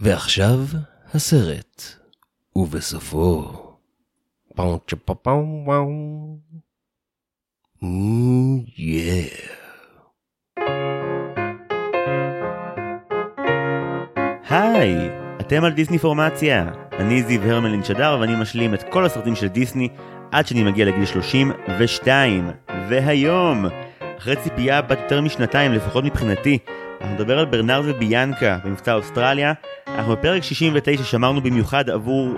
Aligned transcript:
ועכשיו 0.00 0.58
הסרט, 1.14 1.82
ובסופו... 2.56 3.42
פאו 4.54 4.78
צ'פה 4.90 5.14
פאו 5.14 5.62
וואו. 5.64 6.38
יא. 8.76 9.24
היי, 14.48 14.96
אתם 15.40 15.64
על 15.64 15.72
דיסני 15.72 15.98
פורמציה. 15.98 16.70
אני 16.92 17.22
זיו 17.22 17.42
הרמלין 17.42 17.84
שדר 17.84 18.18
ואני 18.20 18.36
משלים 18.36 18.74
את 18.74 18.82
כל 18.82 19.04
הסרטים 19.04 19.34
של 19.34 19.46
דיסני 19.46 19.88
עד 20.32 20.46
שאני 20.46 20.62
מגיע 20.62 20.84
לגיל 20.86 21.06
32. 21.06 22.50
והיום, 22.88 23.66
אחרי 24.18 24.36
ציפייה 24.36 24.82
בת 24.82 24.98
יותר 24.98 25.20
משנתיים, 25.20 25.72
לפחות 25.72 26.04
מבחינתי, 26.04 26.58
אנחנו 27.00 27.14
נדבר 27.14 27.38
על 27.38 27.44
ברנרד 27.44 27.84
וביאנקה 27.86 28.58
במבצע 28.64 28.94
אוסטרליה. 28.94 29.52
אנחנו 29.88 30.12
בפרק 30.12 30.42
69 30.42 31.04
שמרנו 31.04 31.40
במיוחד 31.40 31.90
עבור 31.90 32.34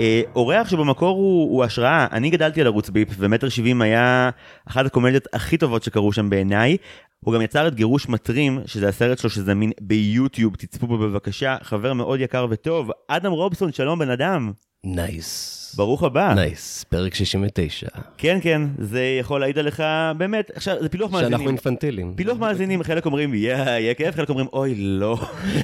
אה, 0.00 0.22
אורח 0.34 0.68
שבמקור 0.68 1.16
הוא, 1.16 1.52
הוא 1.52 1.64
השראה. 1.64 2.06
אני 2.12 2.30
גדלתי 2.30 2.60
על 2.60 2.66
ערוץ 2.66 2.90
ביפ 2.90 3.08
ומטר 3.18 3.48
שבעים 3.48 3.82
היה 3.82 4.30
אחת 4.68 4.86
הקומדיות 4.86 5.26
הכי 5.32 5.58
טובות 5.58 5.82
שקרו 5.82 6.12
שם 6.12 6.30
בעיניי. 6.30 6.76
הוא 7.24 7.34
גם 7.34 7.42
יצר 7.42 7.68
את 7.68 7.74
גירוש 7.74 8.08
מטרים, 8.08 8.60
שזה 8.66 8.88
הסרט 8.88 9.18
שלו 9.18 9.30
שזמין 9.30 9.72
ביוטיוב, 9.80 10.56
תצפו 10.56 10.86
בו 10.86 10.98
בבקשה, 10.98 11.56
חבר 11.62 11.92
מאוד 11.92 12.20
יקר 12.20 12.46
וטוב, 12.50 12.90
אדם 13.08 13.32
רובסון, 13.32 13.72
שלום 13.72 13.98
בן 13.98 14.10
אדם. 14.10 14.52
nice. 14.84 15.52
ברוך 15.76 16.02
הבא. 16.02 16.34
nice, 16.34 16.84
פרק 16.84 17.14
69. 17.14 17.86
כן, 18.18 18.38
כן, 18.42 18.62
זה 18.78 19.16
יכול 19.20 19.40
להעיד 19.40 19.58
עליך, 19.58 19.82
באמת, 20.16 20.50
עכשיו, 20.54 20.76
זה 20.80 20.88
פילוח 20.88 21.10
מאזינים. 21.10 21.30
שאנחנו 21.30 21.48
אינפנטילים. 21.48 22.14
פילוח 22.16 22.38
מאזינים, 22.38 22.82
חלק 22.82 23.06
אומרים, 23.06 23.34
יהיה, 23.34 23.56
יהיה 23.56 23.94
כיף, 23.94 24.14
חלק 24.14 24.28
אומרים, 24.28 24.46
אוי, 24.52 24.74
לא. 24.74 25.18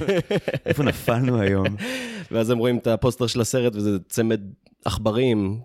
איפה 0.65 0.83
נפלנו 0.83 1.41
היום? 1.41 1.65
ואז 2.31 2.49
הם 2.49 2.57
רואים 2.57 2.77
את 2.77 2.87
הפוסטר 2.87 3.27
של 3.27 3.41
הסרט 3.41 3.75
וזה 3.75 3.97
צמד 4.09 4.41
עכברים. 4.85 5.59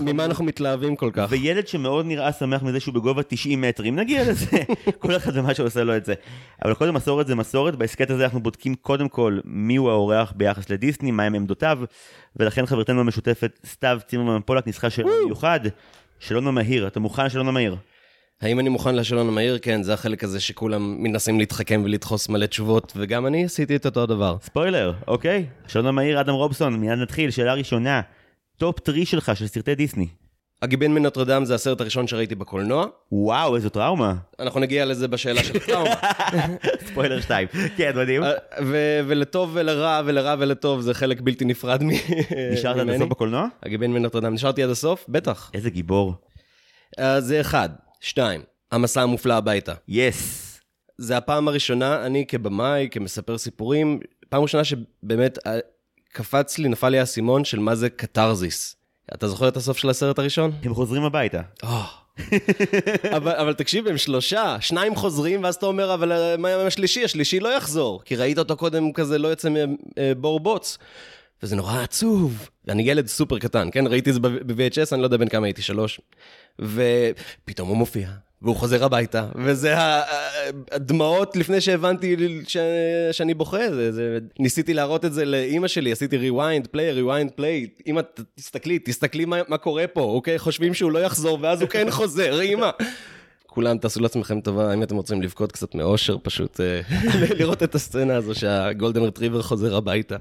ממה 0.00 0.24
אנחנו 0.24 0.44
מתלהבים 0.44 0.96
כל 0.96 1.10
כך? 1.12 1.26
וילד 1.30 1.68
שמאוד 1.68 2.06
נראה 2.06 2.32
שמח 2.32 2.62
מזה 2.62 2.80
שהוא 2.80 2.94
בגובה 2.94 3.22
90 3.22 3.60
מטרים, 3.60 3.96
נגיע 3.96 4.30
לזה, 4.30 4.46
כל 4.98 5.16
אחד 5.16 5.36
ומה 5.36 5.54
שעושה 5.54 5.84
לו 5.84 5.96
את 5.96 6.04
זה. 6.04 6.14
אבל 6.64 6.74
קודם 6.74 6.94
מסורת 6.94 7.26
זה 7.26 7.34
מסורת, 7.34 7.76
בהסכת 7.76 8.10
הזה 8.10 8.24
אנחנו 8.24 8.40
בודקים 8.40 8.74
קודם 8.74 9.08
כל 9.08 9.38
מיהו 9.44 9.90
האורח 9.90 10.32
ביחס 10.36 10.70
לדיסני, 10.70 11.10
מהם 11.10 11.34
עמדותיו, 11.34 11.78
ולכן 12.36 12.66
חברתנו 12.66 13.00
המשותפת 13.00 13.58
סתיו 13.66 13.98
צימרמן 14.06 14.40
פולק 14.44 14.66
ניסחה 14.66 14.90
שאלון 14.90 15.12
מיוחד, 15.24 15.60
שאלון 16.18 16.46
המהיר, 16.46 16.86
אתה 16.86 17.00
מוכן 17.00 17.26
לשאלון 17.26 17.48
המהיר? 17.48 17.76
האם 18.42 18.60
אני 18.60 18.68
מוכן 18.68 18.94
לשאלון 18.94 19.28
המהיר? 19.28 19.58
כן, 19.58 19.82
זה 19.82 19.94
החלק 19.94 20.24
הזה 20.24 20.40
שכולם 20.40 21.02
מנסים 21.02 21.38
להתחכם 21.38 21.82
ולדחוס 21.84 22.28
מלא 22.28 22.46
תשובות, 22.46 22.92
וגם 22.96 23.26
אני 23.26 23.44
עשיתי 23.44 23.76
את 23.76 23.86
אותו 23.86 24.02
הדבר. 24.02 24.36
ספוילר, 24.42 24.92
אוקיי? 25.08 25.46
שאלון 25.66 25.86
המהיר, 25.86 26.20
אדם 26.20 26.34
רובסון, 26.34 26.76
מיד 26.76 26.98
נתחיל, 26.98 27.30
שאלה 27.30 27.54
ראשונה, 27.54 28.00
top 28.56 28.80
three 28.80 29.06
שלך 29.06 29.36
של 29.36 29.46
סרטי 29.46 29.74
דיסני. 29.74 30.06
הגיבן 30.62 30.90
מנוטרדם 30.92 31.44
זה 31.44 31.54
הסרט 31.54 31.80
הראשון 31.80 32.06
שראיתי 32.06 32.34
בקולנוע. 32.34 32.86
וואו, 33.12 33.56
איזו 33.56 33.68
טראומה. 33.68 34.14
אנחנו 34.40 34.60
נגיע 34.60 34.84
לזה 34.84 35.08
בשאלה 35.08 35.44
של 35.44 35.58
טראומה. 35.58 35.94
ספוילר 36.88 37.20
2. 37.20 37.48
כן, 37.76 37.92
מדהים. 37.96 38.24
אה, 38.24 38.32
ו- 38.64 39.00
ולטוב 39.06 39.50
ולרע, 39.54 40.00
ולרע 40.04 40.34
ולטוב, 40.38 40.80
זה 40.80 40.94
חלק 40.94 41.20
בלתי 41.20 41.44
נפרד 41.44 41.82
מ- 41.82 41.90
נשארת 42.52 42.76
עד 42.76 42.82
ממני. 42.82 42.96
הסוף 42.96 43.08
בקולנוע? 43.08 43.46
הגיבן 43.62 43.90
מנוטרדם, 43.90 44.34
נשארתי 44.34 44.62
עד 44.62 44.70
הסוף? 44.70 45.04
בטח. 45.08 45.50
איזה 45.54 45.70
גיבור. 45.70 46.14
אה, 46.98 47.20
זה 47.20 47.40
אחד. 47.40 47.68
שתיים, 48.00 48.40
המסע 48.72 49.02
המופלא 49.02 49.34
הביתה. 49.34 49.74
יס. 49.88 50.42
זה 50.98 51.16
הפעם 51.16 51.48
הראשונה, 51.48 52.06
אני 52.06 52.24
כבמאי, 52.28 52.88
כמספר 52.90 53.38
סיפורים, 53.38 54.00
פעם 54.28 54.42
ראשונה 54.42 54.64
שבאמת 54.64 55.38
אה, 55.46 55.58
קפץ 56.16 56.58
לי, 56.58 56.68
נפל 56.68 56.88
לי 56.88 56.98
האסימון 56.98 57.44
של 57.44 57.58
מה 57.58 57.74
זה 57.74 57.90
קתרזיס. 57.90 58.76
אתה 59.14 59.28
זוכר 59.28 59.48
את 59.48 59.56
הסוף 59.56 59.78
של 59.78 59.90
הסרט 59.90 60.18
הראשון? 60.18 60.52
הם 60.62 60.74
חוזרים 60.74 61.02
הביתה. 61.02 61.40
אבל, 63.16 63.32
אבל 63.32 63.54
תקשיב, 63.54 63.86
הם 63.86 63.96
שלושה, 63.96 64.56
שניים 64.60 64.94
חוזרים, 64.94 65.44
ואז 65.44 65.54
אתה 65.54 65.66
אומר, 65.66 65.94
אבל 65.94 66.12
אה, 66.12 66.36
מה 66.36 66.54
עם 66.54 66.66
השלישי? 66.66 67.04
השלישי 67.04 67.40
לא 67.40 67.56
יחזור, 67.56 68.02
כי 68.04 68.16
ראית 68.16 68.38
אותו 68.38 68.56
קודם 68.56 68.92
כזה 68.92 69.18
לא 69.18 69.28
יוצא 69.28 69.48
מבור 69.98 70.40
בוץ. 70.40 70.78
וזה 71.42 71.56
נורא 71.56 71.82
עצוב. 71.82 72.48
אני 72.68 72.82
ילד 72.82 73.06
סופר 73.06 73.38
קטן, 73.38 73.68
כן? 73.72 73.86
ראיתי 73.86 74.10
את 74.10 74.14
זה 74.14 74.20
ב-VHS, 74.20 74.92
אני 74.92 75.00
לא 75.00 75.06
יודע 75.06 75.16
בין 75.16 75.28
כמה 75.28 75.46
הייתי, 75.46 75.62
שלוש. 75.62 76.00
ופתאום 76.58 77.68
הוא 77.68 77.76
מופיע, 77.76 78.08
והוא 78.42 78.56
חוזר 78.56 78.84
הביתה, 78.84 79.26
וזה 79.34 79.74
הדמעות 80.72 81.36
לפני 81.36 81.60
שהבנתי 81.60 82.16
ש... 82.46 82.56
שאני 83.12 83.34
בוכה. 83.34 83.70
זה, 83.70 83.92
זה... 83.92 84.18
ניסיתי 84.38 84.74
להראות 84.74 85.04
את 85.04 85.12
זה 85.12 85.24
לאימא 85.24 85.68
שלי, 85.68 85.92
עשיתי 85.92 86.30
rewind, 86.30 86.66
play, 86.66 86.98
rewind, 86.98 87.40
play. 87.40 87.82
אמא, 87.86 88.00
ת- 88.00 88.20
תסתכלי, 88.34 88.78
תסתכלי 88.78 89.24
מה, 89.24 89.36
מה 89.48 89.58
קורה 89.58 89.86
פה, 89.86 90.00
אוקיי? 90.00 90.38
חושבים 90.38 90.74
שהוא 90.74 90.92
לא 90.92 90.98
יחזור, 90.98 91.38
ואז 91.42 91.60
הוא 91.60 91.68
כן 91.68 91.90
חוזר, 91.90 92.42
אמא. 92.42 92.70
כולם 93.46 93.78
תעשו 93.78 94.00
לעצמכם 94.00 94.40
טובה, 94.40 94.74
אם 94.74 94.82
אתם 94.82 94.96
רוצים 94.96 95.22
לבכות 95.22 95.52
קצת 95.52 95.74
מאושר, 95.74 96.16
פשוט 96.22 96.60
אה, 96.60 96.80
לראות 97.38 97.62
את 97.62 97.74
הסצנה 97.74 98.16
הזו 98.16 98.34
שהגולדן 98.34 99.02
רטריבר 99.02 99.42
חוזר 99.42 99.76
הביתה. 99.76 100.16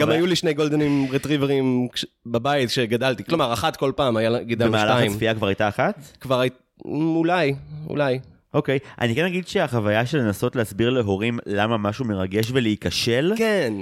גם 0.00 0.10
היו 0.10 0.26
לי 0.26 0.36
שני 0.36 0.54
גולדנים 0.54 1.06
רטריברים 1.12 1.88
בבית 2.26 2.68
כשגדלתי, 2.68 3.24
כלומר, 3.24 3.52
אחת 3.52 3.76
כל 3.76 3.92
פעם, 3.96 4.16
היה 4.16 4.42
גידלנו 4.42 4.72
במהלך 4.72 4.94
שתיים. 4.96 5.12
הצפייה 5.12 5.34
כבר 5.34 5.46
הייתה 5.46 5.68
אחת? 5.68 5.94
כבר 6.20 6.40
היית... 6.40 6.54
אולי, 6.84 7.54
אולי. 7.88 8.18
אוקיי. 8.54 8.78
אני 9.00 9.14
כן 9.14 9.24
אגיד 9.24 9.48
שהחוויה 9.48 10.06
של 10.06 10.18
לנסות 10.18 10.56
להסביר 10.56 10.90
להורים 10.90 11.38
למה 11.46 11.76
משהו 11.76 12.04
מרגש 12.04 12.50
ולהיכשל, 12.52 13.32
כן, 13.36 13.72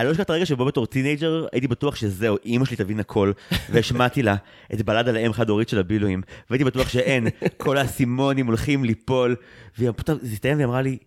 אני 0.00 0.06
לא 0.06 0.12
אשכח 0.12 0.22
את 0.24 0.30
הרגע 0.30 0.46
שבו 0.46 0.64
בתור 0.64 0.86
teenager 0.86 1.46
הייתי 1.52 1.68
בטוח 1.68 1.96
שזהו, 1.96 2.36
אימא 2.44 2.64
שלי 2.64 2.76
תבין 2.76 3.00
הכל, 3.00 3.32
והשמעתי 3.70 4.22
לה 4.22 4.36
את 4.74 4.82
בלדה 4.82 5.08
על 5.08 5.16
אם 5.16 5.32
חד 5.32 5.48
הורית 5.48 5.68
של 5.68 5.78
הבילויים, 5.78 6.22
והייתי 6.50 6.64
בטוח 6.64 6.88
שאין, 6.88 7.26
כל 7.56 7.76
האסימונים 7.76 8.46
הולכים 8.46 8.84
ליפול, 8.84 9.36
והיא 9.78 9.90
פתאום, 9.96 10.18
זה 10.22 10.32
הסתיים 10.32 10.56
והיא 10.56 10.66
אמרה 10.66 10.82
לי, 10.82 10.98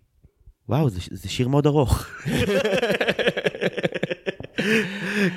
וואו, 0.69 0.89
זה, 0.89 0.99
זה 1.11 1.29
שיר 1.29 1.47
מאוד 1.47 1.65
ארוך. 1.65 2.05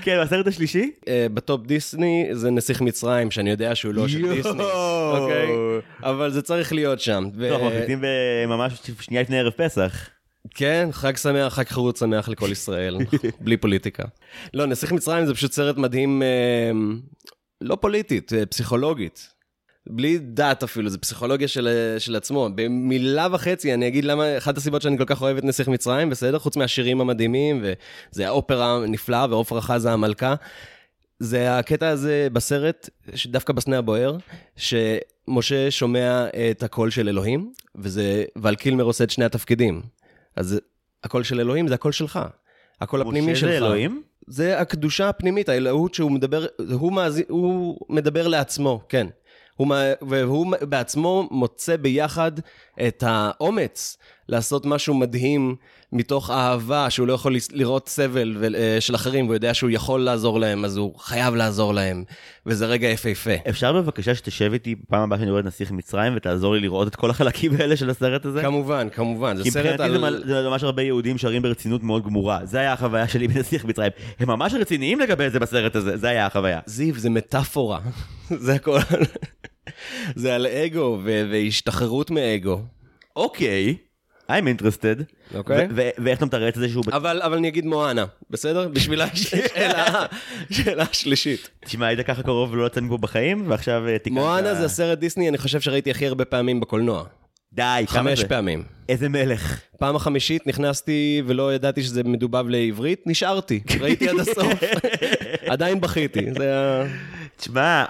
כן, 0.03 0.17
והסרט 0.19 0.47
השלישי? 0.47 0.91
אה, 1.09 1.27
בטופ 1.35 1.67
דיסני 1.67 2.29
זה 2.33 2.51
נסיך 2.51 2.81
מצרים, 2.81 3.31
שאני 3.31 3.51
יודע 3.51 3.75
שהוא 3.75 3.95
לא 3.95 4.09
של. 4.09 4.35
דיסני, 4.35 4.65
אוקיי? 5.13 5.49
אבל 6.03 6.31
זה 6.31 6.43
צריך 6.43 6.73
להיות 6.73 7.01
שם. 7.01 7.29
טוב, 7.33 7.43
אנחנו 7.43 7.67
מקליטים 7.67 8.05
ממש 8.49 8.73
שנייה 9.01 9.23
לפני 9.23 9.39
ערב 9.39 9.53
פסח. 9.57 10.09
כן, 10.55 10.89
חג 10.93 11.17
שמח, 11.17 11.55
חג 11.55 11.69
חירות 11.69 11.97
שמח 11.97 12.29
לכל 12.29 12.49
ישראל, 12.53 12.97
בלי 13.45 13.57
פוליטיקה. 13.57 14.05
לא, 14.55 14.67
נסיך 14.67 14.93
מצרים 14.93 15.27
זה 15.27 15.35
פשוט 15.35 15.53
סרט 15.53 15.77
מדהים, 15.77 16.23
אה, 16.23 16.71
לא 17.61 17.77
פוליטית, 17.81 18.33
אה, 18.33 18.47
פסיכולוגית. 18.47 19.36
בלי 19.87 20.19
דת 20.19 20.63
אפילו, 20.63 20.91
זה 20.91 20.99
פסיכולוגיה 20.99 21.49
של, 21.49 21.95
של 21.99 22.17
עצמו. 22.17 22.49
במילה 22.55 23.29
וחצי 23.33 23.75
אני 23.75 23.89
אגיד 23.89 24.05
למה, 24.05 24.39
אחת 24.39 24.57
הסיבות 24.57 24.83
שאני 24.83 24.99
כל 24.99 25.05
כך 25.05 25.23
אוהב 25.23 25.37
את 25.37 25.45
נסיך 25.45 25.69
מצרים, 25.69 26.11
בסדר? 26.11 26.39
חוץ 26.39 26.57
מהשירים 26.57 27.01
המדהימים, 27.01 27.65
וזה 28.13 28.27
האופרה 28.27 28.87
נפלאה, 28.87 29.27
ועופרה 29.31 29.61
חזה 29.61 29.93
המלכה. 29.93 30.35
זה 31.19 31.59
הקטע 31.59 31.89
הזה 31.89 32.29
בסרט, 32.33 32.91
דווקא 33.27 33.53
בסנה 33.53 33.79
הבוער, 33.79 34.17
שמשה 34.57 35.71
שומע 35.71 36.27
את 36.51 36.63
הקול 36.63 36.91
של 36.91 37.09
אלוהים, 37.09 37.53
וזה, 37.77 38.25
ול 38.43 38.55
קילמר 38.55 38.85
עושה 38.85 39.05
את 39.05 39.11
שני 39.11 39.25
התפקידים. 39.25 39.83
אז 40.37 40.61
הקול 41.05 41.23
של 41.23 41.41
אלוהים 41.41 41.69
זה 41.69 41.75
הקול 41.75 41.93
שלך. 41.93 42.21
הקול 42.81 43.01
הפנימי 43.01 43.33
משה 43.33 43.41
שלך. 43.41 43.51
זה 43.51 43.57
אלוהים? 43.57 44.03
זה 44.27 44.61
הקדושה 44.61 45.09
הפנימית, 45.09 45.49
האלוהות 45.49 45.95
שהוא 45.95 46.11
מדבר, 46.11 46.47
הוא, 46.73 46.93
מאזין, 46.93 47.25
הוא 47.29 47.79
מדבר 47.89 48.29
לעצמו, 48.29 48.81
כן. 48.89 49.07
הוא, 49.57 49.75
והוא 50.03 50.55
בעצמו 50.63 51.29
מוצא 51.31 51.77
ביחד 51.77 52.33
את 52.87 53.05
האומץ 53.07 53.99
לעשות 54.29 54.67
משהו 54.67 54.95
מדהים 54.95 55.57
מתוך 55.93 56.31
אהבה, 56.31 56.91
שהוא 56.91 57.07
לא 57.07 57.13
יכול 57.13 57.37
לראות 57.53 57.89
סבל 57.89 58.55
אה, 58.55 58.77
של 58.81 58.95
אחרים, 58.95 59.25
והוא 59.25 59.35
יודע 59.35 59.55
שהוא 59.55 59.71
יכול 59.71 60.01
לעזור 60.01 60.41
להם, 60.41 60.65
אז 60.65 60.77
הוא 60.77 60.99
חייב 60.99 61.35
לעזור 61.35 61.75
להם, 61.75 62.05
וזה 62.47 62.67
רגע 62.67 62.89
יפהפה. 62.89 63.31
אפשר 63.49 63.73
בבקשה 63.73 64.15
שתשב 64.15 64.53
איתי 64.53 64.75
פעם 64.89 65.03
הבאה 65.03 65.19
שאני 65.19 65.31
רואה 65.31 65.41
את 65.41 65.47
נסיך 65.47 65.71
מצרים 65.71 66.13
ותעזור 66.17 66.55
לי 66.55 66.61
לראות 66.61 66.89
את 66.89 66.97
כל 66.97 67.11
החלקים 67.11 67.53
האלה 67.59 67.77
של 67.77 67.91
הסרט 67.91 68.27
הזה? 68.27 68.43
כמובן, 68.43 68.89
כמובן, 68.89 69.37
זה 69.37 69.43
כי 69.43 69.51
סרט 69.51 69.81
מבחינתי 69.81 70.07
על... 70.07 70.23
זה 70.27 70.43
זה 70.43 70.49
ממש 70.49 70.63
הרבה 70.63 70.83
יהודים 70.83 71.19
שרים 71.19 71.43
ברצינות 71.43 71.83
מאוד 71.83 72.05
גמורה. 72.05 72.41
זה 72.45 72.59
היה 72.59 72.73
החוויה 72.73 73.09
שלי 73.09 73.29
בנסיך 73.29 73.65
מצרים. 73.65 73.91
הם 74.19 74.29
ממש 74.29 74.55
רציניים 74.55 75.01
לגבי 75.01 75.31
זה 75.31 75.39
בסרט 75.39 75.77
הזה, 75.77 75.97
זה 75.97 76.09
היה 76.09 76.27
החוויה. 76.27 76.61
זיו, 76.67 76.95
זה 76.99 77.11
מטאפורה. 77.11 77.79
זה 78.47 78.55
הכל. 78.55 78.79
זה 80.15 80.35
על 80.35 80.47
אגו 80.47 81.01
ו- 81.05 81.29
והשתחררות 81.31 82.11
מאגו. 82.11 82.63
אוקיי, 83.17 83.77
I'm 84.29 84.45
interested. 84.61 85.03
אוקיי. 85.35 85.69
ואיך 85.99 86.19
אתה 86.19 86.27
מתרץ 86.27 86.55
את 86.55 86.61
זה 86.61 86.69
שהוא... 86.69 86.85
אבל, 86.93 87.23
אבל 87.23 87.37
אני 87.37 87.49
אגיד 87.49 87.67
מואנה, 87.67 88.05
בסדר? 88.31 88.69
בשביל 88.69 89.01
השאלה, 89.01 90.07
שאלה 90.51 90.85
השלישית. 90.91 91.51
תשמע, 91.65 91.87
היית 91.87 92.07
ככה 92.07 92.23
קרוב 92.23 92.53
ולא 92.53 92.67
יצא 92.67 92.81
מפה 92.81 92.97
בחיים, 92.99 93.45
ועכשיו 93.51 93.89
אה, 93.89 93.99
תיקנת... 93.99 94.19
מואנה 94.19 94.55
זה 94.55 94.65
הסרט 94.65 94.99
דיסני, 94.99 95.29
אני 95.29 95.39
חושב 95.39 95.61
שראיתי 95.61 95.91
הכי 95.91 96.07
הרבה 96.07 96.25
פעמים 96.25 96.61
בקולנוע. 96.61 97.05
די, 97.53 97.85
כמה 97.87 97.87
חמש 97.87 98.19
זה? 98.19 98.29
פעמים. 98.29 98.63
איזה 98.89 99.09
מלך. 99.09 99.61
פעם 99.79 99.97
החמישית 99.97 100.47
נכנסתי 100.47 101.23
ולא 101.27 101.55
ידעתי 101.55 101.83
שזה 101.83 102.03
מדובב 102.05 102.49
לעברית, 102.49 103.03
נשארתי, 103.07 103.61
ראיתי 103.81 104.09
עד 104.09 104.19
הסוף. 104.19 104.53
עדיין 105.53 105.81
בכיתי, 105.81 106.27
זה 106.39 106.43
היה... 106.43 106.85
תשמע, 107.37 107.85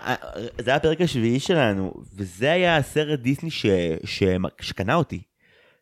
זה 0.59 0.71
היה 0.71 0.77
הפרק 0.77 1.01
השביעי 1.01 1.41
שלנו, 1.41 1.95
וזה 2.17 2.53
היה 2.53 2.77
הסרט 2.77 3.21
דיסני 3.21 3.51
ש... 3.51 3.67
ש... 4.05 4.23
שקנה 4.61 4.95
אותי. 4.95 5.21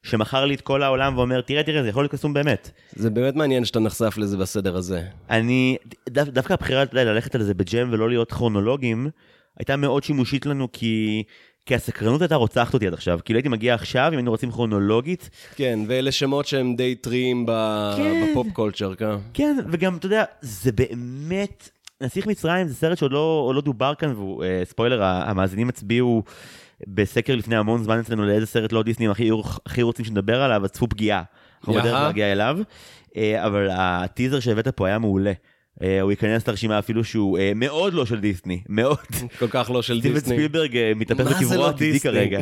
שמכר 0.02 0.44
לי 0.44 0.54
את 0.54 0.60
כל 0.60 0.82
העולם 0.82 1.18
ואומר, 1.18 1.40
תראה, 1.40 1.62
תראה, 1.62 1.82
זה 1.82 1.88
יכול 1.88 2.02
להיות 2.02 2.12
קסום 2.12 2.34
באמת. 2.34 2.70
זה 2.92 3.10
באמת 3.10 3.34
מעניין 3.34 3.64
שאתה 3.64 3.80
נחשף 3.80 4.14
לזה 4.16 4.36
בסדר 4.36 4.76
הזה. 4.76 5.02
אני, 5.30 5.76
דו, 6.08 6.24
דווקא 6.24 6.52
הבחירה 6.52 6.84
ללכת 6.92 7.34
על 7.34 7.42
זה 7.42 7.54
בג'ם 7.54 7.88
ולא 7.92 8.08
להיות 8.08 8.32
כרונולוגים, 8.32 9.10
הייתה 9.58 9.76
מאוד 9.76 10.04
שימושית 10.04 10.46
לנו 10.46 10.68
כי, 10.72 11.22
כי 11.66 11.74
הסקרנות 11.74 12.20
הייתה 12.20 12.34
רוצחת 12.34 12.74
אותי 12.74 12.86
עד 12.86 12.92
עכשיו. 12.92 13.18
כאילו 13.24 13.36
הייתי 13.36 13.48
מגיע 13.48 13.74
עכשיו, 13.74 14.08
אם 14.08 14.16
היינו 14.16 14.30
רוצים 14.30 14.50
כרונולוגית. 14.50 15.30
כן, 15.56 15.78
ואלה 15.88 16.12
שמות 16.12 16.46
שהם 16.46 16.76
די 16.76 16.94
טריים 16.94 17.46
ב... 17.46 17.50
כן. 17.96 18.26
בפופ 18.30 18.46
קולצ'ר, 18.52 18.94
כן. 18.94 19.14
כן, 19.34 19.56
וגם, 19.70 19.96
אתה 19.96 20.06
יודע, 20.06 20.24
זה 20.40 20.72
באמת... 20.72 21.68
נסיך 22.04 22.26
מצרים 22.26 22.68
זה 22.68 22.74
סרט 22.74 22.98
שעוד 22.98 23.12
לא, 23.12 23.52
לא 23.54 23.60
דובר 23.60 23.94
כאן, 23.94 24.12
והוא, 24.12 24.44
אה, 24.44 24.62
ספוילר, 24.64 25.02
המאזינים 25.02 25.68
הצביעו 25.68 26.22
בסקר 26.86 27.34
לפני 27.34 27.56
המון 27.56 27.82
זמן 27.82 27.98
אצלנו 27.98 28.26
לאיזה 28.26 28.46
סרט 28.46 28.72
לא 28.72 28.82
דיסני 28.82 29.04
הם 29.06 29.10
הכי, 29.10 29.30
הכי 29.66 29.82
רוצים 29.82 30.04
שנדבר 30.04 30.42
עליו, 30.42 30.64
אז 30.64 30.70
צפו 30.70 30.88
פגיעה. 30.88 31.22
אנחנו. 31.58 31.74
בדרך 31.74 31.92
להגיע 31.92 32.32
אליו, 32.32 32.58
אה, 33.16 33.46
אבל 33.46 33.68
הטיזר 33.72 34.40
שהבאת 34.40 34.68
פה 34.68 34.86
היה 34.86 34.98
מעולה. 34.98 35.32
אה, 35.82 36.00
הוא 36.00 36.10
ייכנס 36.10 36.48
לרשימה 36.48 36.78
אפילו 36.78 37.04
שהוא 37.04 37.38
אה, 37.38 37.52
מאוד 37.54 37.94
לא 37.94 38.06
של 38.06 38.20
דיסני, 38.20 38.62
מאוד. 38.68 38.98
כל 39.38 39.48
כך 39.50 39.70
לא 39.70 39.82
של 39.82 39.88
דיסני. 39.88 40.00
סטיבן 40.00 40.34
ספילברג 40.34 40.92
מתהפך 40.96 41.20
מה 41.20 41.30
זה 41.30 41.34
בקברו 41.34 41.54
לא 41.62 41.68
עתידי 41.68 41.92
דיסני? 41.92 42.10
כרגע. 42.10 42.40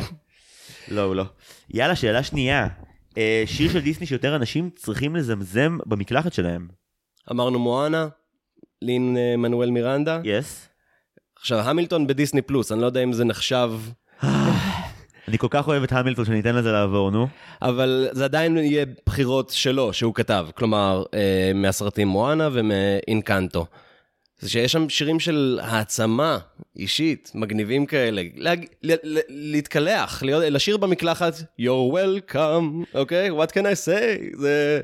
לא, 0.87 1.01
הוא 1.01 1.15
לא. 1.15 1.25
יאללה, 1.69 1.95
שאלה 1.95 2.23
שנייה. 2.23 2.67
אה, 3.17 3.43
שיר 3.45 3.71
של 3.71 3.79
דיסני 3.79 4.05
שיותר 4.05 4.35
אנשים 4.35 4.69
צריכים 4.75 5.15
לזמזם 5.15 5.77
במקלחת 5.85 6.33
שלהם. 6.33 6.67
אמרנו 7.31 7.59
מואנה, 7.59 8.07
לין 8.83 9.17
אה, 9.17 9.37
מנואל 9.37 9.69
מירנדה. 9.71 10.19
יס? 10.23 10.69
עכשיו, 11.39 11.59
המילטון 11.59 12.07
בדיסני 12.07 12.41
פלוס, 12.41 12.71
אני 12.71 12.81
לא 12.81 12.85
יודע 12.85 13.03
אם 13.03 13.13
זה 13.13 13.25
נחשב, 13.25 13.71
אני 15.27 15.37
כל 15.37 15.47
כך 15.49 15.67
אוהב 15.67 15.83
את 15.83 15.91
המילטון 15.91 16.25
שאני 16.25 16.39
אתן 16.39 16.55
לזה 16.55 16.71
לעבור, 16.71 17.11
נו. 17.11 17.27
אבל 17.61 18.07
זה 18.11 18.23
עדיין 18.23 18.57
יהיה 18.57 18.85
בחירות 19.05 19.49
שלו, 19.49 19.93
שהוא 19.93 20.13
כתב. 20.13 20.47
כלומר, 20.55 21.03
אה, 21.13 21.51
מהסרטים 21.55 22.07
מואנה 22.07 22.49
ומאינקנטו. 22.51 23.65
זה 24.39 24.49
שיש 24.49 24.71
שם 24.71 24.89
שירים 24.89 25.19
של 25.19 25.59
העצמה 25.63 26.37
אישית, 26.75 27.31
מגניבים 27.35 27.85
כאלה. 27.85 28.21
להג... 28.35 28.65
ל... 28.81 28.93
ל... 29.03 29.19
להתקלח, 29.29 30.23
להיות... 30.23 30.43
לשיר 30.43 30.77
במקלחת, 30.77 31.33
You're 31.59 31.93
welcome, 31.93 32.95
אוקיי? 32.95 33.29
Okay? 33.29 33.33
What 33.33 33.51
can 33.51 33.63
I 33.63 33.85
say? 33.85 34.37
זה, 34.37 34.81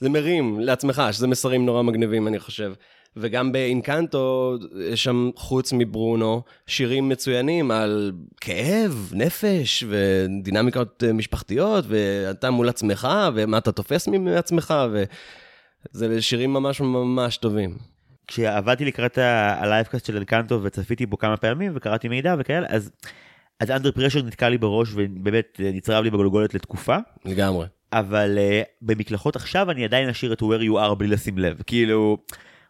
זה 0.00 0.08
מרים 0.08 0.60
לעצמך, 0.60 1.02
שזה 1.12 1.26
מסרים 1.26 1.66
נורא 1.66 1.82
מגניבים, 1.82 2.28
אני 2.28 2.38
חושב. 2.38 2.72
וגם 3.16 3.52
באינקנטו, 3.52 4.56
יש 4.80 5.04
שם, 5.04 5.30
חוץ 5.36 5.72
מברונו, 5.72 6.42
שירים 6.66 7.08
מצוינים 7.08 7.70
על 7.70 8.12
כאב, 8.40 9.12
נפש, 9.14 9.84
ודינמיקות 9.88 11.04
אה, 11.06 11.12
משפחתיות, 11.12 11.84
ואתה 11.88 12.50
מול 12.50 12.68
עצמך, 12.68 13.08
ומה 13.34 13.58
אתה 13.58 13.72
תופס 13.72 14.08
מעצמך, 14.08 14.74
וזה 14.92 16.22
שירים 16.22 16.52
ממש 16.52 16.80
ממש 16.80 17.36
טובים. 17.36 17.76
כשעבדתי 18.26 18.84
לקראת 18.84 19.18
ה 19.18 19.28
livecast 19.28 20.06
של 20.06 20.16
אנקנטו 20.16 20.62
וצפיתי 20.62 21.06
בו 21.06 21.18
כמה 21.18 21.36
פעמים 21.36 21.72
וקראתי 21.74 22.08
מידע 22.08 22.34
וכאלה, 22.38 22.66
אז... 22.70 22.90
אז 23.60 23.70
Under 23.70 23.92
Pressure 23.92 24.22
נתקע 24.22 24.48
לי 24.48 24.58
בראש 24.58 24.88
ובאמת 24.94 25.60
אה, 25.64 25.70
נצרב 25.74 26.04
לי 26.04 26.10
בגולגולת 26.10 26.54
לתקופה, 26.54 26.96
לגמרי. 27.24 27.66
אבל 27.92 28.38
uh, 28.38 28.66
במקלחות 28.82 29.36
עכשיו 29.36 29.70
אני 29.70 29.84
עדיין 29.84 30.08
אשאיר 30.08 30.32
את 30.32 30.42
where 30.42 30.62
you 30.62 30.90
are 30.90 30.94
בלי 30.94 31.08
לשים 31.08 31.38
לב. 31.38 31.62
כאילו, 31.66 32.18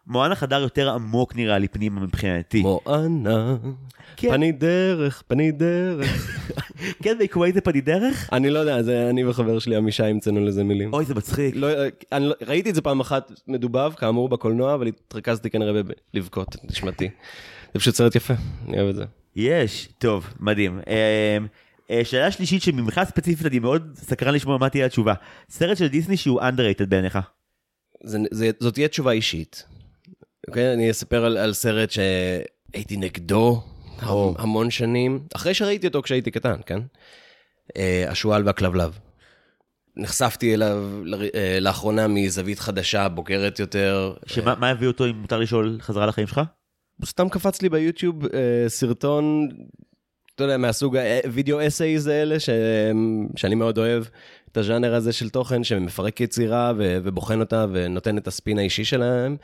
מואנה 0.07 0.35
חדר 0.35 0.61
יותר 0.61 0.89
עמוק 0.89 1.35
נראה 1.35 1.57
לי 1.57 1.67
פנימה 1.67 2.01
מבחינתי. 2.01 2.61
מואנה, 2.61 3.57
כן. 4.15 4.29
פנה 4.29 4.51
דרך, 4.51 5.23
פנה 5.27 5.51
דרך. 5.51 6.41
כן, 7.03 7.15
we 7.19 7.24
know 7.24 7.35
the 7.35 7.43
way 7.43 7.51
זה 7.51 7.61
פנה 7.61 7.81
דרך? 7.81 8.29
אני 8.31 8.49
לא 8.49 8.59
יודע, 8.59 8.83
זה 8.83 9.09
אני 9.09 9.25
וחבר 9.25 9.59
שלי 9.59 9.75
עמישי 9.75 10.03
המצאנו 10.03 10.45
לזה 10.45 10.63
מילים. 10.63 10.93
אוי, 10.93 11.05
זה 11.05 11.15
מצחיק. 11.15 11.55
לא, 11.55 11.67
אני 12.11 12.25
לא, 12.25 12.33
ראיתי 12.47 12.69
את 12.69 12.75
זה 12.75 12.81
פעם 12.81 12.99
אחת 12.99 13.31
מדובב, 13.47 13.93
כאמור, 13.93 14.29
בקולנוע, 14.29 14.73
אבל 14.73 14.87
התרכזתי 14.87 15.49
כנראה 15.49 15.81
בלבכות 16.13 16.55
נשמתי. 16.63 17.09
זה 17.73 17.79
פשוט 17.79 17.95
סרט 17.95 18.15
יפה, 18.15 18.33
אני 18.67 18.77
אוהב 18.77 18.89
את 18.89 18.95
זה. 18.95 19.05
יש, 19.35 19.89
טוב, 19.97 20.33
מדהים. 20.39 20.79
אה, 20.87 21.37
אה, 21.91 22.05
שאלה 22.05 22.31
שלישית 22.31 22.61
שממך 22.61 23.01
ספציפית 23.03 23.45
אני 23.45 23.59
מאוד 23.59 23.91
סקרן 23.95 24.33
לשמוע 24.33 24.57
מה 24.57 24.69
תהיה 24.69 24.85
התשובה. 24.85 25.13
סרט 25.49 25.77
של 25.77 25.87
דיסני 25.87 26.17
שהוא 26.17 26.41
underrated 26.41 26.85
בעיניך. 26.87 27.19
זה, 28.03 28.17
זה, 28.31 28.51
זאת 28.59 28.73
תהיה 28.73 28.87
תשובה 28.87 29.11
אישית. 29.11 29.65
אוקיי? 30.47 30.73
אני 30.73 30.91
אספר 30.91 31.25
על, 31.25 31.37
על 31.37 31.53
סרט 31.53 31.91
שהייתי 31.91 32.97
נגדו 32.97 33.61
או. 34.07 34.35
המון 34.37 34.71
שנים, 34.71 35.19
אחרי 35.35 35.53
שראיתי 35.53 35.87
אותו 35.87 36.01
כשהייתי 36.01 36.31
קטן, 36.31 36.55
כן? 36.65 36.79
אה, 37.77 38.05
השועל 38.09 38.45
והכלבלב. 38.45 38.99
נחשפתי 39.97 40.53
אליו 40.53 41.01
ל- 41.05 41.29
אה, 41.35 41.57
לאחרונה 41.61 42.07
מזווית 42.07 42.59
חדשה, 42.59 43.09
בוגרת 43.09 43.59
יותר. 43.59 44.13
שמה 44.25 44.55
מה 44.55 44.69
הביא 44.69 44.87
אותו, 44.87 45.05
אם 45.05 45.15
מותר 45.15 45.39
לשאול, 45.39 45.77
חזרה 45.81 46.05
לחיים 46.05 46.27
שלך? 46.27 46.41
הוא 46.99 47.07
סתם 47.07 47.29
קפץ 47.29 47.61
לי 47.61 47.69
ביוטיוב 47.69 48.25
אה, 48.25 48.65
סרטון, 48.67 49.49
אתה 50.35 50.43
יודע, 50.43 50.57
מהסוג 50.57 50.97
הווידאו 50.97 51.67
אסייז 51.67 52.07
האלה, 52.07 52.39
ש... 52.39 52.49
שאני 53.35 53.55
מאוד 53.55 53.77
אוהב, 53.77 54.03
את 54.51 54.57
הז'אנר 54.57 54.95
הזה 54.95 55.13
של 55.13 55.29
תוכן 55.29 55.63
שמפרק 55.63 56.21
יצירה 56.21 56.73
ו... 56.77 56.97
ובוחן 57.03 57.39
אותה 57.39 57.65
ונותן 57.71 58.17
את 58.17 58.27
הספין 58.27 58.59
האישי 58.59 58.85
שלהם. 58.85 59.37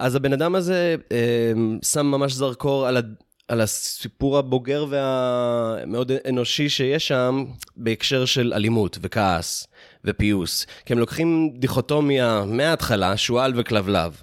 אז 0.00 0.14
הבן 0.14 0.32
אדם 0.32 0.54
הזה 0.54 0.96
אה, 1.12 1.52
שם 1.82 2.06
ממש 2.06 2.32
זרקור 2.32 2.86
על, 2.86 2.96
ה... 2.96 3.00
על 3.48 3.60
הסיפור 3.60 4.38
הבוגר 4.38 4.86
והמאוד 4.88 6.12
אנושי 6.28 6.68
שיש 6.68 7.08
שם, 7.08 7.44
בהקשר 7.76 8.24
של 8.24 8.52
אלימות 8.56 8.98
וכעס 9.02 9.66
ופיוס. 10.04 10.66
כי 10.86 10.92
הם 10.92 10.98
לוקחים 10.98 11.50
דיכוטומיה 11.58 12.44
מההתחלה, 12.46 13.16
שועל 13.16 13.52
וכלבלב. 13.56 14.22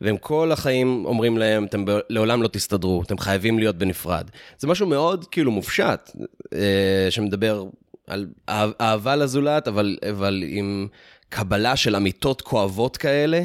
והם 0.00 0.16
כל 0.16 0.52
החיים 0.52 1.04
אומרים 1.06 1.38
להם, 1.38 1.64
אתם 1.64 1.84
לעולם 2.10 2.42
לא 2.42 2.48
תסתדרו, 2.48 3.02
אתם 3.02 3.18
חייבים 3.18 3.58
להיות 3.58 3.76
בנפרד. 3.76 4.30
זה 4.58 4.66
משהו 4.66 4.86
מאוד 4.86 5.24
כאילו 5.24 5.50
מופשט, 5.52 6.10
אה, 6.54 7.06
שמדבר 7.10 7.64
על 8.06 8.26
אה- 8.48 8.70
אהבה 8.80 9.16
לזולת, 9.16 9.68
אבל, 9.68 9.96
אבל 10.10 10.44
עם 10.46 10.88
קבלה 11.28 11.76
של 11.76 11.96
אמיתות 11.96 12.42
כואבות 12.42 12.96
כאלה. 12.96 13.44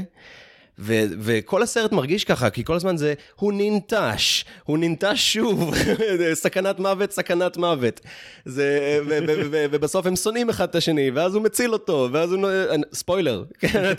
ו- 0.79 1.03
וכל 1.19 1.63
הסרט 1.63 1.91
מרגיש 1.91 2.23
ככה, 2.23 2.49
כי 2.49 2.63
כל 2.63 2.75
הזמן 2.75 2.97
זה, 2.97 3.13
הוא 3.35 3.53
ננטש, 3.55 4.45
הוא 4.63 4.77
ננטש 4.77 5.33
שוב, 5.33 5.73
סכנת 6.33 6.79
מוות, 6.79 7.11
סכנת 7.11 7.57
מוות. 7.57 7.99
זה, 8.45 8.99
ו- 9.07 9.09
ו- 9.09 9.23
ו- 9.27 9.47
ו- 9.51 9.65
ובסוף 9.71 10.05
הם 10.05 10.15
שונאים 10.15 10.49
אחד 10.49 10.69
את 10.69 10.75
השני, 10.75 11.11
ואז 11.11 11.35
הוא 11.35 11.43
מציל 11.43 11.73
אותו, 11.73 12.09
ואז 12.11 12.31
הוא... 12.31 12.49
ספוילר, 12.93 13.43
כן, 13.59 13.93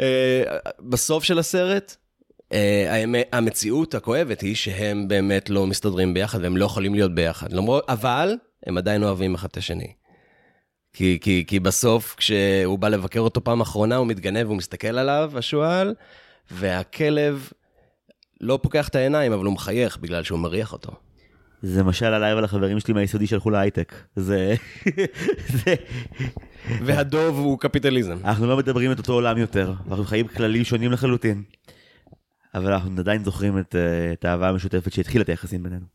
אה, 0.00 0.42
בסוף 0.80 1.24
של 1.24 1.38
הסרט, 1.38 1.96
האמת- 2.88 3.28
המציאות 3.32 3.94
הכואבת 3.94 4.40
היא 4.40 4.54
שהם 4.54 5.08
באמת 5.08 5.50
לא 5.50 5.66
מסתדרים 5.66 6.14
ביחד, 6.14 6.42
והם 6.42 6.56
לא 6.56 6.64
יכולים 6.64 6.94
להיות 6.94 7.14
ביחד. 7.14 7.52
למרות, 7.52 7.84
אבל 7.88 8.36
הם 8.66 8.78
עדיין 8.78 9.02
אוהבים 9.02 9.34
אחד 9.34 9.48
את 9.50 9.56
השני. 9.56 9.92
כי, 10.94 11.18
כי, 11.20 11.44
כי 11.46 11.60
בסוף, 11.60 12.14
כשהוא 12.18 12.78
בא 12.78 12.88
לבקר 12.88 13.20
אותו 13.20 13.44
פעם 13.44 13.60
אחרונה, 13.60 13.96
הוא 13.96 14.06
מתגנב, 14.06 14.46
הוא 14.46 14.56
מסתכל 14.56 14.98
עליו, 14.98 15.32
השועל, 15.36 15.94
והכלב 16.50 17.48
לא 18.40 18.58
פוקח 18.62 18.88
את 18.88 18.94
העיניים, 18.94 19.32
אבל 19.32 19.44
הוא 19.44 19.54
מחייך 19.54 19.98
בגלל 19.98 20.22
שהוא 20.22 20.38
מריח 20.38 20.72
אותו. 20.72 20.92
זה 21.62 21.82
משל 21.82 22.06
עליי 22.06 22.34
ועל 22.34 22.44
החברים 22.44 22.80
שלי 22.80 22.94
מהיסודי 22.94 23.26
שהלכו 23.26 23.50
להייטק. 23.50 23.94
זה... 24.16 24.54
זה... 25.64 25.74
והדוב 26.84 27.38
הוא 27.38 27.58
קפיטליזם. 27.58 28.16
אנחנו 28.24 28.46
לא 28.46 28.56
מדברים 28.56 28.92
את 28.92 28.98
אותו 28.98 29.12
עולם 29.12 29.38
יותר, 29.38 29.72
אנחנו 29.88 30.04
חיים 30.04 30.28
כללים 30.28 30.64
שונים 30.64 30.92
לחלוטין. 30.92 31.42
אבל 32.54 32.72
אנחנו 32.72 32.90
עדיין 32.98 33.24
זוכרים 33.24 33.58
את, 33.58 33.74
אה, 33.74 34.12
את 34.12 34.24
האהבה 34.24 34.48
המשותפת 34.48 34.92
שהתחילה 34.92 35.22
את 35.22 35.28
היחסים 35.28 35.62
בינינו. 35.62 35.86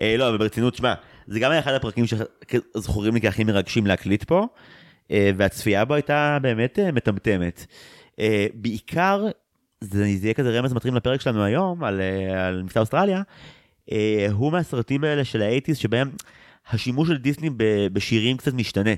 אה, 0.00 0.16
לא, 0.18 0.28
אבל 0.28 0.38
ברצינות, 0.38 0.74
שמע, 0.74 0.94
זה 1.26 1.40
גם 1.40 1.50
היה 1.50 1.60
אחד 1.60 1.72
הפרקים 1.72 2.04
שזכורים 2.06 3.14
לי 3.14 3.20
כהכי 3.20 3.44
מרגשים 3.44 3.86
להקליט 3.86 4.24
פה, 4.24 4.46
אה, 5.10 5.30
והצפייה 5.36 5.84
בו 5.84 5.94
הייתה 5.94 6.38
באמת 6.42 6.78
אה, 6.78 6.92
מטמטמת. 6.92 7.66
אה, 8.20 8.46
בעיקר, 8.54 9.26
זה, 9.80 10.06
יהיה 10.06 10.34
כזה 10.34 10.58
רמז 10.58 10.72
מטרים 10.72 10.94
לפרק 10.94 11.20
שלנו 11.20 11.44
היום, 11.44 11.84
על, 11.84 12.00
על 12.36 12.62
מבצע 12.62 12.80
אוסטרליה, 12.80 13.22
הוא 14.32 14.52
מהסרטים 14.52 15.04
האלה 15.04 15.24
של 15.24 15.42
האייטיז 15.42 15.76
שבהם 15.76 16.10
השימוש 16.70 17.08
של 17.08 17.16
דיסני 17.16 17.50
בשירים 17.92 18.36
קצת 18.36 18.54
משתנה. 18.54 18.90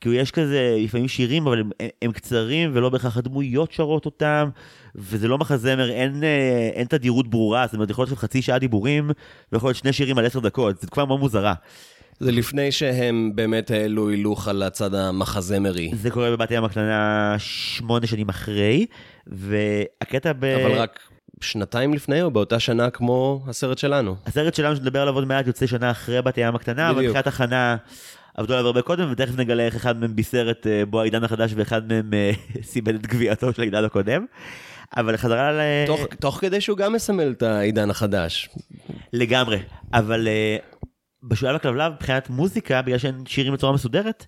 כאילו 0.00 0.14
יש 0.14 0.30
כזה 0.30 0.76
לפעמים 0.78 1.08
שירים 1.08 1.46
אבל 1.46 1.60
הם, 1.60 1.70
הם 2.02 2.12
קצרים 2.12 2.70
ולא 2.74 2.88
בהכרח 2.88 3.16
הדמויות 3.16 3.72
שרות 3.72 4.04
אותם 4.04 4.48
וזה 4.94 5.28
לא 5.28 5.38
מחזמר 5.38 5.90
אין 5.90 6.24
אה, 6.24 6.70
אין 6.74 6.86
תדירות 6.86 7.28
ברורה 7.28 7.66
זאת 7.66 7.74
אומרת 7.74 7.90
יכול 7.90 8.04
להיות 8.04 8.18
חצי 8.18 8.42
שעה 8.42 8.58
דיבורים 8.58 9.10
ויכול 9.52 9.68
להיות 9.68 9.76
שני 9.76 9.92
שירים 9.92 10.18
על 10.18 10.26
עשר 10.26 10.40
דקות 10.40 10.80
זה 10.80 10.86
כבר 10.86 11.04
מאוד 11.04 11.20
מוזרה. 11.20 11.54
זה 12.20 12.32
לפני 12.32 12.72
שהם 12.72 13.32
באמת 13.34 13.70
העלו 13.70 14.08
הילוך 14.08 14.48
על 14.48 14.62
הצד 14.62 14.94
המחזמרי. 14.94 15.90
זה 15.94 16.10
קורה 16.10 16.30
בבת 16.30 16.50
ים 16.50 16.64
הקטנה 16.64 17.34
שמונה 17.38 18.06
שנים 18.06 18.28
אחרי 18.28 18.86
והקטע 19.26 20.32
ב... 20.38 20.44
אבל 20.44 20.72
רק 20.72 21.00
שנתיים 21.40 21.94
לפני 21.94 22.22
או 22.22 22.30
באותה 22.30 22.60
שנה 22.60 22.90
כמו 22.90 23.44
הסרט 23.48 23.78
שלנו. 23.78 24.16
הסרט 24.26 24.54
שלנו 24.54 24.76
שנדבר 24.76 25.00
עליו 25.02 25.14
עוד 25.14 25.24
מעט 25.24 25.46
יוצא 25.46 25.66
שנה 25.66 25.90
אחרי 25.90 26.22
בת 26.22 26.38
ים 26.38 26.54
הקטנה 26.54 26.90
אבל 26.90 26.98
בדיוק. 26.98 27.16
מבחינת 27.16 27.26
הכנה 27.26 27.76
עבדו 28.36 28.54
עליו 28.54 28.66
הרבה 28.66 28.82
קודם 28.82 29.08
ותכף 29.12 29.36
נגלה 29.36 29.62
איך 29.62 29.76
אחד 29.76 30.00
מהם 30.00 30.16
בישר 30.16 30.50
את 30.50 30.66
אה, 30.66 30.86
בוא 30.86 31.00
העידן 31.00 31.24
החדש 31.24 31.52
ואחד 31.56 31.88
מהם 31.92 32.14
אה, 32.14 32.30
סימן 32.70 32.96
את 32.96 33.06
גביעתו 33.06 33.52
של 33.52 33.62
העידן 33.62 33.84
הקודם. 33.84 34.24
אבל 34.96 35.16
חזרה 35.16 35.52
ל... 35.52 35.60
תוך, 35.86 36.00
תוך 36.20 36.38
כדי 36.40 36.60
שהוא 36.60 36.78
גם 36.78 36.92
מסמל 36.92 37.30
את 37.30 37.42
העידן 37.42 37.90
החדש. 37.90 38.48
לגמרי, 39.12 39.58
אבל 39.92 40.28
uh, 40.28 40.86
בשולב 41.22 41.56
הכלבלב 41.56 41.92
מבחינת 41.92 42.30
מוזיקה, 42.30 42.82
בגלל 42.82 42.98
שאין 42.98 43.26
שירים 43.26 43.52
בצורה 43.52 43.72
מסודרת, 43.72 44.26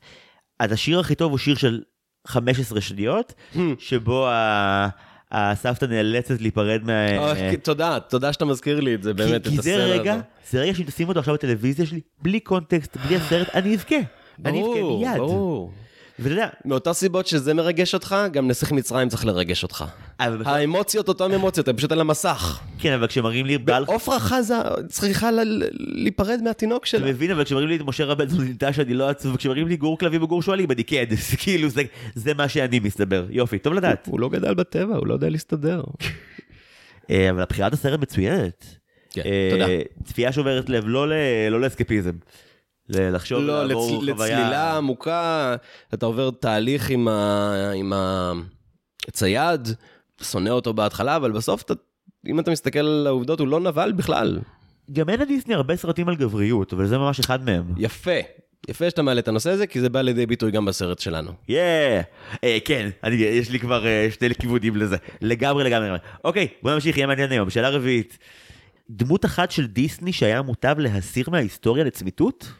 אז 0.61 0.73
השיר 0.73 1.01
הכי 1.01 1.15
טוב 1.15 1.31
הוא 1.31 1.39
שיר 1.39 1.57
של 1.57 1.83
15 2.27 2.81
שניות, 2.81 3.35
שבו 3.79 4.29
ה... 4.29 4.89
הסבתא 5.33 5.85
נאלצת 5.85 6.41
להיפרד 6.41 6.81
מה... 6.85 7.19
אוי, 7.19 7.57
תודה, 7.57 7.99
תודה 8.01 8.33
שאתה 8.33 8.45
מזכיר 8.45 8.81
לי 8.81 8.95
את 8.95 9.03
זה, 9.03 9.15
באמת, 9.15 9.45
כי, 9.45 9.51
כי 9.51 9.59
את 9.59 9.63
זה 9.63 9.77
רגע. 9.77 10.17
זה 10.51 10.61
רגע 10.61 10.75
שאם 10.75 10.85
תשים 10.85 11.09
אותו 11.09 11.21
עכשיו 11.21 11.35
בטלוויזיה 11.35 11.87
שלי, 11.87 12.01
בלי 12.23 12.41
קונטקסט, 12.41 12.97
בלי 12.97 13.17
הסרט, 13.17 13.49
אני 13.55 13.75
אבכה. 13.75 13.97
אני 14.45 14.63
אבכה 14.63 14.81
ברור, 14.81 14.99
מיד. 15.01 15.17
ברור. 15.17 15.73
ואתה 16.19 16.31
יודע, 16.31 16.49
מאותן 16.65 16.93
סיבות 16.93 17.27
שזה 17.27 17.55
מרגש 17.55 17.95
אותך, 17.95 18.17
גם 18.33 18.49
נסיך 18.49 18.73
מצרים 18.73 19.09
צריך 19.09 19.27
לרגש 19.27 19.63
אותך. 19.63 19.85
האמוציות 20.19 21.09
אותן 21.09 21.33
אמוציות, 21.35 21.69
הן 21.69 21.77
פשוט 21.77 21.93
על 21.93 22.01
המסך. 22.01 22.61
כן, 22.79 22.93
אבל 22.93 23.07
כשמראים 23.07 23.47
לי 23.47 23.59
בעל... 23.59 23.85
עופרה 23.87 24.21
חזה 24.21 24.55
צריכה 24.89 25.31
להיפרד 25.73 26.41
מהתינוק 26.45 26.83
אתה 26.83 26.87
שלה. 26.91 27.07
מבין, 27.07 27.31
אבל 27.31 27.45
כשמראים 27.45 27.69
לי 27.69 27.77
את 27.77 27.81
משה 27.81 28.05
רבן 28.05 28.29
זו 28.29 28.43
נלתה 28.43 28.73
שאני 28.73 28.95
לא 28.95 29.09
עצוב, 29.09 29.35
וכשמראים 29.35 29.69
לי 29.69 29.77
גור 29.77 29.99
כלבים 29.99 30.23
וגור 30.23 30.43
שועלים, 30.43 30.71
אני 30.71 30.85
כן, 30.85 31.05
זה 31.11 31.37
כאילו, 31.43 31.69
זה- 31.69 31.83
זה 32.15 32.35
מה 32.35 32.49
שאני 32.49 32.79
מסתבר. 32.79 33.27
יופי, 33.31 33.59
טוב 33.59 33.75
לדעת. 33.75 34.07
הוא 34.07 34.21
לא 34.21 34.29
גדל 34.29 34.55
בטבע, 34.55 34.97
הוא 34.97 35.07
לא 35.07 35.15
יודע 35.15 35.29
להסתדר. 35.29 35.83
אה, 37.11 37.31
אבל 37.31 37.43
הבחירת 37.43 37.73
הסרט 37.73 38.01
מצוינת. 38.01 38.65
כן, 39.11 39.23
אה, 39.25 39.49
תודה. 39.51 39.67
צפייה 40.05 40.33
שוברת 40.33 40.69
לב, 40.69 40.85
לא 40.87 41.09
לא 41.51 41.61
לאסקפיזם. 41.61 42.13
לחשוב, 42.89 43.43
לא, 43.43 43.65
לעבור 43.67 44.03
לצ- 44.03 44.13
חוויה- 44.15 44.39
לצלילה 44.39 44.77
עמוקה, 44.77 45.57
אתה 45.95 46.07
עובר 46.07 46.31
תהליך 46.31 46.91
עם 46.91 47.09
ה- 47.09 47.71
עם 47.77 47.93
הצייד, 49.09 49.69
שונא 50.23 50.49
אותו 50.51 50.75
בהתחלה, 50.75 51.17
אבל 51.17 51.33
בסוף, 51.33 51.63
אתה- 51.63 51.75
אם 52.27 52.41
אתה 52.41 52.51
מסתכל 52.51 52.79
על 52.79 53.07
העובדות, 53.07 53.41
הוא 53.41 53.49
לא 53.49 53.61
נבל 53.61 53.93
בכלל. 53.93 54.39
גם 54.93 55.09
אין 55.09 55.21
לדיסני 55.21 55.55
הרבה 55.55 55.77
סרטים 55.77 56.09
על 56.09 56.17
גבריות, 56.17 56.73
אבל 56.73 56.87
זה 56.87 56.99
ממש 56.99 57.19
אחד 57.21 57.45
מהם. 57.45 57.65
יפה. 57.77 58.11
יפה 58.69 58.91
שאתה 58.91 59.03
מעלה 59.03 59.21
את 59.21 59.29
הנושא 59.29 59.51
הזה, 59.51 59.67
כי 59.67 59.81
זה 59.81 59.89
בא 59.89 60.01
לידי 60.01 60.27
ביטוי 60.27 60.51
גם 60.51 60.65
בסרט 60.65 60.99
שלנו. 60.99 61.31
יאה! 61.49 62.01
אה, 62.45 62.59
כן, 62.65 62.91
אני- 63.05 63.17
יש 63.17 63.51
לי 63.51 63.59
כבר 63.59 63.87
אה, 63.87 64.09
שני 64.19 64.35
כיוונים 64.35 64.77
לזה. 64.77 64.97
לגמרי, 65.23 65.65
לגמרי. 65.65 65.85
לגמרי. 65.87 65.99
אוקיי, 66.25 66.49
בוא 66.63 66.75
נמשיך, 66.75 66.97
יהיה 66.97 67.07
מעניין 67.07 67.33
היום. 67.33 67.51
שאלה 67.51 67.69
רביעית. 67.71 68.19
דמות 68.91 69.25
אחת 69.25 69.51
של 69.51 69.67
דיסני 69.67 70.13
שהיה 70.13 70.43
מוטב 70.43 70.75
להסיר 70.79 71.31
מההיסטוריה 71.31 71.85
לצמיתות? 71.85 72.53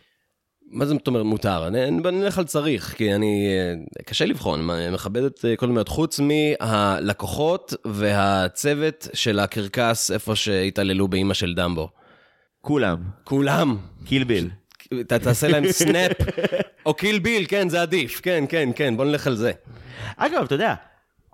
מה 0.71 0.87
זה 0.87 0.95
זאת 0.95 1.07
אומרת 1.07 1.25
מותר? 1.25 1.67
אני, 1.67 1.91
נלך 1.91 2.39
על 2.39 2.45
צריך, 2.45 2.95
כי 2.97 3.15
אני... 3.15 3.49
אה, 3.49 4.03
קשה 4.05 4.25
לבחור, 4.25 4.71
אני 4.71 4.91
מכבד 4.91 5.23
את 5.23 5.45
אה, 5.45 5.57
כל 5.57 5.67
מיני, 5.67 5.81
חוץ 5.87 6.21
מהלקוחות 6.21 7.75
והצוות 7.85 9.09
של 9.15 9.39
הקרקס 9.39 10.11
איפה 10.11 10.37
שהתעללו 10.37 11.09
באימא 11.09 11.35
של 11.35 11.55
דמבו. 11.55 11.89
כולם. 12.61 12.97
כולם. 13.25 13.77
קיל 14.05 14.25
ביל. 14.25 14.51
ת, 15.07 15.13
תעשה 15.13 15.49
להם 15.49 15.73
snap, 15.73 16.13
או 16.87 16.95
קיל 16.95 17.19
ביל, 17.19 17.45
כן, 17.49 17.69
זה 17.69 17.83
עדיף, 17.83 18.21
כן, 18.21 18.45
כן, 18.49 18.69
כן, 18.77 18.97
בוא 18.97 19.05
נלך 19.05 19.27
על 19.27 19.37
זה. 19.37 19.53
אגב, 20.17 20.45
אתה 20.45 20.55
יודע, 20.55 20.75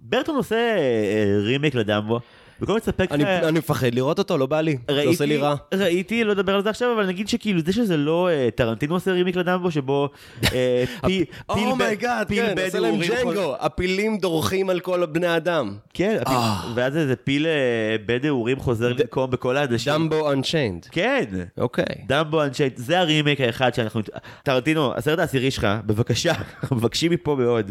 ברטון 0.00 0.36
עושה 0.36 0.56
אה, 0.56 1.38
רימייק 1.44 1.74
לדמבו, 1.74 2.20
וכל 2.60 2.76
מצפה 2.76 3.04
אני, 3.10 3.24
אני 3.38 3.58
מפחד 3.58 3.94
לראות 3.94 4.18
אותו, 4.18 4.38
לא 4.38 4.46
בא 4.46 4.60
לי, 4.60 4.76
זה 4.90 5.02
עושה 5.06 5.24
לי 5.26 5.36
רע. 5.36 5.54
ראיתי, 5.74 6.24
לא 6.24 6.32
אדבר 6.32 6.54
על 6.54 6.62
זה 6.62 6.70
עכשיו, 6.70 6.92
אבל 6.92 7.06
נגיד 7.06 7.28
שכאילו 7.28 7.60
זה 7.60 7.72
שזה 7.72 7.96
לא 7.96 8.28
אה, 8.28 8.48
טרנטינו 8.54 8.94
עושה 8.94 9.12
רימיק 9.12 9.36
לדמבו, 9.36 9.70
שבו 9.70 10.08
אה, 10.52 10.84
פי- 11.06 11.24
פיל 11.54 11.68
oh 11.68 11.83
my 11.83 11.98
God, 11.98 12.28
פיל 12.28 12.46
כן, 12.46 12.54
בד 12.54 12.64
עושה 12.64 12.78
להם 12.80 12.94
ג'נגו, 13.00 13.56
הפילים 13.60 14.18
דורכים 14.18 14.70
על 14.70 14.80
כל 14.80 15.06
בני 15.06 15.36
אדם. 15.36 15.76
כן, 15.94 16.18
אה. 16.26 16.60
ואז 16.74 16.96
איזה 16.96 17.16
פיל 17.16 17.46
אה, 17.46 17.96
בד 18.06 18.26
אורים 18.26 18.58
חוזר 18.60 18.88
לנקום 18.92 19.30
בכל 19.30 19.56
האנשים. 19.56 19.92
דמבו 19.92 20.32
Unchained. 20.32 20.86
כן. 20.90 21.24
אוקיי. 21.58 21.84
דמבו 22.06 22.42
Unchained, 22.42 22.64
זה 22.76 22.98
הרימייק 23.00 23.40
האחד 23.40 23.74
שאנחנו... 23.74 24.00
טרנטינו, 24.42 24.94
הסרט 24.96 25.18
העשירי 25.18 25.50
שלך, 25.50 25.66
בבקשה, 25.86 26.32
אנחנו 26.62 26.76
מבקשים 26.76 27.12
מפה 27.12 27.36
מאוד. 27.38 27.70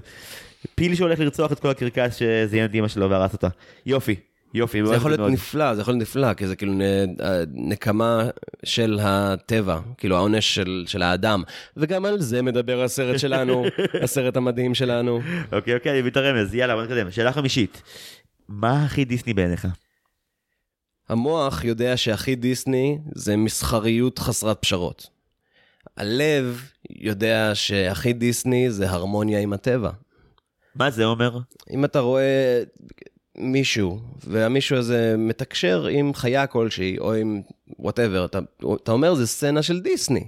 פיל 0.76 0.96
שהולך 0.96 1.20
לרצוח 1.20 1.52
את 1.52 1.60
כל 1.60 1.70
הקרקס 1.70 2.16
שזיין 2.16 2.66
את 2.66 2.76
אמא 2.76 2.88
שלו 2.88 3.10
והרס 3.10 3.34
אותה. 3.34 3.48
יופי, 3.86 4.16
יופי, 4.54 4.86
זה 4.86 4.96
יכול 4.96 5.12
להיות. 5.12 5.32
נפלא, 5.32 5.76
זה 5.76 5.82
יכול 5.82 5.94
להיות 5.94 6.02
נפלא, 6.02 6.34
כי 6.34 6.48
זה 6.48 6.56
כאילו 6.56 6.74
נ- 6.74 7.16
נקמה 7.72 8.30
של 8.64 9.00
הטבע, 9.02 9.80
כאילו 9.98 10.16
העונש 10.16 10.56
של, 10.56 10.84
של 10.88 11.02
האדם. 11.02 11.44
וגם 11.78 12.06
על 12.06 12.22
זה 12.22 12.42
מדבר 12.42 12.84
הסרט 12.84 13.20
שלנו, 13.20 13.64
הסרט 14.04 14.38
המדהים 14.38 14.74
שלנו. 14.76 15.20
אוקיי, 15.52 15.76
אוקיי, 15.76 15.92
אני 15.92 16.00
מבין 16.00 16.12
את 16.12 16.18
הרמז, 16.18 16.56
יאללה, 16.56 16.76
בוא 16.76 16.84
נתקדם. 16.84 17.12
שאלה 17.12 17.34
חמישית, 17.34 17.82
מה 18.48 18.84
הכי 18.86 19.06
דיסני 19.06 19.34
בעיניך? 19.34 19.68
המוח 21.10 21.64
יודע 21.64 21.98
שהכי 21.98 22.36
דיסני 22.36 22.98
זה 23.16 23.38
מסחריות 23.38 24.20
חסרת 24.20 24.58
פשרות. 24.62 25.10
הלב 25.98 26.62
יודע 26.90 27.52
שהכי 27.54 28.14
דיסני 28.14 28.72
זה 28.72 28.90
הרמוניה 28.90 29.40
עם 29.40 29.54
הטבע. 29.54 29.90
מה 30.76 30.92
זה 30.92 31.06
אומר? 31.06 31.40
אם 31.74 31.86
אתה 31.86 32.00
רואה 32.00 32.64
מישהו, 33.36 34.00
והמישהו 34.28 34.78
הזה 34.78 35.16
מתקשר 35.18 35.86
עם 35.86 36.14
חיה 36.14 36.48
כלשהי, 36.48 36.98
או 37.00 37.14
עם 37.14 37.42
whatever, 37.80 38.26
אתה, 38.26 38.40
אתה 38.84 38.92
אומר, 38.92 39.14
זה 39.14 39.28
סצנה 39.28 39.64
של 39.64 39.80
דיסני. 39.80 40.28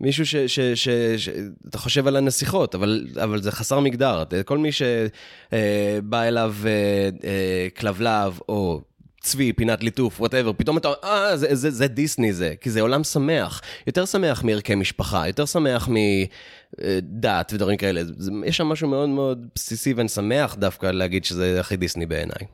מישהו 0.00 0.26
ש... 0.26 0.36
ש, 0.36 0.60
ש, 0.60 0.88
ש 1.16 1.28
אתה 1.68 1.78
חושב 1.78 2.06
על 2.06 2.16
הנסיכות, 2.16 2.74
אבל, 2.74 3.06
אבל 3.22 3.42
זה 3.42 3.52
חסר 3.52 3.80
מגדר. 3.80 4.22
כל 4.44 4.58
מי 4.58 4.70
שבא 4.72 6.22
אליו 6.22 6.54
אה, 6.64 7.08
אה, 7.24 7.68
כלבלב, 7.76 8.38
או 8.48 8.80
צבי, 9.24 9.52
פינת 9.52 9.82
ליטוף, 9.82 10.20
whatever, 10.20 10.52
פתאום 10.52 10.78
אתה 10.78 10.88
אה, 11.04 11.36
זה, 11.36 11.54
זה, 11.54 11.70
זה 11.70 11.86
דיסני 11.86 12.32
זה, 12.32 12.54
כי 12.60 12.70
זה 12.70 12.80
עולם 12.80 13.04
שמח. 13.04 13.60
יותר 13.86 14.04
שמח 14.04 14.42
מערכי 14.42 14.74
משפחה, 14.74 15.26
יותר 15.26 15.46
שמח 15.46 15.88
מדת 15.88 17.52
ודברים 17.54 17.76
כאלה. 17.76 18.02
זה, 18.04 18.30
יש 18.46 18.56
שם 18.56 18.66
משהו 18.66 18.88
מאוד 18.88 19.08
מאוד 19.08 19.46
בסיסי, 19.54 19.92
ואני 19.92 20.08
שמח 20.08 20.54
דווקא 20.54 20.86
להגיד 20.86 21.24
שזה 21.24 21.60
הכי 21.60 21.76
דיסני 21.76 22.06
בעיניי. 22.06 22.46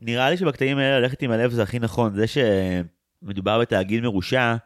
נראה 0.00 0.30
לי 0.30 0.36
שבקטעים 0.36 0.78
האלה 0.78 1.00
ללכת 1.00 1.22
עם 1.22 1.30
הלב 1.30 1.50
זה 1.50 1.62
הכי 1.62 1.78
נכון. 1.78 2.14
זה 2.14 2.24
שמדובר 2.26 3.60
בתאגיד 3.60 4.02
מרושע, 4.02 4.56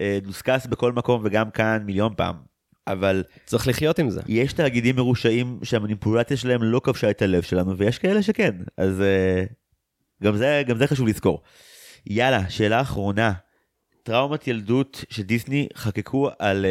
אה, 0.00 0.18
דוסקס 0.22 0.66
בכל 0.66 0.92
מקום 0.92 1.20
וגם 1.24 1.50
כאן 1.50 1.82
מיליון 1.86 2.12
פעם. 2.16 2.34
אבל 2.86 3.24
צריך 3.44 3.68
לחיות 3.68 3.98
עם 3.98 4.10
זה. 4.10 4.20
יש 4.26 4.52
תאגידים 4.52 4.96
מרושעים 4.96 5.58
שהמניפולציה 5.62 6.36
שלהם 6.36 6.62
לא 6.62 6.80
כבשה 6.84 7.10
את 7.10 7.22
הלב 7.22 7.42
שלנו, 7.42 7.76
ויש 7.76 7.98
כאלה 7.98 8.22
שכן. 8.22 8.54
אז 8.76 9.00
אה, 9.00 9.44
גם 10.22 10.36
זה, 10.36 10.62
גם 10.66 10.78
זה 10.78 10.86
חשוב 10.86 11.08
לזכור. 11.08 11.42
יאללה, 12.06 12.50
שאלה 12.50 12.80
אחרונה. 12.80 13.32
טראומת 14.02 14.48
ילדות 14.48 15.04
שדיסני 15.10 15.68
חקקו 15.76 16.30
על 16.38 16.66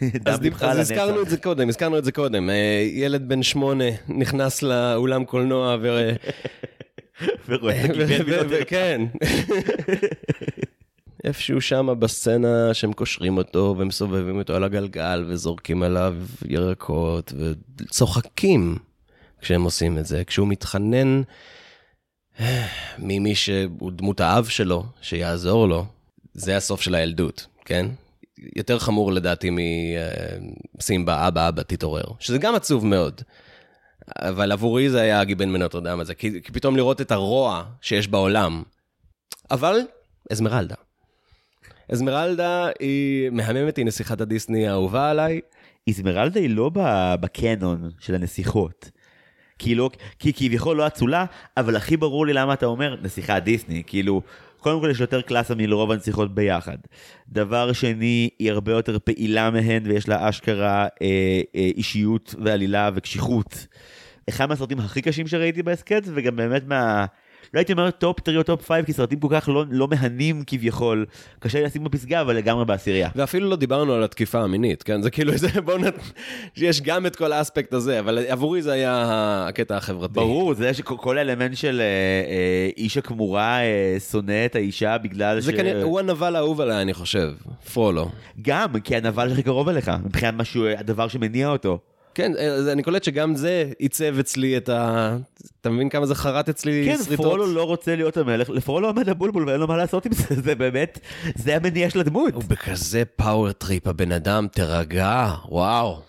דם 0.00 0.32
אז, 0.32 0.40
ליבך 0.40 0.62
אז 0.62 0.78
לנצח. 0.78 0.92
הזכרנו 0.92 1.22
את 1.22 1.28
זה 1.28 1.36
קודם, 1.36 1.68
הזכרנו 1.68 1.98
את 1.98 2.04
זה 2.04 2.12
קודם. 2.12 2.50
אה, 2.50 2.86
ילד 2.92 3.28
בן 3.28 3.42
שמונה 3.42 3.84
נכנס 4.08 4.62
לאולם 4.62 5.24
קולנוע 5.24 5.76
ו... 5.82 6.10
ורואה 7.48 7.84
את 7.84 7.90
מנוטר. 7.90 8.64
כן. 8.66 9.02
איפשהו 11.24 11.60
שם 11.60 11.88
בסצנה 11.98 12.74
שהם 12.74 12.92
קושרים 12.92 13.38
אותו 13.38 13.74
ומסובבים 13.78 14.38
אותו 14.38 14.54
על 14.54 14.64
הגלגל 14.64 15.24
וזורקים 15.28 15.82
עליו 15.82 16.16
ירקות 16.44 17.32
וצוחקים 17.38 18.76
כשהם 19.40 19.62
עושים 19.62 19.98
את 19.98 20.06
זה. 20.06 20.24
כשהוא 20.24 20.48
מתחנן 20.48 21.22
ממי 22.98 23.34
שהוא 23.34 23.92
דמות 23.92 24.20
האב 24.20 24.46
שלו, 24.46 24.84
שיעזור 25.00 25.68
לו, 25.68 25.86
זה 26.34 26.56
הסוף 26.56 26.80
של 26.80 26.94
הילדות, 26.94 27.46
כן? 27.64 27.86
יותר 28.56 28.78
חמור 28.78 29.12
לדעתי 29.12 29.50
מסימבה, 30.78 31.28
אבא, 31.28 31.48
אבא, 31.48 31.62
תתעורר. 31.62 32.04
שזה 32.18 32.38
גם 32.38 32.54
עצוב 32.54 32.86
מאוד. 32.86 33.22
אבל 34.18 34.52
עבורי 34.52 34.90
זה 34.90 35.00
היה 35.00 35.20
הגיבן 35.20 35.48
מנוטרדם 35.48 36.00
הזה, 36.00 36.14
כי, 36.14 36.42
כי 36.42 36.52
פתאום 36.52 36.76
לראות 36.76 37.00
את 37.00 37.12
הרוע 37.12 37.64
שיש 37.80 38.08
בעולם. 38.08 38.62
אבל, 39.50 39.78
אזמרלדה. 40.30 40.74
אזמרלדה 41.88 42.68
היא 42.80 43.30
מהממת, 43.30 43.76
היא 43.76 43.86
נסיכת 43.86 44.20
הדיסני 44.20 44.68
האהובה 44.68 45.10
עליי. 45.10 45.40
איזמרלדה 45.86 46.40
היא 46.40 46.50
לא 46.50 46.70
בקנון 47.20 47.90
של 48.00 48.14
הנסיכות. 48.14 48.90
כי 49.60 49.74
לא, 49.74 49.90
כי 50.18 50.32
כביכול 50.32 50.76
לא 50.76 50.86
אצולה, 50.86 51.24
אבל 51.56 51.76
הכי 51.76 51.96
ברור 51.96 52.26
לי 52.26 52.32
למה 52.32 52.54
אתה 52.54 52.66
אומר 52.66 52.96
נסיכה 53.02 53.40
דיסני, 53.40 53.82
כאילו, 53.86 54.22
קודם 54.60 54.80
כל 54.80 54.88
יש 54.90 55.00
יותר 55.00 55.20
קלאסה 55.20 55.54
מלרוב 55.54 55.90
הנסיכות 55.90 56.34
ביחד. 56.34 56.76
דבר 57.28 57.72
שני, 57.72 58.30
היא 58.38 58.50
הרבה 58.50 58.72
יותר 58.72 58.98
פעילה 58.98 59.50
מהן 59.50 59.82
ויש 59.86 60.08
לה 60.08 60.28
אשכרה 60.28 60.86
אה, 61.02 61.06
אה, 61.56 61.70
אישיות 61.76 62.34
ועלילה 62.44 62.90
וקשיחות. 62.94 63.66
אחד 64.28 64.48
מהסרטים 64.48 64.78
הכי 64.78 65.02
קשים 65.02 65.26
שראיתי 65.26 65.62
בהסכת, 65.62 66.02
וגם 66.14 66.36
באמת 66.36 66.62
מה... 66.66 67.06
לא 67.54 67.58
הייתי 67.58 67.72
אומר 67.72 67.90
top 67.90 68.16
3 68.24 68.36
או 68.36 68.42
top 68.42 68.68
5, 68.68 68.84
כי 68.86 68.92
סרטים 68.92 69.20
כל 69.20 69.28
כך 69.30 69.48
לא, 69.48 69.64
לא 69.70 69.88
מהנים 69.88 70.42
כביכול. 70.46 71.06
קשה 71.38 71.58
לי 71.58 71.64
לשים 71.64 71.84
בפסגה, 71.84 72.20
אבל 72.20 72.36
לגמרי 72.36 72.64
בעשירייה. 72.64 73.08
ואפילו 73.16 73.50
לא 73.50 73.56
דיברנו 73.56 73.94
על 73.94 74.04
התקיפה 74.04 74.40
המינית, 74.40 74.82
כן? 74.82 75.02
זה 75.02 75.10
כאילו, 75.10 75.36
זה, 75.36 75.48
בואו 75.64 75.78
נת... 75.78 75.94
יש 76.56 76.80
גם 76.80 77.06
את 77.06 77.16
כל 77.16 77.32
האספקט 77.32 77.72
הזה, 77.72 78.00
אבל 78.00 78.18
עבורי 78.28 78.62
זה 78.62 78.72
היה 78.72 79.04
הקטע 79.48 79.76
החברתי. 79.76 80.14
ברור, 80.14 80.54
זה 80.54 80.74
שכל 80.74 81.18
האלמנט 81.18 81.56
של 81.56 81.80
אה, 81.80 81.84
אה, 81.84 82.70
איש 82.76 82.96
הכמורה 82.96 83.60
אה, 83.60 83.96
שונא 84.10 84.44
את 84.44 84.56
האישה 84.56 84.98
בגלל 84.98 85.40
זה 85.40 85.52
ש... 85.52 85.54
כנראה, 85.54 85.82
הוא 85.82 85.98
הנבל 86.00 86.36
האהוב 86.36 86.60
עליי, 86.60 86.82
אני 86.82 86.94
חושב, 86.94 87.32
פרולו. 87.72 88.08
גם, 88.42 88.80
כי 88.80 88.96
הנבל 88.96 89.28
שהכי 89.28 89.42
קרוב 89.42 89.68
אליך, 89.68 89.90
מבחינת 90.04 90.34
משהו, 90.34 90.66
הדבר 90.66 91.08
שמניע 91.08 91.48
אותו. 91.48 91.78
כן, 92.14 92.32
אז 92.36 92.68
אני 92.68 92.82
קולט 92.82 93.04
שגם 93.04 93.34
זה 93.34 93.70
עיצב 93.78 94.18
אצלי 94.18 94.56
את 94.56 94.68
ה... 94.68 95.16
אתה 95.60 95.70
מבין 95.70 95.88
כמה 95.88 96.06
זה 96.06 96.14
חרט 96.14 96.48
אצלי 96.48 96.82
כן, 96.86 97.04
שריטות? 97.04 97.26
פרולו 97.26 97.46
לא 97.46 97.64
רוצה 97.64 97.96
להיות 97.96 98.16
המלך, 98.16 98.50
לפרולו 98.50 98.88
עומד 98.88 99.08
הבולבול 99.08 99.48
ואין 99.48 99.60
לו 99.60 99.66
מה 99.66 99.76
לעשות 99.76 100.06
עם 100.06 100.12
זה, 100.12 100.24
זה 100.44 100.54
באמת, 100.54 100.98
זה 101.34 101.56
המניע 101.56 101.90
של 101.90 102.00
הדמות. 102.00 102.34
הוא 102.34 102.42
בכזה 102.48 103.02
power 103.16 103.52
trip, 103.52 103.86
הבן 103.86 104.12
אדם, 104.12 104.46
תירגע, 104.52 105.34
וואו. 105.48 106.00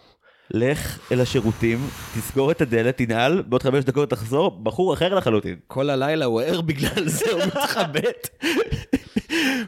לך 0.54 1.00
אל 1.12 1.22
השירותים, 1.22 1.88
תסגור 2.16 2.52
את 2.52 2.62
הדלת, 2.62 2.98
תנעל, 2.98 3.42
בעוד 3.42 3.64
חמש 3.64 3.84
דקות 3.84 4.10
תחזור, 4.10 4.60
בחור 4.64 4.94
אחר 4.94 5.16
לחלוטין. 5.16 5.56
כל 5.68 5.90
הלילה 5.90 6.26
הוא 6.26 6.42
ער 6.42 6.62
בגלל 6.62 7.08
זה, 7.08 7.32
הוא 7.32 7.42
מתחבט. 7.46 8.46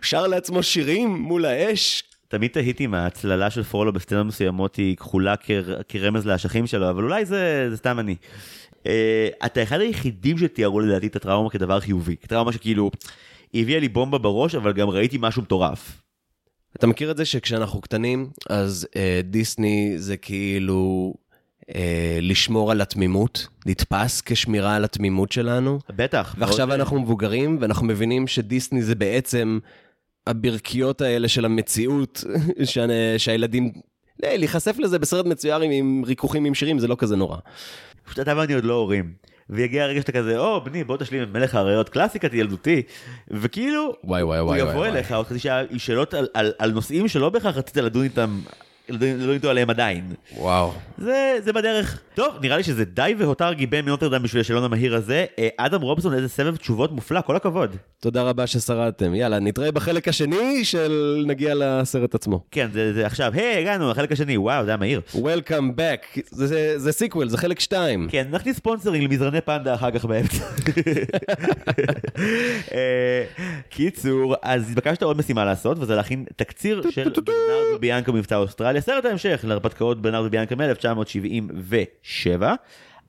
שר 0.02 0.28
לעצמו 0.28 0.64
שירים 0.64 1.16
מול 1.16 1.46
האש. 1.46 2.04
תמיד 2.34 2.52
תהיתי 2.52 2.86
אם 2.86 2.94
ההצללה 2.94 3.50
של 3.50 3.64
פרולו 3.64 3.94
בסצנות 3.94 4.26
מסוימות 4.26 4.76
היא 4.76 4.96
כחולה 4.98 5.36
כר, 5.36 5.82
כרמז 5.90 6.28
לאשכים 6.28 6.68
שלו, 6.68 6.90
אבל 6.90 7.04
אולי 7.04 7.26
זה, 7.26 7.68
זה 7.70 7.78
סתם 7.78 8.00
אני. 8.00 8.16
Uh, 8.72 8.86
אתה 9.46 9.64
אחד 9.64 9.80
היחידים 9.80 10.38
שתיארו 10.38 10.80
לדעתי 10.80 11.08
את 11.08 11.16
הטראומה 11.16 11.50
כדבר 11.50 11.80
חיובי. 11.80 12.16
טראומה 12.16 12.52
שכאילו, 12.52 12.92
היא 13.54 13.62
הביאה 13.62 13.80
לי 13.80 13.90
בומבה 13.90 14.18
בראש, 14.18 14.56
אבל 14.56 14.74
גם 14.74 14.90
ראיתי 14.90 15.18
משהו 15.20 15.42
מטורף. 15.42 16.02
אתה 16.76 16.88
מכיר 16.88 17.12
את 17.12 17.18
זה 17.18 17.26
שכשאנחנו 17.26 17.82
קטנים, 17.82 18.30
אז 18.50 18.88
אה, 18.96 19.22
דיסני 19.24 19.94
זה 19.98 20.18
כאילו 20.18 21.14
אה, 21.76 22.18
לשמור 22.22 22.72
על 22.72 22.82
התמימות, 22.82 23.48
נתפס 23.66 24.22
כשמירה 24.22 24.76
על 24.76 24.84
התמימות 24.84 25.32
שלנו. 25.32 25.80
בטח. 25.90 26.36
ועכשיו 26.38 26.68
מאוד- 26.68 26.80
אנחנו 26.80 27.00
מבוגרים, 27.00 27.58
ואנחנו 27.62 27.86
מבינים 27.86 28.28
שדיסני 28.28 28.84
זה 28.84 28.96
בעצם 28.96 29.60
הברכיות 30.28 31.02
האלה 31.02 31.28
של 31.28 31.46
המציאות, 31.46 32.24
שה, 32.64 32.86
שהילדים... 33.18 33.72
אה, 34.24 34.38
להיחשף 34.38 34.76
לזה 34.80 35.00
בסרט 35.00 35.26
מצויר 35.26 35.62
עם, 35.62 35.72
עם 35.72 36.04
ריכוכים 36.06 36.46
עם 36.46 36.54
שירים, 36.54 36.80
זה 36.80 36.88
לא 36.88 36.96
כזה 37.00 37.16
נורא. 37.16 37.38
פשוט 38.06 38.20
אתה 38.20 38.38
ואני 38.38 38.54
עוד 38.54 38.64
לא 38.64 38.74
הורים. 38.74 39.14
ויגיע 39.50 39.84
הרגע 39.84 40.02
שאתה 40.02 40.12
כזה, 40.12 40.38
או 40.38 40.64
בני 40.64 40.84
בוא 40.84 40.98
תשלים 40.98 41.24
את 41.24 41.28
מלך 41.34 41.56
האריות 41.56 41.90
קלאסיקת 41.90 42.34
ילדותי, 42.34 42.82
וכאילו, 43.32 43.94
וואי 44.04 44.24
וואי 44.24 44.40
הוא 44.40 44.48
וואי 44.48 44.60
יבוא 44.60 44.72
וואי. 44.72 44.90
אליך 44.90 45.12
עוד 45.12 45.26
חצי 45.26 45.40
שעה 45.40 45.62
עם 45.70 45.80
שאלות 45.80 46.14
על, 46.14 46.28
על, 46.34 46.54
על 46.60 46.72
נושאים 46.72 47.08
שלא 47.08 47.30
בהכרח 47.30 47.58
רצית 47.58 47.78
לדון 47.78 48.04
איתם, 48.04 48.40
לדון 48.90 49.34
איתו 49.34 49.50
עליהם 49.50 49.70
עדיין. 49.70 50.14
וואו. 50.38 50.74
זה, 50.98 51.38
זה 51.44 51.54
בדרך. 51.54 52.02
טוב, 52.14 52.36
נראה 52.42 52.58
לי 52.58 52.64
שזה 52.64 52.86
די 52.86 53.16
והותר 53.18 53.54
גיבן 53.54 53.86
מנוטרדם 53.86 54.24
בשביל 54.24 54.42
השאלון 54.42 54.64
המהיר 54.64 54.96
הזה. 54.96 55.26
אה, 55.40 55.48
אדם 55.58 55.82
רובסון, 55.82 56.14
איזה 56.14 56.30
סבב 56.30 56.56
תשובות 56.56 56.92
מופלא, 56.92 57.22
כל 57.22 57.36
הכבוד. 57.36 57.76
תודה 58.00 58.24
רבה 58.24 58.48
ששרדתם. 58.48 59.16
יאללה, 59.16 59.40
נתראה 59.40 59.72
בחלק 59.72 60.08
השני 60.08 60.66
של 60.66 61.24
נגיע 61.28 61.54
לסרט 61.56 62.16
עצמו. 62.16 62.44
כן, 62.52 62.68
זה, 62.74 62.94
זה 62.94 63.06
עכשיו, 63.06 63.32
היי, 63.34 63.62
הגענו, 63.62 63.92
החלק 63.92 64.12
השני, 64.12 64.38
וואו, 64.38 64.64
זה 64.64 64.70
היה 64.70 64.78
מהיר. 64.78 65.02
Welcome 65.14 65.78
back. 65.78 66.20
זה, 66.32 66.48
זה, 66.48 66.80
זה 66.80 66.92
sequel, 66.92 67.30
זה 67.30 67.38
חלק 67.38 67.60
2. 67.60 68.08
כן, 68.12 68.28
נכניס 68.32 68.58
ספונסרים 68.58 69.02
למזרני 69.02 69.42
פנדה 69.42 69.74
אחר 69.74 69.92
כך 69.92 70.06
באמצע. 70.06 70.38
אה, 72.74 73.24
קיצור, 73.70 74.36
אז 74.42 74.70
התבקשת 74.72 75.04
עוד 75.04 75.18
משימה 75.18 75.46
לעשות, 75.46 75.78
וזה 75.80 75.96
להכין 75.96 76.26
תקציר 76.36 76.82
של 76.90 77.12
וביאנקה 77.76 78.12
מבצע 78.12 78.36
אוסטרליה, 78.36 78.73
סרט 78.82 79.06
ההמשך 79.06 79.42
להרפתקאות 79.48 80.02
ברנרד 80.02 80.26
וביאנקה 80.26 80.56
מ-1977. 80.56 82.44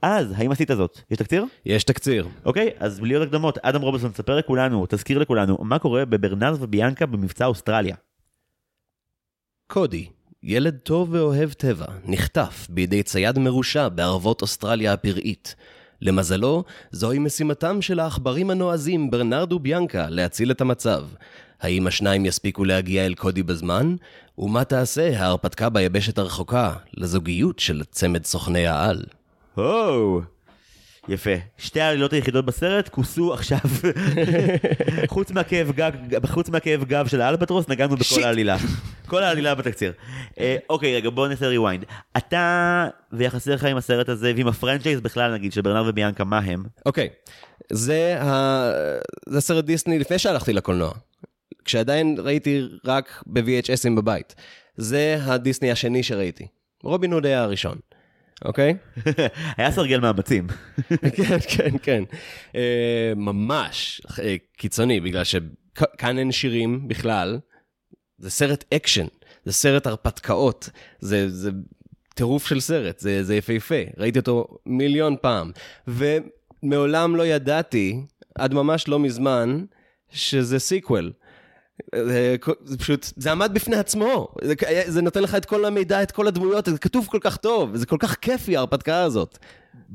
אז, 0.03 0.35
האם 0.37 0.51
עשית 0.51 0.71
זאת? 0.77 1.01
יש 1.11 1.19
תקציר? 1.19 1.45
יש 1.67 1.85
תקציר. 1.85 2.29
אוקיי, 2.45 2.71
אז 2.79 3.01
בלי 3.01 3.15
עוד 3.15 3.23
הקדמות, 3.23 3.59
אדם 3.59 3.83
רובסון, 3.83 4.11
תספר 4.11 4.37
לכולנו, 4.37 4.87
תזכיר 4.89 5.19
לכולנו, 5.19 5.59
מה 5.61 5.79
קורה 5.79 6.05
בברנרד 6.05 6.63
וביאנקה 6.63 7.07
במבצע 7.07 7.47
אוסטרליה. 7.47 7.97
קודי, 9.67 10.07
ילד 10.43 10.77
טוב 10.77 11.09
ואוהב 11.13 11.53
טבע, 11.53 11.87
נחטף 12.05 12.67
בידי 12.71 13.03
צייד 13.03 13.39
מרושע 13.39 13.89
בערבות 13.89 14.43
אוסטרליה 14.43 14.93
הפראית. 14.93 15.55
למזלו, 16.05 16.65
זוהי 16.91 17.19
משימתם 17.19 17.83
של 17.83 18.01
העכברים 18.01 18.51
הנועזים 18.51 19.11
ברנרד 19.11 19.53
וביאנקה 19.53 20.07
להציל 20.09 20.51
את 20.51 20.61
המצב. 20.61 21.05
האם 21.61 21.87
השניים 21.87 22.27
יספיקו 22.27 22.65
להגיע 22.65 23.07
אל 23.07 23.15
קודי 23.15 23.43
בזמן? 23.43 23.97
ומה 24.39 24.65
תעשה 24.65 25.21
ההרפתקה 25.21 25.69
ביבשת 25.69 26.19
הרחוקה 26.19 26.73
לזוגיות 26.95 27.59
של 27.59 27.83
צמד 27.91 28.25
סוכני 28.25 28.67
העל? 28.67 29.03
הו! 29.57 30.34
יפה. 31.09 31.31
שתי 31.59 31.81
העלילות 31.81 32.13
היחידות 32.13 32.45
בסרט 32.45 32.89
כוסו 32.89 33.35
עכשיו. 33.35 33.59
חוץ 35.07 35.31
מהכאב 35.31 35.71
גב, 35.71 36.27
חוץ 36.27 36.49
מהכאב 36.49 36.85
גב 36.85 37.07
של 37.07 37.21
האלבטרוס, 37.21 37.69
נגענו 37.69 37.95
בכל 37.95 38.05
שיט. 38.05 38.25
העלילה. 38.25 38.57
כל 39.07 39.23
העלילה 39.23 39.55
בתקציר. 39.55 39.93
אה, 40.41 40.57
אוקיי, 40.71 40.97
רגע, 40.97 41.11
בואו 41.11 41.29
נעשה 41.29 41.47
rewind. 41.47 41.85
אתה 42.17 42.89
ויחסיך 43.13 43.65
עם 43.65 43.77
הסרט 43.77 44.09
הזה, 44.09 44.33
ועם 44.37 44.49
ה 44.49 44.54
franchise 44.54 45.01
בכלל, 45.01 45.35
נגיד, 45.35 45.53
של 45.53 45.61
ברנרד 45.61 45.89
וביאנקה, 45.89 46.25
מה 46.25 46.39
הם? 46.39 46.65
אוקיי, 46.87 47.09
זה, 47.73 48.23
ה... 48.23 48.71
זה 49.29 49.41
סרט 49.41 49.65
דיסני 49.65 49.99
לפני 49.99 50.19
שהלכתי 50.19 50.53
לקולנוע. 50.53 50.93
כשעדיין 51.65 52.17
ראיתי 52.19 52.69
רק 52.85 53.23
ב-VHS 53.27 53.77
ים 53.77 53.97
בבית. 53.97 54.35
זה 54.77 55.17
הדיסני 55.21 55.71
השני 55.71 56.03
שראיתי. 56.03 56.47
רובין 56.83 57.13
הוד 57.13 57.27
היה 57.27 57.43
הראשון, 57.43 57.79
אוקיי? 58.45 58.77
היה 59.57 59.71
סרגל 59.71 60.01
מאמצים. 60.01 60.47
כן, 61.17 61.39
כן, 61.49 61.71
כן. 61.83 62.03
אה, 62.55 63.13
ממש 63.17 64.03
אה, 64.23 64.37
קיצוני, 64.57 65.01
בגלל 65.01 65.25
שכאן 65.25 66.19
אין 66.19 66.33
שירים 66.33 66.89
בכלל. 66.89 67.39
זה 68.19 68.31
סרט 68.31 68.65
אקשן, 68.75 69.07
זה 69.45 69.53
סרט 69.53 69.87
הרפתקאות, 69.87 70.69
זה, 71.01 71.29
זה 71.29 71.51
טירוף 72.15 72.47
של 72.47 72.61
סרט, 72.61 72.99
זה, 72.99 73.25
זה 73.25 73.37
יפהפה. 73.37 73.83
ראיתי 73.97 74.19
אותו 74.19 74.47
מיליון 74.67 75.17
פעם. 75.23 75.51
ומעולם 75.89 77.17
לא 77.17 77.27
ידעתי, 77.27 78.01
עד 78.35 78.55
ממש 78.55 78.89
לא 78.89 78.99
מזמן, 78.99 79.65
שזה 80.11 80.59
sequel. 80.59 81.13
זה, 81.95 82.37
זה 82.65 82.79
פשוט, 82.79 83.07
זה 83.17 83.33
עמד 83.33 83.51
בפני 83.55 83.77
עצמו, 83.77 84.29
זה, 84.43 84.55
זה 84.87 85.03
נותן 85.03 85.23
לך 85.23 85.35
את 85.35 85.45
כל 85.45 85.65
המידע, 85.65 86.03
את 86.03 86.11
כל 86.11 86.27
הדמויות, 86.27 86.67
זה 86.67 86.79
כתוב 86.79 87.07
כל 87.11 87.19
כך 87.21 87.37
טוב, 87.37 87.77
זה 87.77 87.87
כל 87.87 87.97
כך 88.01 88.17
כיפי 88.21 88.57
ההרפתקה 88.57 89.03
הזאת. 89.03 89.39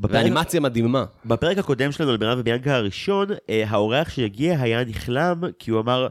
ואנימציה 0.04 0.60
מדהימה. 0.60 1.06
בפרק 1.26 1.58
הקודם 1.58 1.92
שלנו 1.92 2.20
ברנרד 2.20 2.40
וביאנקה 2.40 2.76
הראשון, 2.76 3.28
אה, 3.50 3.64
האורח 3.68 4.10
שהגיע 4.10 4.62
היה 4.62 4.84
נכלם, 4.84 5.42
כי 5.60 5.72
הוא 5.72 5.80
אמר, 5.80 6.08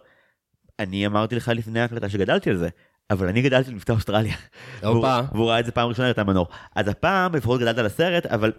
אני 0.78 1.07
אמרתי 1.07 1.37
לך 1.37 1.48
לפני 1.54 1.81
ההקלטה 1.81 2.09
שגדלתי 2.09 2.50
על 2.50 2.57
זה. 2.57 2.68
אבל 3.11 3.28
אני 3.28 3.42
גדלתי 3.42 3.68
על 3.68 3.74
מבטא 3.74 3.92
אוסטרליה. 3.92 4.37
והוא, 4.83 5.07
והוא 5.33 5.48
ראה 5.48 5.61
את 5.61 5.64
זה 5.66 5.72
פעם 5.72 5.88
ראשונה, 5.88 6.11
את 6.11 6.18
המנור. 6.18 6.46
אז 6.74 6.88
הפעם 6.88 7.35
לפחות 7.35 7.61
גדלת 7.61 7.78
על 7.78 7.87
הסרט, 7.87 8.26
אבל 8.26 8.52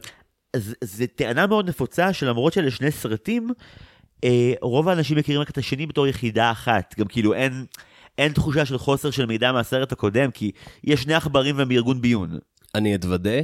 זו 0.83 1.05
טענה 1.15 1.47
מאוד 1.47 1.69
נפוצה 1.69 2.13
שלמרות 2.13 2.53
שאלה 2.53 2.71
שני 2.71 2.91
סרטים, 2.91 3.49
אה, 4.23 4.53
רוב 4.61 4.89
האנשים 4.89 5.17
מכירים 5.17 5.41
רק 5.41 5.49
את 5.49 5.57
השני 5.57 5.85
בתור 5.85 6.07
יחידה 6.07 6.51
אחת. 6.51 6.95
גם 6.99 7.05
כאילו 7.05 7.33
אין, 7.33 7.65
אין 8.17 8.33
תחושה 8.33 8.65
של 8.65 8.77
חוסר 8.77 9.11
של 9.11 9.25
מידע 9.25 9.51
מהסרט 9.51 9.91
הקודם, 9.91 10.31
כי 10.31 10.51
יש 10.83 11.01
שני 11.01 11.13
עכברים 11.13 11.57
והם 11.57 11.69
בארגון 11.69 12.01
ביון. 12.01 12.39
אני 12.75 12.95
אתוודה, 12.95 13.39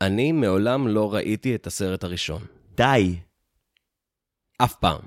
אני 0.00 0.32
מעולם 0.32 0.88
לא 0.88 1.14
ראיתי 1.14 1.54
את 1.54 1.66
הסרט 1.66 2.04
הראשון. 2.04 2.42
די. 2.76 3.16
אף 4.58 4.74
פעם. 4.74 5.00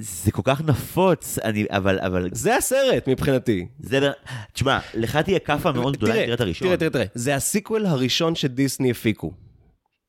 זה 0.00 0.32
כל 0.32 0.42
כך 0.44 0.60
נפוץ, 0.60 1.38
אני, 1.38 1.64
אבל, 1.70 1.98
אבל, 2.00 2.28
זה 2.32 2.56
הסרט 2.56 3.08
מבחינתי. 3.08 3.66
זה, 3.78 4.10
תשמע, 4.52 4.78
לך 4.94 5.16
תהיה 5.16 5.38
כאפה 5.38 5.72
מאוד 5.72 5.96
גדולה, 5.96 6.12
תראה 6.12 6.34
את 6.34 6.40
הראשון. 6.40 6.68
תראה, 6.68 6.76
תראה, 6.76 6.90
תראה. 6.90 7.04
זה 7.14 7.34
ה 7.34 7.41
sequel 7.41 7.86
הראשון 7.86 8.34
שדיסני 8.34 8.90
הפיקו. 8.90 9.32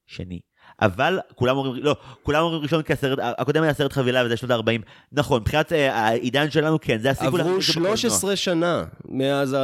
שני. 0.08 0.40
אבל 0.82 1.20
כולם 1.36 1.58
אומרים, 1.58 1.84
לא, 1.84 1.96
כולם 2.24 2.42
אומרים 2.44 2.62
ראשון 2.62 2.82
כי 2.82 2.94
הסרט, 2.94 3.20
הקודם 3.22 3.64
היה 3.64 3.74
סרט 3.74 3.94
חבילה 3.94 4.26
וזה 4.26 4.38
שנות 4.38 4.52
ה-40. 4.52 4.82
נכון, 5.12 5.42
מבחינת 5.42 5.74
אה, 5.74 5.96
העידן 5.96 6.52
שלנו, 6.52 6.78
כן, 6.82 6.98
זה 6.98 7.10
ה 7.10 7.14
sequel 7.14 7.42
עברו 7.42 7.58
הכי 7.58 7.66
טוב 7.66 7.76
בקולנוע. 7.76 7.98
13 7.98 8.36
שנה 8.36 8.84
מאז 9.10 9.56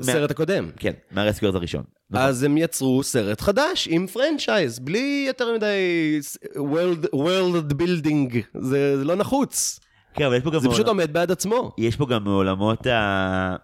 הסרט 0.00 0.30
הקודם. 0.30 0.70
כן, 0.76 0.92
מה 1.10 1.19
Rescuers 1.19 1.54
הראשון. 1.54 1.82
נכון. 2.10 2.26
אז 2.26 2.42
הם 2.42 2.56
יצרו 2.56 3.02
סרט 3.02 3.40
חדש 3.40 3.88
עם 3.90 4.06
franchise, 4.06 4.78
בלי 4.78 5.24
יותר 5.28 5.54
מדי 5.54 6.20
world, 6.56 7.06
world 7.14 7.72
building, 7.72 8.36
זה, 8.60 8.98
זה 8.98 9.04
לא 9.04 9.14
נחוץ. 9.14 9.80
כן, 10.14 10.24
אבל 10.24 10.36
יש 10.36 10.42
פה 10.42 10.50
גם... 10.50 10.60
זה 10.60 10.68
פשוט 10.68 10.88
עומד 10.88 11.12
בעד 11.12 11.30
עצמו. 11.30 11.72
יש 11.78 11.96
פה 11.96 12.06
גם 12.06 12.24
מעולמות, 12.24 12.86
ה... 12.86 13.56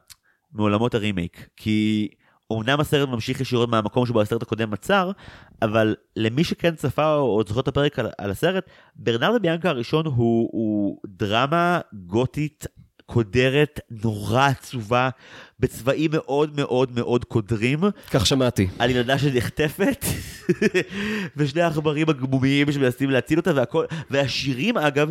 מעולמות 0.53 0.95
הרימייק, 0.95 1.49
כי 1.57 2.09
אמנם 2.61 2.81
הסרט 2.81 3.09
ממשיך 3.09 3.41
ישירות 3.41 3.69
מהמקום 3.69 4.07
שבו 4.07 4.21
הסרט 4.21 4.43
הקודם 4.43 4.73
עצר, 4.73 5.11
אבל 5.63 5.97
למי 6.17 6.45
שכן 6.45 6.75
צפה 6.75 7.15
או 7.15 7.37
או 7.37 7.43
זוכר 7.49 7.61
את 7.61 7.69
הפרק 7.69 7.99
על, 7.99 8.09
על 8.19 8.31
הסרט, 8.31 8.67
ברנרדו 8.97 9.41
ביאנקה 9.41 9.69
הראשון 9.69 10.07
הוא, 10.07 10.49
הוא 10.53 10.99
דרמה 11.07 11.81
גותית 11.93 12.67
קודרת, 13.07 13.81
נורא 13.91 14.47
עצובה, 14.47 15.09
בצבעים 15.61 16.11
מאוד 16.13 16.57
מאוד 16.57 16.93
מאוד 16.95 17.25
קודרים, 17.25 17.79
כך 18.11 18.27
שמעתי. 18.27 18.69
על 18.79 18.91
ילדה 18.91 19.19
שנחטפת, 19.19 20.05
ושני 21.37 21.63
העכברים 21.63 22.09
הגמומיים 22.09 22.73
שמנסים 22.73 23.11
להציל 23.11 23.39
אותה, 23.39 23.51
והכל, 23.55 23.85
והשירים 24.11 24.79
אגב, 24.79 25.11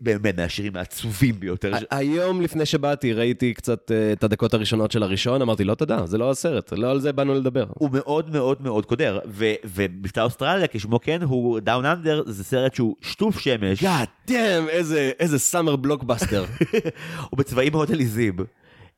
באמת 0.00 0.38
מהשירים 0.38 0.76
העצובים 0.76 1.40
ביותר. 1.40 1.72
היום 1.90 2.40
לפני 2.40 2.66
שבאתי 2.66 3.12
ראיתי 3.12 3.54
קצת 3.54 3.90
אה, 3.92 4.12
את 4.12 4.24
הדקות 4.24 4.54
הראשונות 4.54 4.90
של 4.90 5.02
הראשון, 5.02 5.42
אמרתי 5.42 5.64
לא 5.64 5.74
תודה, 5.74 6.06
זה 6.06 6.18
לא 6.18 6.30
הסרט, 6.30 6.72
לא 6.72 6.90
על 6.90 7.00
זה 7.00 7.12
באנו 7.12 7.34
לדבר. 7.34 7.66
הוא 7.74 7.90
מאוד 7.92 8.30
מאוד 8.30 8.62
מאוד 8.62 8.86
קודר, 8.86 9.18
ומבצע 9.24 10.20
אוסטרליה, 10.20 10.66
כשמו 10.66 11.00
כן, 11.00 11.22
הוא 11.22 11.60
down 11.60 11.84
under, 11.84 12.22
זה 12.26 12.44
סרט 12.44 12.74
שהוא 12.74 12.96
שטוף 13.00 13.38
שמש, 13.38 13.82
damn, 14.28 14.68
איזה, 14.68 15.10
איזה 15.18 15.38
summer 15.38 15.76
blockbuster. 15.76 16.44
הוא 17.30 17.38
בצבעים 17.38 17.72
מאוד 17.72 17.92
עליזים, 17.92 18.36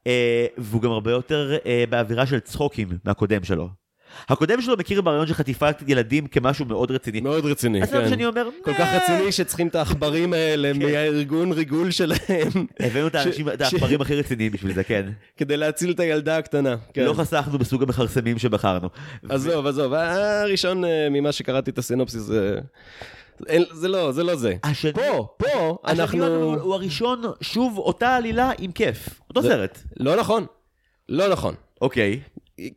אה, 0.07 0.47
והוא 0.59 0.83
גם 0.83 0.91
הרבה 0.91 1.11
יותר 1.11 1.57
אה, 1.67 1.85
באווירה 1.91 2.27
של 2.27 2.41
צחוקים 2.41 2.89
מהקודם 3.05 3.45
שלו. 3.45 3.69
הקודם 4.29 4.61
שלו 4.61 4.77
מכיר 4.79 5.01
ברעיון 5.03 5.27
של 5.27 5.35
חטיפת 5.35 5.83
ילדים 5.87 6.27
כמשהו 6.27 6.65
מאוד 6.65 6.91
רציני. 6.91 7.21
מאוד 7.21 7.47
רציני, 7.47 7.83
אז 7.83 7.91
זה 7.91 7.97
מה 7.99 8.05
כן. 8.05 8.11
שאני 8.11 8.27
אומר, 8.27 8.49
כל 8.65 8.75
כך 8.75 8.81
"אה". 8.81 8.97
רציני 9.05 9.33
שצריכים 9.33 9.69
את 9.69 9.75
העכברים 9.75 10.33
האלה 10.33 10.71
כן. 10.75 10.79
מהארגון 10.83 11.53
ריגול 11.53 11.91
שלהם, 11.91 12.49
הבאנו 12.81 13.07
את 13.07 13.15
האנשים, 13.15 13.49
את 13.49 13.59
ש- 13.59 13.63
העכברים 13.63 14.01
הכי 14.01 14.15
רציניים 14.15 14.53
בשביל 14.53 14.75
זה, 14.75 14.85
כן. 14.85 15.07
כדי 15.37 15.57
להציל 15.57 15.91
את 15.91 16.01
הילדה 16.01 16.39
הקטנה. 16.39 16.77
כן. 16.95 17.05
לא 17.05 17.13
חסכנו 17.13 17.59
בסוג 17.59 17.83
המכרסמים 17.83 18.39
שבחרנו. 18.39 18.89
עזוב, 19.29 19.67
עזוב, 19.67 19.93
הראשון 19.95 20.85
אה, 20.85 21.09
ממה 21.11 21.33
שקראתי 21.33 21.71
את 21.71 21.79
הסינופסיס 21.79 22.23
זה... 22.23 22.59
זה 23.73 23.89
לא, 23.89 24.13
זה 24.13 24.25
לא 24.25 24.35
זה. 24.37 24.55
השני- 24.65 24.93
פה, 24.93 25.27
פה, 25.37 25.79
השני 25.85 26.01
אנחנו... 26.03 26.27
הוא 26.27 26.55
הוא 26.57 26.75
הראשון, 26.75 27.23
שוב, 27.41 27.79
אותה 27.79 28.17
עלילה 28.17 28.51
עם 28.59 28.73
כיף. 28.73 29.09
אותו 29.31 29.43
זה- 29.43 29.49
סרט. 29.49 29.79
לא 30.01 30.17
נכון. 30.17 30.47
לא 31.09 31.29
נכון. 31.29 31.55
אוקיי. 31.81 32.21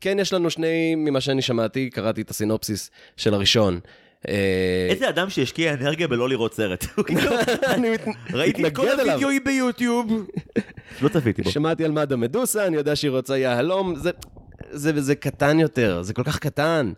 כן, 0.02 0.20
יש 0.20 0.34
לנו 0.34 0.50
שני, 0.50 0.96
ממה 0.96 1.22
שאני 1.22 1.41
שמעתי, 1.41 1.89
קראתי 1.89 2.22
את 2.22 2.30
הסינופסיס 2.30 2.91
של 3.17 3.34
הראשון. 3.34 3.80
אה, 4.28 4.88
איזה 4.89 5.10
אדם 5.10 5.30
שהשקיע 5.30 5.74
אנרגיה 5.74 6.08
בלא 6.08 6.30
לראות 6.30 6.54
סרט. 6.54 6.86
כאילו, 7.06 7.32
אני 7.76 7.89
ראיתי 8.34 8.67
את 8.67 8.76
כל. 8.76 8.89
הווידאוים 8.89 9.44
ביוטיוב. 9.44 10.28
לא 11.02 11.10
צפיתי 11.10 11.41
בו. 11.41 11.52
שמעתי 11.52 11.86
על 11.86 11.91
מדה 11.91 12.15
מדוסה, 12.15 12.67
אני 12.67 12.78
יודע 12.78 12.96
שהיא 12.96 13.12
רוצה 13.12 13.38
יהלום, 13.38 13.94
זה 14.72 15.15
קטן 15.15 15.60
יותר, 15.60 16.02
זה 16.02 16.13
כל 16.13 16.24
כך 16.24 16.39
קטן. 16.39 16.91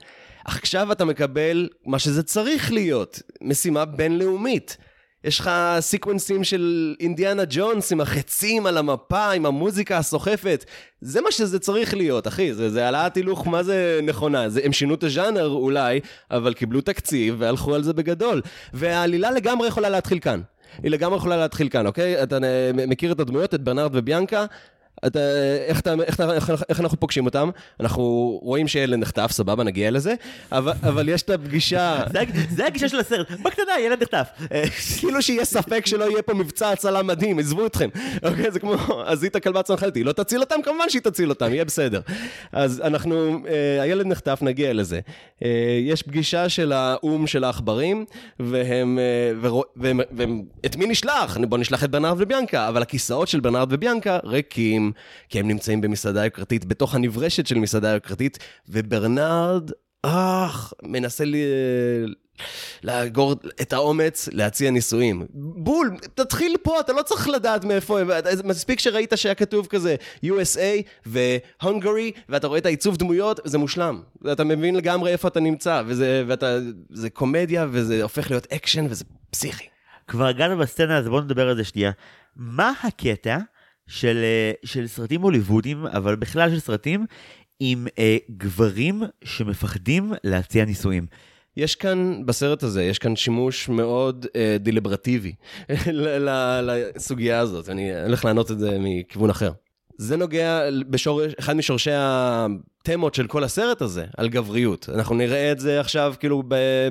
עכשיו 0.46 0.92
אתה 0.92 1.06
מקבל 1.06 1.70
מה 1.86 2.00
שזה 2.00 2.24
צריך 2.24 2.72
להיות, 2.72 3.22
משימה 3.42 3.86
בינלאומית. 3.86 4.78
יש 5.24 5.40
לך 5.40 5.52
סיקוונסים 5.80 6.44
של 6.44 6.96
אינדיאנה 7.00 7.44
ג'ונס 7.50 7.92
עם 7.92 8.02
החצים 8.02 8.66
על 8.66 8.78
המפה, 8.78 9.32
עם 9.32 9.46
המוזיקה 9.46 9.98
הסוחפת. 9.98 10.66
זה 11.02 11.22
מה 11.22 11.32
שזה 11.32 11.60
צריך 11.60 11.94
להיות, 11.94 12.28
אחי. 12.28 12.54
זה, 12.54 12.70
זה 12.70 12.86
העלאת 12.86 13.16
הילוך, 13.16 13.48
מה 13.48 13.64
זה 13.64 14.00
נכונה? 14.04 14.50
זה, 14.50 14.62
הם 14.64 14.74
שינו 14.74 14.94
את 14.94 15.04
הז'אנר 15.04 15.48
אולי, 15.48 16.00
אבל 16.32 16.54
קיבלו 16.54 16.82
תקציב 16.82 17.36
והלכו 17.38 17.76
על 17.76 17.84
זה 17.84 17.94
בגדול. 17.94 18.42
והעלילה 18.74 19.32
לגמרי 19.32 19.68
יכולה 19.68 19.90
להתחיל 19.90 20.20
כאן. 20.20 20.42
היא 20.84 20.92
לגמרי 20.92 21.18
יכולה 21.18 21.38
להתחיל 21.38 21.70
כאן, 21.70 21.88
אוקיי? 21.88 22.24
אתה 22.24 22.38
אה, 22.44 22.72
מכיר 22.88 23.12
את 23.12 23.20
הדמויות, 23.20 23.54
את 23.54 23.62
ברנרד 23.62 23.92
וביאנקה? 23.94 24.46
אתה, 25.08 25.20
איך, 25.68 25.80
אתה, 25.80 25.94
איך, 26.04 26.20
איך, 26.50 26.64
איך 26.70 26.80
אנחנו 26.80 27.00
פוגשים 27.00 27.26
אותם? 27.26 27.50
אנחנו 27.80 28.04
רואים 28.44 28.68
שילד 28.68 29.00
נחטף, 29.00 29.32
סבבה, 29.32 29.64
נגיע 29.64 29.92
לזה, 29.92 30.14
אבל, 30.52 30.72
אבל 30.84 31.10
יש 31.10 31.22
את 31.22 31.30
הפגישה, 31.30 32.04
זה 32.14 32.22
הג- 32.22 32.50
זה 32.50 32.66
הגישה 32.66 32.90
של 32.90 33.00
הסרט. 33.00 33.32
בקטנה, 33.32 33.72
ילד 33.86 34.02
נחטף. 34.02 34.28
אה, 34.52 34.64
כאילו 35.00 35.22
שיהיה 35.22 35.46
ספק 35.46 35.86
שלא 35.86 36.04
יהיה 36.12 36.22
פה 36.22 36.34
מבצע 36.34 36.70
הצלה 36.70 37.04
מדהים, 37.04 37.40
עזבו 37.40 37.66
אתכם. 37.66 37.90
אוקיי, 38.24 38.52
זה 38.52 38.60
כמו, 38.60 38.74
עזית 39.06 39.38
כלבה 39.38 39.64
צנחלתי, 39.64 40.04
לא 40.04 40.12
תציל 40.12 40.40
אותם? 40.42 40.56
כמובן 40.64 40.90
שהיא 40.90 41.02
תציל 41.02 41.30
אותם, 41.30 41.54
יהיה 41.54 41.66
בסדר. 41.66 42.02
אז 42.52 42.82
אנחנו, 42.84 43.40
אה, 43.48 43.82
הילד 43.82 44.06
נחטף, 44.06 44.40
נגיע 44.42 44.74
לזה. 44.74 45.00
אה, 45.44 45.50
יש 45.84 46.02
פגישה 46.04 46.50
של 46.50 46.72
האו"ם 46.72 47.28
של 47.28 47.44
העכברים, 47.44 48.06
והם, 48.40 49.00
אה, 49.00 49.50
ורוא- 49.50 49.64
והם, 49.76 50.00
והם, 50.12 50.42
את 50.66 50.76
מי 50.76 50.86
נשלח? 50.86 51.38
בוא 51.50 51.58
נשלח 51.58 51.84
את 51.84 51.92
ברנרד 51.92 52.16
וביאנקה, 52.20 52.68
אבל 52.68 52.82
הכיסאות 52.82 53.28
של 53.28 53.40
ברנרד 53.40 53.68
וביאנקה 53.74 54.20
ריקים, 54.24 54.92
כי 55.30 55.40
הם 55.40 55.48
נמצאים 55.48 55.82
במסעדה 55.82 56.26
יוקרתית, 56.26 56.66
בתוך 56.66 56.96
הנברשת 56.96 57.48
של 57.48 57.58
מסעדה 57.58 57.90
יוקרתית, 57.90 58.40
וברנרד, 58.70 59.72
אך, 60.04 60.74
מנסה 60.84 61.26
ל... 61.26 61.36
לאגור 62.84 63.36
את 63.62 63.74
האומץ 63.74 64.30
להציע 64.32 64.72
נישואים. 64.72 65.26
בול, 65.34 65.98
תתחיל 66.16 66.56
פה, 66.62 66.80
אתה 66.80 66.94
לא 66.94 67.02
צריך 67.02 67.30
לדעת 67.30 67.66
מאיפה 67.66 68.00
הם, 68.00 68.10
מספיק 68.44 68.80
שראית 68.80 69.14
שהיה 69.16 69.36
כתוב 69.36 69.68
כזה 69.68 69.96
USA 70.26 70.82
ו 71.06 71.17
Hungary, 71.17 72.12
ואתה 72.30 72.48
רואה 72.48 72.60
את 72.60 72.66
העיצוב 72.66 72.98
דמויות, 72.98 73.40
זה 73.44 73.58
מושלם. 73.58 74.02
אתה 74.32 74.44
מבין 74.44 74.76
לגמרי 74.76 75.12
איפה 75.12 75.28
אתה 75.28 75.40
נמצא, 75.40 75.84
וזה, 75.86 76.24
ואתה, 76.28 76.58
זה 76.90 77.10
קומדיה, 77.10 77.68
וזה 77.72 78.04
הופך 78.04 78.32
להיות 78.32 78.48
אקשן, 78.54 78.86
וזה 78.90 79.04
פסיכי. 79.30 79.66
כבר 80.08 80.26
הגענו 80.26 80.58
בסצנה, 80.58 80.98
אז 80.98 81.08
בואו 81.08 81.22
נדבר 81.22 81.50
על 81.50 81.56
זה 81.56 81.64
שנייה. 81.64 81.92
מה 82.36 82.74
הקטע 82.84 83.38
של, 83.88 84.18
אה, 84.24 84.52
של 84.66 84.88
סרטים 84.88 85.22
הוליוודיים, 85.22 85.86
אבל 85.86 86.16
בכלל 86.16 86.50
של 86.50 86.60
סרטים, 86.60 87.06
עם 87.60 87.88
אה, 88.00 88.18
גברים 88.38 89.04
שמפחדים 89.24 90.14
להציע 90.24 90.66
נישואים? 90.66 91.06
יש 91.58 91.76
כאן, 91.76 92.26
בסרט 92.26 92.64
הזה, 92.64 92.84
יש 92.84 93.00
כאן 93.00 93.16
שימוש 93.16 93.70
מאוד 93.70 94.26
אה, 94.36 94.58
ל- 95.92 96.70
לסוגיה 96.96 97.40
הזאת. 97.40 97.70
אני 97.70 98.02
הולך 98.04 98.26
לענות 98.26 98.52
את 98.52 98.60
זה 98.60 98.78
מכיוון 98.80 99.30
אחר. 99.30 99.52
זה 99.98 100.18
נוגע 100.18 100.62
בשורש, 100.90 101.34
אחד 101.40 101.54
משורשי 101.54 101.92
התמות 101.94 103.16
של 103.16 103.28
כל 103.28 103.44
הסרט 103.44 103.82
הזה, 103.82 104.06
על 104.18 104.30
גבריות. 104.30 104.90
אנחנו 104.94 105.16
נראה 105.16 105.52
את 105.52 105.60
זה 105.60 105.80
עכשיו 105.80 106.14
כאילו 106.20 106.44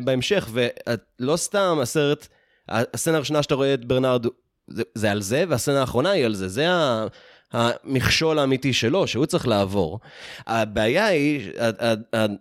בהמשך, 0.05 0.49
ולא 0.53 1.37
סתם 1.37 1.79
הסרט, 1.83 2.29
הסצנה 2.69 3.17
הראשונה 3.17 3.43
שאתה 3.43 3.55
רואה 3.55 3.75
את 3.75 3.85
ברנרד, 3.85 4.27
זה, 4.69 4.83
זה 4.95 5.11
על 5.11 5.23
זה, 5.23 5.45
והסצנה 5.49 5.81
האחרונה 5.81 6.11
היא 6.11 6.25
על 6.25 6.35
זה. 6.35 6.49
זה 6.49 6.71
ה... 6.71 7.07
המכשול 7.53 8.39
האמיתי 8.39 8.73
שלו, 8.73 9.07
שהוא 9.07 9.27
צריך 9.27 9.49
לעבור. 9.49 10.01
הבעיה 10.47 11.07
היא, 11.07 11.51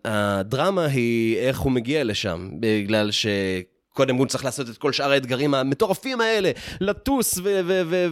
הדרמה 0.06 0.86
היא 0.86 1.38
איך 1.38 1.60
הוא 1.60 1.72
מגיע 1.72 2.04
לשם, 2.04 2.50
בגלל 2.60 3.12
ש... 3.12 3.26
קודם 3.94 4.16
הוא 4.16 4.26
צריך 4.28 4.46
לעשות 4.46 4.70
את 4.70 4.78
כל 4.78 4.92
שאר 4.92 5.12
האתגרים 5.12 5.54
המטורפים 5.54 6.22
האלה, 6.22 6.52
לטוס 6.82 7.40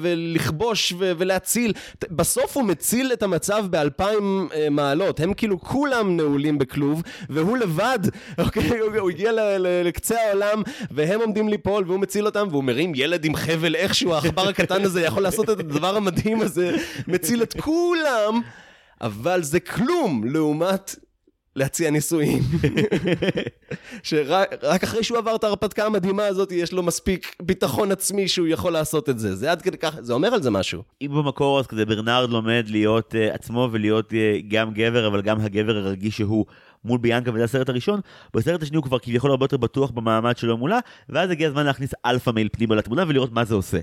ולכבוש 0.02 0.94
ולהציל. 0.98 1.74
בסוף 2.12 2.58
הוא 2.58 2.64
מציל 2.64 3.14
את 3.14 3.24
המצב 3.24 3.66
באלפיים 3.70 4.50
אה, 4.54 4.70
מעלות, 4.70 5.20
הם 5.20 5.34
כאילו 5.34 5.60
כולם 5.62 6.18
נעולים 6.18 6.58
בכלוב, 6.58 7.02
והוא 7.30 7.58
לבד, 7.58 8.00
אוקיי, 8.38 8.80
הוא- 8.80 9.10
הגיע 9.10 9.32
לקצה 9.60 10.16
העולם, 10.30 10.62
והם 10.92 11.20
עומדים 11.22 11.50
ליפול, 11.50 11.84
והוא 11.88 12.00
מציל 12.00 12.26
אותם, 12.26 12.48
והוא 12.52 12.64
מרים 12.64 12.92
ילד 12.96 13.26
עם 13.26 13.36
חבל 13.36 13.76
איכשהו, 13.76 14.14
העכבר 14.14 14.48
הקטן 14.50 14.82
הזה 14.84 15.02
יכול 15.02 15.24
לעשות 15.24 15.50
את 15.50 15.60
הדבר 15.60 15.96
המדהים 15.96 16.42
הזה, 16.42 16.76
מציל 17.08 17.44
את 17.44 17.54
כולם, 17.62 18.42
אבל 19.02 19.44
זה 19.44 19.60
כלום 19.60 20.24
לעומת... 20.26 20.96
להציע 21.60 21.92
נישואים. 21.92 22.44
שרק 24.04 24.54
רק 24.64 24.84
אחרי 24.84 25.04
שהוא 25.04 25.18
עבר 25.18 25.36
את 25.36 25.44
ההרפתקה 25.44 25.86
המדהימה 25.86 26.26
הזאת, 26.26 26.52
יש 26.52 26.74
לו 26.74 26.84
מספיק 26.84 27.36
ביטחון 27.42 27.92
עצמי 27.92 28.28
שהוא 28.28 28.48
יכול 28.48 28.74
לעשות 28.74 29.10
את 29.10 29.20
זה. 29.20 29.36
זה 29.36 29.52
עד 29.52 29.62
כדי 29.62 29.78
כך, 29.78 29.96
זה 30.00 30.14
אומר 30.14 30.34
על 30.34 30.42
זה 30.42 30.52
משהו. 30.52 30.84
אם 31.02 31.12
במקור 31.12 31.60
אז 31.60 31.68
כזה 31.68 31.86
ברנרד 31.86 32.30
לומד 32.30 32.66
להיות 32.68 33.14
אה, 33.14 33.36
עצמו 33.36 33.70
ולהיות 33.72 34.12
uh, 34.12 34.16
גם 34.48 34.74
גבר, 34.74 35.08
אבל 35.08 35.22
גם 35.22 35.42
הגבר 35.42 35.78
הרגיש 35.78 36.18
שהוא 36.18 36.46
מול 36.86 36.98
ביאנקה, 36.98 37.32
וזה 37.34 37.44
הסרט 37.44 37.70
הראשון, 37.70 38.00
בסרט 38.34 38.64
השני 38.64 38.78
הוא 38.78 38.84
כבר 38.84 39.00
כביכול 39.00 39.32
הרבה 39.32 39.44
יותר 39.44 39.58
בטוח 39.58 39.92
במעמד 39.92 40.38
שלו 40.38 40.58
מולה, 40.58 40.80
ואז 41.10 41.30
הגיע 41.30 41.48
הזמן 41.48 41.66
להכניס 41.66 41.92
alpha 42.06 42.32
male 42.32 42.50
פנימה 42.52 42.76
לתמונה 42.76 43.04
ולראות 43.08 43.32
מה 43.32 43.46
זה 43.46 43.56
עושה. 43.56 43.80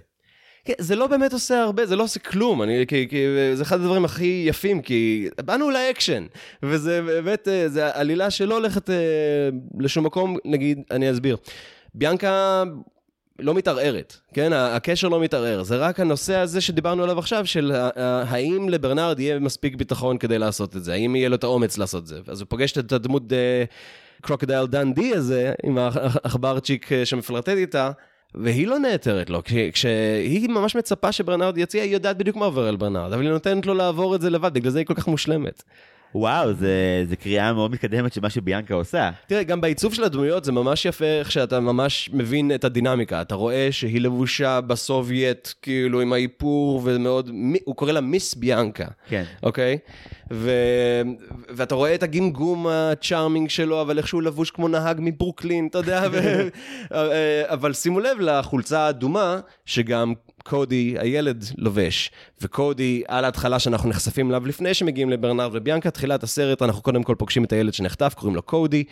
כן, 0.67 0.73
זה 0.79 0.97
לא 0.97 1.07
באמת 1.07 1.33
עושה 1.33 1.63
הרבה, 1.63 1.87
זה 1.87 1.97
לא 1.97 2.03
עושה 2.03 2.21
כלום, 2.21 2.63
אני, 2.63 2.85
כי, 2.89 3.09
כי 3.09 3.27
זה 3.55 3.63
אחד 3.63 3.81
הדברים 3.81 4.05
הכי 4.05 4.45
יפים, 4.47 4.83
כי 4.83 5.29
באנו 5.45 5.71
לאקשן, 5.71 6.27
וזה 6.63 7.03
באמת, 7.03 7.49
אה, 7.49 7.69
זה 7.69 7.95
עלילה 7.95 8.31
שלא 8.31 8.55
הולכת 8.55 8.91
אה, 8.91 8.95
לשום 9.79 10.07
מקום, 10.07 10.37
נגיד, 10.45 10.83
אני 10.91 11.11
אסביר. 11.11 11.37
ביאנקה 11.95 12.65
לא 13.39 13.55
מתערערת, 13.55 14.17
כן? 14.35 14.53
הקשר 14.53 15.09
לא 15.09 15.21
מתערער, 15.21 15.63
זה 15.63 15.77
רק 15.77 16.01
הנושא 16.01 16.37
הזה 16.37 16.61
שדיברנו 16.61 17.03
עליו 17.03 17.19
עכשיו, 17.19 17.47
של 17.47 17.73
האם 18.29 18.69
לברנרד 18.69 19.21
יהיה 19.21 19.39
מספיק 19.39 19.75
ביטחון 19.75 20.19
כדי 20.19 20.39
לעשות 20.39 20.77
את 20.77 20.85
זה, 20.85 20.93
האם 20.93 21.17
יהיה 21.17 21.29
לו 21.29 21.35
את 21.35 21.45
האומץ 21.45 21.79
לעשות 21.79 22.03
את 22.03 22.07
זה. 22.07 22.21
אז 22.29 22.41
הוא 22.41 22.47
פוגש 22.49 22.79
את 22.79 22.93
הדמות 22.93 23.23
קרוקדייל 24.23 24.67
דן 24.67 24.93
די 24.93 25.15
הזה, 25.15 25.53
עם 25.63 25.79
העכברצ'יק 25.79 26.93
אה, 26.93 27.07
שמפלרטט 27.07 27.49
איתה. 27.49 27.91
והיא 28.35 28.67
לא 28.67 28.79
נעתרת 28.79 29.31
לו, 29.31 29.43
כשהיא 29.73 30.49
ממש 30.49 30.77
מצפה 30.77 31.13
שברנרד 31.13 31.59
יציע, 31.59 31.83
היא 31.83 31.93
יודעת 31.93 32.19
בדיוק 32.19 32.37
מה 32.37 32.45
עובר 32.45 32.69
על 32.69 32.77
ברנרד, 32.77 33.13
אבל 33.13 33.23
היא 33.23 33.31
נותנת 33.31 33.67
לו 33.67 33.75
לעבור 33.75 34.15
את 34.15 34.21
זה 34.21 34.31
לבד, 34.31 34.55
בגלל 34.55 34.71
זה 34.71 34.79
היא 34.79 34.87
כל 34.87 34.95
כך 34.95 35.09
מושלמת. 35.09 35.63
וואו, 36.17 36.53
זה, 36.53 37.05
זה 37.09 37.17
קריאה 37.17 37.53
מאוד 37.53 37.71
מתקדמת 37.71 38.13
של 38.13 38.21
מה 38.21 38.31
שביאנקה 38.31 38.75
עושה. 38.75 39.11
תראה, 39.27 39.43
גם 39.43 39.61
בעיצוב 39.61 39.95
של 39.95 40.05
הדמויות 40.05 40.45
זה 40.45 40.53
ממש 40.53 40.85
יפה 40.85 41.05
איך 41.05 41.31
שאתה 41.31 41.61
ממש 41.61 42.11
מבין 42.13 42.55
את 42.55 42.65
הדינמיקה. 42.65 43.23
אתה 43.23 43.35
רואה 43.35 43.69
שהיא 43.71 44.01
לבושה 44.01 44.61
בסובייט, 44.61 45.49
כאילו 45.63 46.01
עם 46.01 46.13
האיפור, 46.13 46.81
ומאוד, 46.85 47.31
הוא 47.65 47.77
קורא 47.77 47.93
לה 47.93 48.01
Miss 48.01 48.35
ביאנקה. 48.35 48.87
כן. 49.09 49.25
אוקיי? 49.43 49.79
ו... 50.33 50.51
ואתה 51.49 51.75
רואה 51.75 51.95
את 51.95 52.03
הגמגום 52.03 52.67
ה 52.67 52.76
charming 52.76 53.51
שלו, 53.51 53.81
אבל 53.81 53.99
איכשהו 53.99 54.21
לבוש 54.21 54.51
כמו 54.51 54.69
נהג 54.69 54.97
מברוקלין, 55.01 55.67
אתה 55.67 55.79
יודע? 55.79 56.03
ו... 56.13 56.49
אבל 57.55 57.73
שימו 57.73 58.01
לב 58.01 58.21
לחולצה 58.21 58.81
האדומה, 58.81 59.41
שגם 59.67 60.15
קודי 60.49 60.95
הילד 60.99 61.45
לובש, 61.57 62.11
וקודי 62.41 63.03
על 63.09 63.25
ההתחלה 63.25 63.59
שאנחנו 63.59 63.89
נחשפים 63.89 64.31
אליו 64.31 64.47
לפני 64.47 64.75
שמגיעים 64.75 65.11
לברנרד 65.11 65.51
וביאנקה, 65.53 65.91
תחילת 65.91 66.23
הסרט 66.23 66.63
אנחנו 66.63 66.83
קודם 66.83 67.03
כל 67.03 67.15
פוגשים 67.19 67.45
את 67.45 67.53
הילד 67.53 67.75
שנחטף, 67.75 68.15
קוראים 68.17 68.37
לו 68.37 68.43
קודי, 68.43 68.85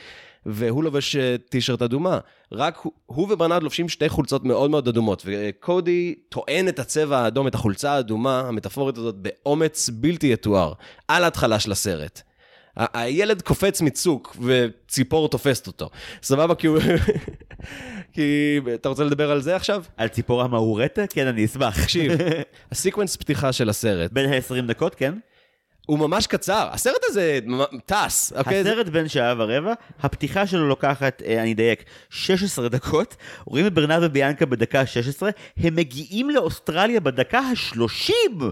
והוא 0.47 0.85
לובש 0.85 1.17
אה, 1.17 1.37
טישרט 1.49 1.83
אדומה. 1.83 2.19
רק 2.53 2.77
הוא, 2.77 2.93
הוא 3.07 3.33
וברנרד 3.33 3.63
לובשים 3.63 3.89
שתי 3.89 4.09
חולצות 4.09 4.45
מאוד 4.45 4.71
מאוד 4.71 4.89
אדומות, 4.89 5.23
וקודי 5.27 6.15
טוען 6.29 6.69
את 6.69 6.79
הצבע 6.79 7.19
האדום, 7.19 7.47
את 7.47 7.55
החולצה 7.55 7.93
האדומה, 7.93 8.41
המטאפורית 8.41 8.99
הזאת, 8.99 9.15
באומץ 9.15 9.91
בלתי 9.93 10.33
יתואר, 10.33 10.73
על 11.09 11.25
ההתחלה 11.25 11.61
של 11.61 11.73
הסרט. 11.73 12.23
הילד 12.77 13.43
קופץ 13.43 13.81
מצוק 13.81 14.37
וציפור 14.41 15.29
תופסת 15.29 15.67
אותו. 15.67 15.91
סבבה? 16.23 16.55
כי 16.55 16.67
הוא... 16.67 16.79
כי... 18.13 18.61
אתה 18.75 18.89
רוצה 18.89 19.05
לדבר 19.05 19.31
על 19.31 19.41
זה 19.43 19.57
עכשיו? 19.57 19.85
על 19.97 20.09
ציפור 20.09 20.43
המאורטה? 20.43 21.07
כן, 21.07 21.27
אני 21.27 21.45
אשמח. 21.45 21.83
תקשיב, 21.83 22.13
הסקוונס 22.73 23.17
פתיחה 23.17 23.53
של 23.53 23.69
הסרט. 23.69 24.13
בין 24.13 24.33
ה-20 24.33 24.67
דקות, 24.67 24.95
כן? 24.95 25.15
הוא 25.87 25.99
ממש 25.99 26.27
קצר, 26.27 26.69
הסרט 26.73 27.01
הזה 27.09 27.39
טס. 27.87 28.33
אוקיי? 28.37 28.61
הסרט 28.61 28.87
בין 28.87 29.09
שעה 29.09 29.35
ורבע, 29.39 29.73
הפתיחה 30.03 30.47
שלו 30.47 30.69
לוקחת, 30.69 31.23
אה, 31.27 31.43
אני 31.43 31.53
אדייק, 31.53 31.85
16 32.11 32.69
דקות, 32.69 33.17
רואים 33.45 33.67
את 33.67 33.75
ברנרד 33.75 34.03
וביאנקה 34.03 34.47
בדקה 34.47 34.87
16, 34.87 35.31
הם 35.57 35.77
מגיעים 35.77 36.31
לאוסטרליה 36.31 37.01
בדקה 37.01 37.39
ה-30. 37.39 38.45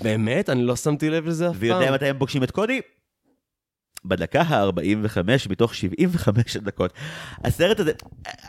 באמת? 0.00 0.50
אני 0.50 0.62
לא 0.62 0.76
שמתי 0.76 1.10
לב 1.10 1.26
לזה 1.26 1.46
אף 1.46 1.52
פעם. 1.52 1.60
ויודע 1.60 1.92
מתי 1.92 2.06
הם 2.06 2.18
פוגשים 2.18 2.42
את 2.42 2.50
קודי? 2.50 2.80
בדקה 4.04 4.42
ה-45 4.42 5.50
מתוך 5.50 5.74
75 5.74 6.56
דקות. 6.56 6.92
הסרט 7.44 7.80
הזה, 7.80 7.92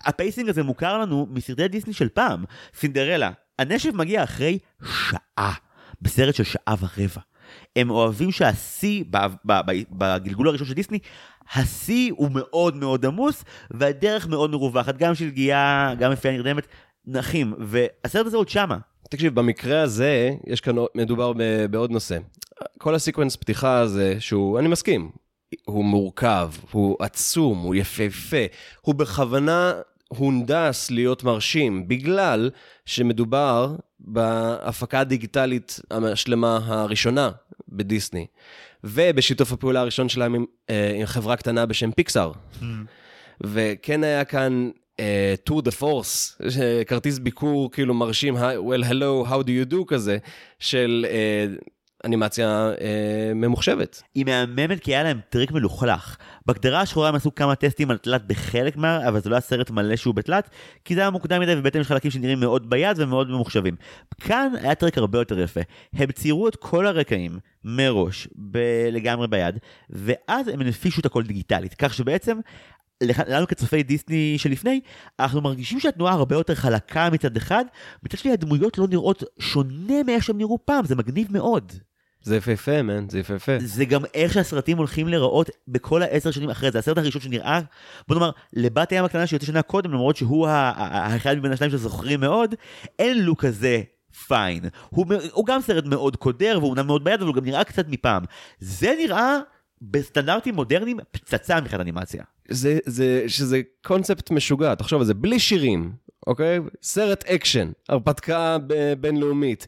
ה 0.05 0.11
pacing 0.11 0.49
הזה 0.49 0.63
מוכר 0.63 0.97
לנו 0.97 1.27
מסרטי 1.31 1.67
דיסני 1.67 1.93
של 1.93 2.09
פעם. 2.09 2.43
סינדרלה, 2.75 3.31
הנשף 3.59 3.93
מגיע 3.93 4.23
אחרי 4.23 4.59
שעה, 4.85 5.53
בסרט 6.01 6.35
של 6.35 6.43
שעה 6.43 6.75
ורבע. 6.79 7.21
הם 7.75 7.89
אוהבים 7.89 8.31
שהשיא, 8.31 9.03
בגלגול 9.91 10.47
הראשון 10.47 10.67
של 10.67 10.73
דיסני, 10.73 10.99
השיא 11.53 12.11
הוא 12.15 12.29
מאוד 12.33 12.75
מאוד 12.75 13.05
עמוס, 13.05 13.43
והדרך 13.71 14.27
מאוד 14.27 14.51
מרווחת, 14.51 14.97
גם 14.97 15.15
שלגיה, 15.15 15.93
גם 15.99 16.11
היפהפייה 16.11 16.29
הנרדמת, 16.29 16.67
נחים, 17.05 17.53
והסרט 17.59 18.25
הזה 18.25 18.37
עוד 18.37 18.49
שמה. 18.49 18.77
תקשיב, 19.09 19.35
במקרה 19.35 19.81
הזה, 19.81 20.31
יש 20.47 20.61
כאן, 20.61 20.75
מדובר 20.95 21.33
בעוד 21.71 21.91
נושא. 21.91 22.17
כל 22.77 22.95
הסקוונס 22.95 23.35
פתיחה 23.35 23.79
הזה, 23.79 24.15
שהוא, 24.19 24.59
אני 24.59 24.67
מסכים, 24.67 25.11
הוא 25.65 25.85
מורכב, 25.85 26.51
הוא 26.71 26.97
עצום, 26.99 27.59
הוא 27.59 27.75
יפהפה, 27.75 28.45
הוא 28.81 28.95
בכוונה 28.95 29.73
הונדס 30.07 30.91
להיות 30.91 31.23
מרשים, 31.23 31.87
בגלל 31.87 32.49
שמדובר 32.85 33.75
בהפקה 33.99 34.99
הדיגיטלית 34.99 35.79
השלמה 35.91 36.59
הראשונה 36.63 37.31
בדיסני, 37.69 38.25
ובשיתוף 38.83 39.51
הפעולה 39.51 39.79
הראשון 39.79 40.09
שלהם 40.09 40.35
עם, 40.35 40.45
אה, 40.69 40.93
עם 40.95 41.05
חברה 41.05 41.35
קטנה 41.35 41.65
בשם 41.65 41.91
פיקסאר. 41.91 42.31
Mm. 42.31 42.65
וכן 43.41 44.03
היה 44.03 44.25
כאן 44.25 44.69
טור 45.43 45.61
דה 45.61 45.71
פורס, 45.71 46.41
כרטיס 46.87 47.19
ביקור 47.19 47.71
כאילו 47.71 47.93
מרשים, 47.93 48.35
well 48.37 48.83
hello, 48.83 49.29
how 49.29 49.43
do 49.43 49.49
you 49.49 49.73
do 49.73 49.77
כזה, 49.87 50.17
של 50.59 51.05
uh, 51.09 51.69
אנימציה 52.05 52.71
אה, 52.81 53.31
ממוחשבת. 53.35 54.01
היא 54.15 54.25
מהממת 54.25 54.79
כי 54.79 54.91
היה 54.91 55.03
להם 55.03 55.19
טריק 55.29 55.51
מלוכלך. 55.51 56.17
בקדרה 56.45 56.81
השחורה 56.81 57.09
הם 57.09 57.15
עשו 57.15 57.35
כמה 57.35 57.55
טסטים 57.55 57.91
על 57.91 57.97
תלת 57.97 58.27
בחלק 58.27 58.77
מה, 58.77 59.07
אבל 59.07 59.19
זה 59.19 59.29
לא 59.29 59.35
היה 59.35 59.41
סרט 59.41 59.71
מלא 59.71 59.95
שהוא 59.95 60.15
בתלת, 60.15 60.49
כי 60.85 60.95
זה 60.95 61.01
היה 61.01 61.09
מוקדם 61.09 61.41
מדי 61.41 61.55
ובעצם 61.57 61.79
יש 61.79 61.87
חלקים 61.87 62.11
שנראים 62.11 62.39
מאוד 62.39 62.69
ביד 62.69 62.99
ומאוד 62.99 63.29
ממוחשבים. 63.29 63.75
כאן 64.21 64.53
היה 64.61 64.75
טריק 64.75 64.97
הרבה 64.97 65.19
יותר 65.19 65.39
יפה. 65.39 65.61
הם 65.93 66.11
ציירו 66.11 66.47
את 66.47 66.55
כל 66.55 66.87
הרקעים 66.87 67.39
מראש, 67.63 68.27
ב- 68.51 68.87
לגמרי 68.91 69.27
ביד, 69.27 69.57
ואז 69.89 70.47
הם 70.47 70.61
הנפישו 70.61 70.99
את 70.99 71.05
הכל 71.05 71.23
דיגיטלית, 71.23 71.73
כך 71.73 71.93
שבעצם 71.93 72.39
לנו 73.27 73.47
כצופי 73.47 73.83
דיסני 73.83 74.37
שלפני, 74.37 74.81
אנחנו 75.19 75.41
מרגישים 75.41 75.79
שהתנועה 75.79 76.13
הרבה 76.13 76.35
יותר 76.35 76.55
חלקה 76.55 77.09
מצד 77.09 77.37
אחד, 77.37 77.65
מצד 78.03 78.17
שני 78.17 78.31
הדמויות 78.31 78.77
לא 78.77 78.87
נראות 78.87 79.23
שונה 79.39 80.03
מאיך 80.05 80.23
שהם 80.23 80.37
נראו 80.37 80.59
פעם, 80.65 80.85
זה 80.85 80.95
מגניב 80.95 81.27
מאוד. 81.31 81.71
זה 82.23 82.35
יפהפה, 82.37 82.81
מן, 82.81 83.09
זה 83.09 83.19
יפהפה. 83.19 83.51
זה 83.59 83.85
גם 83.85 84.01
איך 84.13 84.33
שהסרטים 84.33 84.77
הולכים 84.77 85.07
להיראות 85.07 85.49
בכל 85.67 86.03
העשר 86.03 86.31
שנים 86.31 86.49
אחרי 86.49 86.71
זה. 86.71 86.79
הסרט 86.79 86.97
הראשון 86.97 87.21
שנראה, 87.21 87.59
בוא 88.07 88.15
נאמר, 88.15 88.31
לבת 88.53 88.91
הים 88.91 89.05
הקטנה 89.05 89.27
שיוצא 89.27 89.45
שנה 89.45 89.61
קודם, 89.61 89.91
למרות 89.91 90.15
שהוא 90.15 90.47
האחד 90.47 91.35
מבין 91.35 91.51
השניים 91.51 91.71
שזוכרים 91.71 92.19
מאוד, 92.19 92.55
אין 92.99 93.23
לו 93.23 93.37
כזה 93.37 93.81
פיין. 94.27 94.63
הוא, 94.89 95.05
הוא 95.31 95.45
גם 95.45 95.61
סרט 95.61 95.85
מאוד 95.85 96.15
קודר, 96.15 96.57
והוא 96.59 96.69
אומנם 96.69 96.87
מאוד 96.87 97.03
ביד, 97.03 97.19
אבל 97.19 97.27
הוא 97.27 97.35
גם 97.35 97.45
נראה 97.45 97.63
קצת 97.63 97.85
מפעם. 97.87 98.23
זה 98.59 98.93
נראה 98.99 99.37
בסטנדרטים 99.81 100.55
מודרניים 100.55 100.99
פצצה 101.11 101.61
מבחינת 101.61 101.81
אנימציה. 101.81 102.23
זה, 102.49 102.79
זה, 102.85 103.23
שזה 103.27 103.61
קונספט 103.85 104.31
משוגע, 104.31 104.75
תחשוב 104.75 105.01
על 105.01 105.05
זה, 105.05 105.13
בלי 105.13 105.39
שירים, 105.39 105.91
אוקיי? 106.27 106.59
סרט 106.81 107.23
אקשן, 107.23 107.71
הרפתקה 107.89 108.57
בינלאומית. 108.99 109.67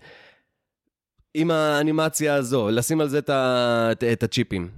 עם 1.34 1.52
האנימציה 1.52 2.36
הזו, 2.36 2.70
לשים 2.72 3.02
על 3.02 3.10
זה 3.10 3.18
את, 3.18 3.30
ה, 3.30 3.90
את, 3.92 4.04
את 4.04 4.24
הצ'יפים. 4.24 4.70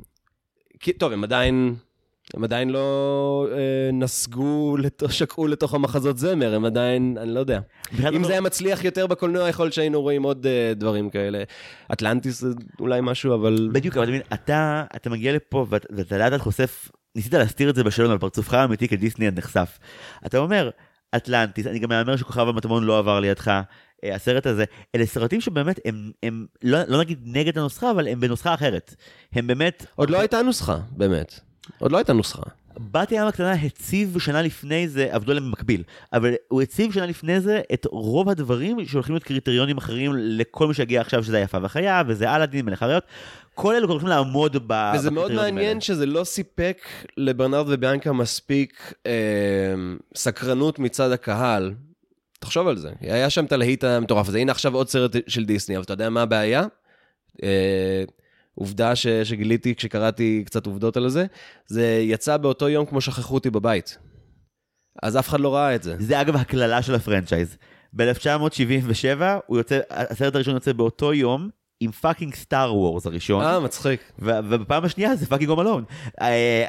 כי, 0.79 0.93
טוב, 0.93 1.11
הם 1.11 1.23
עדיין, 1.23 1.75
הם 2.33 2.43
עדיין 2.43 2.69
לא 2.69 3.47
אה, 3.51 3.89
נסגו, 3.93 4.77
לת, 4.77 5.03
שקעו 5.09 5.47
לתוך 5.47 5.73
המחזות 5.73 6.17
זמר, 6.17 6.55
הם 6.55 6.65
עדיין, 6.65 7.17
אני 7.21 7.33
לא 7.33 7.39
יודע. 7.39 7.59
אם 7.99 8.21
לא... 8.21 8.27
זה 8.27 8.31
היה 8.31 8.41
מצליח 8.41 8.83
יותר 8.83 9.07
בקולנוע, 9.07 9.49
יכול 9.49 9.65
להיות 9.65 9.73
שהיינו 9.73 10.01
רואים 10.01 10.23
עוד 10.23 10.47
אה, 10.47 10.73
דברים 10.75 11.09
כאלה. 11.09 11.43
אטלנטיס 11.93 12.41
זה 12.41 12.49
אולי 12.79 12.99
משהו, 13.03 13.35
אבל... 13.35 13.69
בדיוק, 13.73 13.97
אבל 13.97 14.03
אתה 14.03 14.11
מבין, 14.11 14.21
אתה, 14.33 14.83
אתה 14.95 15.09
מגיע 15.09 15.33
לפה 15.33 15.65
ואתה, 15.69 16.17
לאט 16.17 16.31
לאט 16.31 16.41
חושף, 16.41 16.91
ניסית 17.15 17.33
להסתיר 17.33 17.69
את 17.69 17.75
זה 17.75 17.83
בשלום 17.83 18.11
על 18.11 18.17
פרצופך 18.17 18.53
האמיתי 18.53 18.87
כדיסני 18.87 19.27
עד 19.27 19.37
נחשף. 19.37 19.79
אתה 20.25 20.37
אומר, 20.37 20.69
אטלנטיס, 21.15 21.67
אני 21.67 21.79
גם 21.79 21.89
מהמר 21.89 22.15
שכוכב 22.15 22.47
המטמון 22.47 22.83
לא 22.83 22.97
עבר 22.97 23.19
לידך. 23.19 23.47
אה, 24.03 24.15
הסרט 24.15 24.45
הזה, 24.45 24.65
אלה 24.95 25.05
סרטים 25.05 25.41
שבאמת 25.41 25.79
הם, 25.85 26.11
הם 26.23 26.45
לא, 26.63 26.79
לא 26.87 26.99
נגיד 26.99 27.19
נגד 27.25 27.57
הנוסחה, 27.57 27.91
אבל 27.91 28.07
הם 28.07 28.19
בנוסחה 28.19 28.53
אחרת. 28.53 28.95
הם 29.33 29.47
באמת... 29.47 29.85
עוד 29.95 30.09
לא 30.09 30.19
הייתה 30.19 30.41
נוסחה, 30.41 30.77
באמת. 30.91 31.39
עוד 31.79 31.91
לא 31.91 31.97
הייתה 31.97 32.13
נוסחה. 32.13 32.41
בת 32.91 33.11
ים 33.11 33.27
הקטנה 33.27 33.51
הציב 33.51 34.19
שנה 34.19 34.41
לפני 34.41 34.87
זה, 34.87 35.07
עבדו 35.11 35.31
עליהם 35.31 35.47
במקביל, 35.47 35.83
אבל 36.13 36.33
הוא 36.47 36.61
הציב 36.61 36.93
שנה 36.93 37.05
לפני 37.05 37.41
זה 37.41 37.61
את 37.73 37.85
רוב 37.91 38.29
הדברים 38.29 38.85
שהולכים 38.85 39.15
להיות 39.15 39.23
קריטריונים 39.23 39.77
אחרים 39.77 40.11
לכל 40.15 40.67
מי 40.67 40.73
שיגיע 40.73 41.01
עכשיו, 41.01 41.23
שזה 41.23 41.37
היפה 41.37 41.57
והחיה, 41.61 42.03
וזה 42.07 42.35
אלאדין, 42.35 42.65
מלך 42.65 42.83
הריות, 42.83 43.03
כל 43.55 43.75
אלו 43.75 43.87
הולכים 43.87 44.09
לעמוד 44.09 44.57
ב... 44.67 44.91
וזה 44.95 45.11
מאוד 45.11 45.31
מעניין 45.31 45.67
האלה. 45.67 45.81
שזה 45.81 46.05
לא 46.05 46.23
סיפק 46.23 46.81
לברנרד 47.17 47.65
וביאנקה 47.69 48.13
מספיק 48.13 48.93
אה, 49.05 49.11
סקרנות 50.15 50.79
מצד 50.79 51.11
הקהל, 51.11 51.73
תחשוב 52.39 52.67
על 52.67 52.77
זה. 52.77 52.91
היה 53.01 53.29
שם 53.29 53.45
את 53.45 53.51
הלהיט 53.51 53.83
המטורף 53.83 54.27
הזה. 54.27 54.37
הנה 54.37 54.51
עכשיו 54.51 54.75
עוד 54.75 54.89
סרט 54.89 55.15
של 55.27 55.45
דיסני, 55.45 55.75
אבל 55.75 55.83
אתה 55.83 55.93
יודע 55.93 56.09
מה 56.09 56.21
הבעיה? 56.21 56.65
אה, 57.43 58.03
עובדה 58.55 58.95
ש, 58.95 59.07
שגיליתי 59.07 59.75
כשקראתי 59.75 60.43
קצת 60.45 60.65
עובדות 60.65 60.97
על 60.97 61.09
זה, 61.09 61.25
זה 61.67 61.99
יצא 62.01 62.37
באותו 62.37 62.69
יום 62.69 62.85
כמו 62.85 63.01
שכחו 63.01 63.33
אותי 63.33 63.49
בבית. 63.49 63.97
אז 65.03 65.17
אף 65.17 65.29
אחד 65.29 65.39
לא 65.39 65.55
ראה 65.55 65.75
את 65.75 65.83
זה. 65.83 65.95
זה 65.99 66.21
אגב 66.21 66.35
הקללה 66.35 66.81
של 66.81 66.95
הפרנצ'ייז. 66.95 67.57
ב-1977, 67.93 69.21
הוא 69.45 69.57
יוצא, 69.57 69.79
הסרט 69.89 70.35
הראשון 70.35 70.53
יוצא 70.53 70.73
באותו 70.73 71.13
יום, 71.13 71.49
עם 71.79 71.91
fucking 71.91 72.35
Star 72.35 72.75
Wars 72.75 73.05
הראשון. 73.05 73.43
אה, 73.43 73.59
מצחיק. 73.59 74.11
ובפעם 74.19 74.85
השנייה 74.85 75.15
זה 75.15 75.25
fucking 75.25 75.49
Home 75.49 75.59
Alone. 75.59 75.83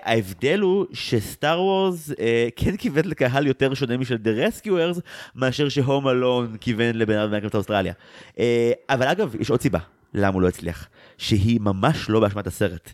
ההבדל 0.02 0.60
הוא 0.60 0.86
ש 0.92 1.16
Star 1.16 1.62
Wars 1.62 2.10
אה, 2.20 2.48
כן 2.56 2.76
כיוון 2.76 3.04
לקהל 3.04 3.46
יותר 3.46 3.74
שונה 3.74 3.96
משל 3.96 4.16
The 4.24 4.48
Rescuers, 4.48 5.00
מאשר 5.34 5.68
ש 5.68 5.82
Home 5.82 6.08
Alone 6.08 6.56
כיוון 6.60 6.94
לבן 6.94 7.18
אדם 7.18 7.48
אוסטרליה. 7.54 7.92
אה, 8.38 8.72
אבל 8.88 9.08
אגב, 9.08 9.36
יש 9.40 9.50
עוד 9.50 9.60
סיבה 9.60 9.78
למה 10.14 10.34
הוא 10.34 10.42
לא 10.42 10.48
הצליח, 10.48 10.88
שהיא 11.18 11.60
ממש 11.60 12.10
לא 12.10 12.20
באשמת 12.20 12.46
הסרט. 12.46 12.92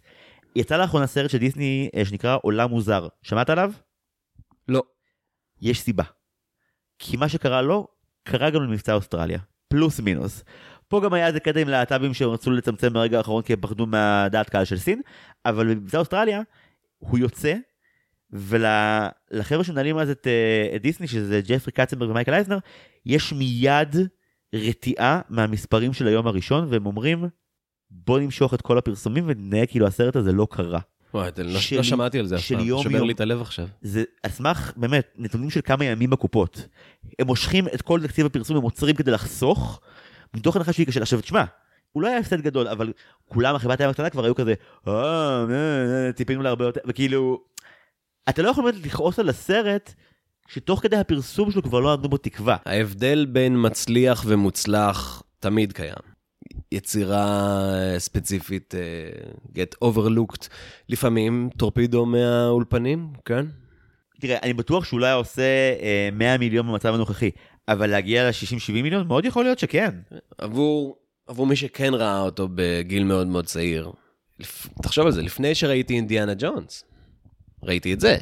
יצא 0.56 0.76
לאחרונה 0.76 1.06
סרט 1.06 1.30
של 1.30 1.38
דיסני 1.38 1.90
אה, 1.96 2.04
שנקרא 2.04 2.38
עולם 2.42 2.70
מוזר, 2.70 3.08
שמעת 3.22 3.50
עליו? 3.50 3.72
לא. 4.68 4.82
יש 5.60 5.80
סיבה. 5.80 6.04
כי 6.98 7.16
מה 7.16 7.28
שקרה 7.28 7.62
לו, 7.62 7.88
קרה 8.24 8.50
גם 8.50 8.62
למבצע 8.62 8.94
אוסטרליה. 8.94 9.38
פלוס 9.68 10.00
מינוס. 10.00 10.44
פה 10.92 11.00
גם 11.00 11.12
היה 11.12 11.26
איזה 11.26 11.40
קטע 11.40 11.60
עם 11.60 11.68
להט"בים 11.68 12.14
שהם 12.14 12.28
רצו 12.28 12.50
לצמצם 12.50 12.92
ברגע 12.92 13.18
האחרון 13.18 13.42
כי 13.42 13.52
הם 13.52 13.60
פחדו 13.60 13.86
מהדעת 13.86 14.50
קהל 14.50 14.64
של 14.64 14.78
סין, 14.78 15.00
אבל 15.46 15.74
במבצע 15.74 15.98
אוסטרליה 15.98 16.40
הוא 16.98 17.18
יוצא, 17.18 17.54
ולחבר'ה 18.30 19.64
שמנהלים 19.64 19.98
אז 19.98 20.10
את, 20.10 20.26
אה, 20.26 20.76
את 20.76 20.82
דיסני, 20.82 21.06
שזה 21.08 21.40
ג'פרי 21.46 21.72
קצנברג 21.72 22.10
ומייקל 22.10 22.34
אייזנר, 22.34 22.58
יש 23.06 23.32
מיד 23.32 23.96
רתיעה 24.54 25.20
מהמספרים 25.28 25.92
של 25.92 26.06
היום 26.06 26.26
הראשון, 26.26 26.66
והם 26.70 26.86
אומרים, 26.86 27.24
בוא 27.90 28.20
נמשוך 28.20 28.54
את 28.54 28.62
כל 28.62 28.78
הפרסומים 28.78 29.24
וננהג 29.26 29.68
כאילו 29.68 29.86
הסרט 29.86 30.16
הזה 30.16 30.32
לא 30.32 30.46
קרה. 30.50 30.80
וואי, 31.14 31.30
לא, 31.44 31.60
של- 31.60 31.76
לא 31.76 31.82
שמעתי 31.82 32.18
על 32.18 32.26
זה 32.26 32.36
אף 32.36 32.48
פעם, 32.48 32.58
שובר 32.82 32.96
יום. 32.96 33.06
לי 33.06 33.12
את 33.12 33.20
הלב 33.20 33.40
עכשיו. 33.40 33.68
זה 33.82 34.04
על 34.22 34.30
סמך 34.30 34.72
באמת 34.76 35.14
נתונים 35.18 35.50
של 35.50 35.60
כמה 35.64 35.84
ימים 35.84 36.10
בקופות. 36.10 36.66
הם 37.18 37.26
מושכים 37.26 37.68
את 37.68 37.82
כל 37.82 38.00
תקציב 38.02 38.26
הפרסום, 38.26 38.56
הם 38.56 38.62
עוצרים 38.62 38.96
כדי 38.96 39.10
לחסוך, 39.10 39.80
מתוך 40.34 40.56
הנחה 40.56 40.72
שהיא 40.72 40.86
קשה. 40.86 41.00
עכשיו 41.02 41.20
תשמע, 41.20 41.44
הוא 41.92 42.02
לא 42.02 42.08
היה 42.08 42.18
הפסד 42.18 42.40
גדול, 42.40 42.68
אבל 42.68 42.92
כולם, 43.28 43.54
החברת 43.54 43.80
הים 43.80 43.90
הקטנה 43.90 44.10
כבר 44.10 44.24
היו 44.24 44.34
כזה, 44.34 44.54
אה, 44.88 44.92
אה, 44.92 46.06
אה, 46.06 46.12
ציפינו 46.12 46.42
להרבה 46.42 46.64
יותר, 46.64 46.80
וכאילו, 46.86 47.44
אתה 48.28 48.42
לא 48.42 48.48
יכול 48.48 48.64
באמת 48.64 48.86
לכעוס 48.86 49.18
על 49.18 49.28
הסרט, 49.28 49.94
שתוך 50.48 50.82
כדי 50.82 50.96
הפרסום 50.96 51.50
שלו 51.50 51.62
כבר 51.62 51.80
לא 51.80 51.94
נתנו 51.94 52.08
בו 52.08 52.16
תקווה. 52.16 52.56
ההבדל 52.66 53.26
בין 53.26 53.66
מצליח 53.66 54.24
ומוצלח 54.26 55.22
תמיד 55.40 55.72
קיים. 55.72 56.12
יצירה 56.72 57.60
אה, 57.74 57.98
ספציפית 57.98 58.74
אה, 58.74 58.80
get 59.54 59.88
overlooked, 59.88 60.48
לפעמים 60.88 61.50
טורפידו 61.56 62.06
מהאולפנים, 62.06 63.08
כן? 63.24 63.46
תראה, 64.20 64.38
אני 64.42 64.52
בטוח 64.52 64.84
שהוא 64.84 65.00
לא 65.00 65.06
היה 65.06 65.14
עושה 65.14 65.42
אה, 65.82 66.08
100 66.12 66.38
מיליון 66.38 66.66
במצב 66.66 66.94
הנוכחי, 66.94 67.30
אבל 67.68 67.90
להגיע 67.90 68.28
ל-60-70 68.28 68.72
מיליון, 68.72 69.06
מאוד 69.06 69.24
יכול 69.24 69.44
להיות 69.44 69.58
שכן. 69.58 69.90
עבור, 70.38 70.96
עבור 71.26 71.46
מי 71.46 71.56
שכן 71.56 71.94
ראה 71.94 72.20
אותו 72.20 72.48
בגיל 72.54 73.04
מאוד 73.04 73.26
מאוד 73.26 73.46
צעיר. 73.46 73.92
לפ... 74.40 74.68
תחשוב 74.82 75.06
על 75.06 75.12
זה, 75.12 75.22
לפני 75.22 75.54
שראיתי 75.54 75.94
אינדיאנה 75.94 76.32
ג'ונס, 76.38 76.84
ראיתי 77.62 77.94
את 77.94 78.00
זה. 78.00 78.18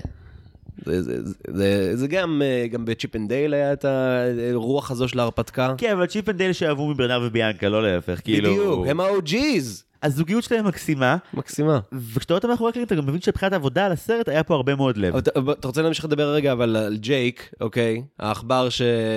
זה, 0.85 1.03
זה, 1.03 1.13
זה, 1.49 1.97
זה, 1.97 2.07
גם, 2.09 2.43
אה, 2.45 2.67
גם 2.71 2.85
ב 2.85 2.91
Chip 2.91 3.17
and 3.17 3.29
Dale 3.29 3.55
היה 3.55 3.73
את 3.73 3.85
הרוח 3.85 4.91
הזו 4.91 5.09
של 5.09 5.19
ההרפתקה. 5.21 5.75
כן, 5.79 5.93
אבל 5.93 6.07
Chip 6.07 6.29
and 6.29 6.39
Dale 6.39 6.53
שאבו 6.53 6.89
מברנרד 6.89 7.21
וביאנקה, 7.25 7.69
לא 7.69 7.83
להפך, 7.83 8.21
כאילו... 8.25 8.51
בדיוק, 8.51 8.87
הם 8.87 9.01
ה-OG's. 9.01 9.83
הזוגיות 10.03 10.45
שלהם 10.45 10.67
מקסימה, 10.67 11.17
מקסימה. 11.35 11.81
וכשאתה 11.93 12.35
רואה 12.35 12.39
אותם 12.39 12.49
מאחורי 12.49 12.71
הקלעים 12.71 12.87
אתה 12.87 12.95
גם 12.95 13.07
מבין 13.07 13.21
שמבחינת 13.21 13.53
העבודה 13.53 13.87
על 13.87 13.93
הסרט 13.93 14.29
היה 14.29 14.43
פה 14.43 14.55
הרבה 14.55 14.75
מאוד 14.75 14.97
לב. 14.97 15.17
אתה, 15.17 15.31
רוצה 15.65 15.83
להמשיך 15.83 16.05
לדבר 16.05 16.33
רגע 16.35 16.53
אבל 16.53 16.77
על 16.77 16.97
ג'ייק, 16.97 17.51
אוקיי? 17.61 18.03
העכבר 18.19 18.69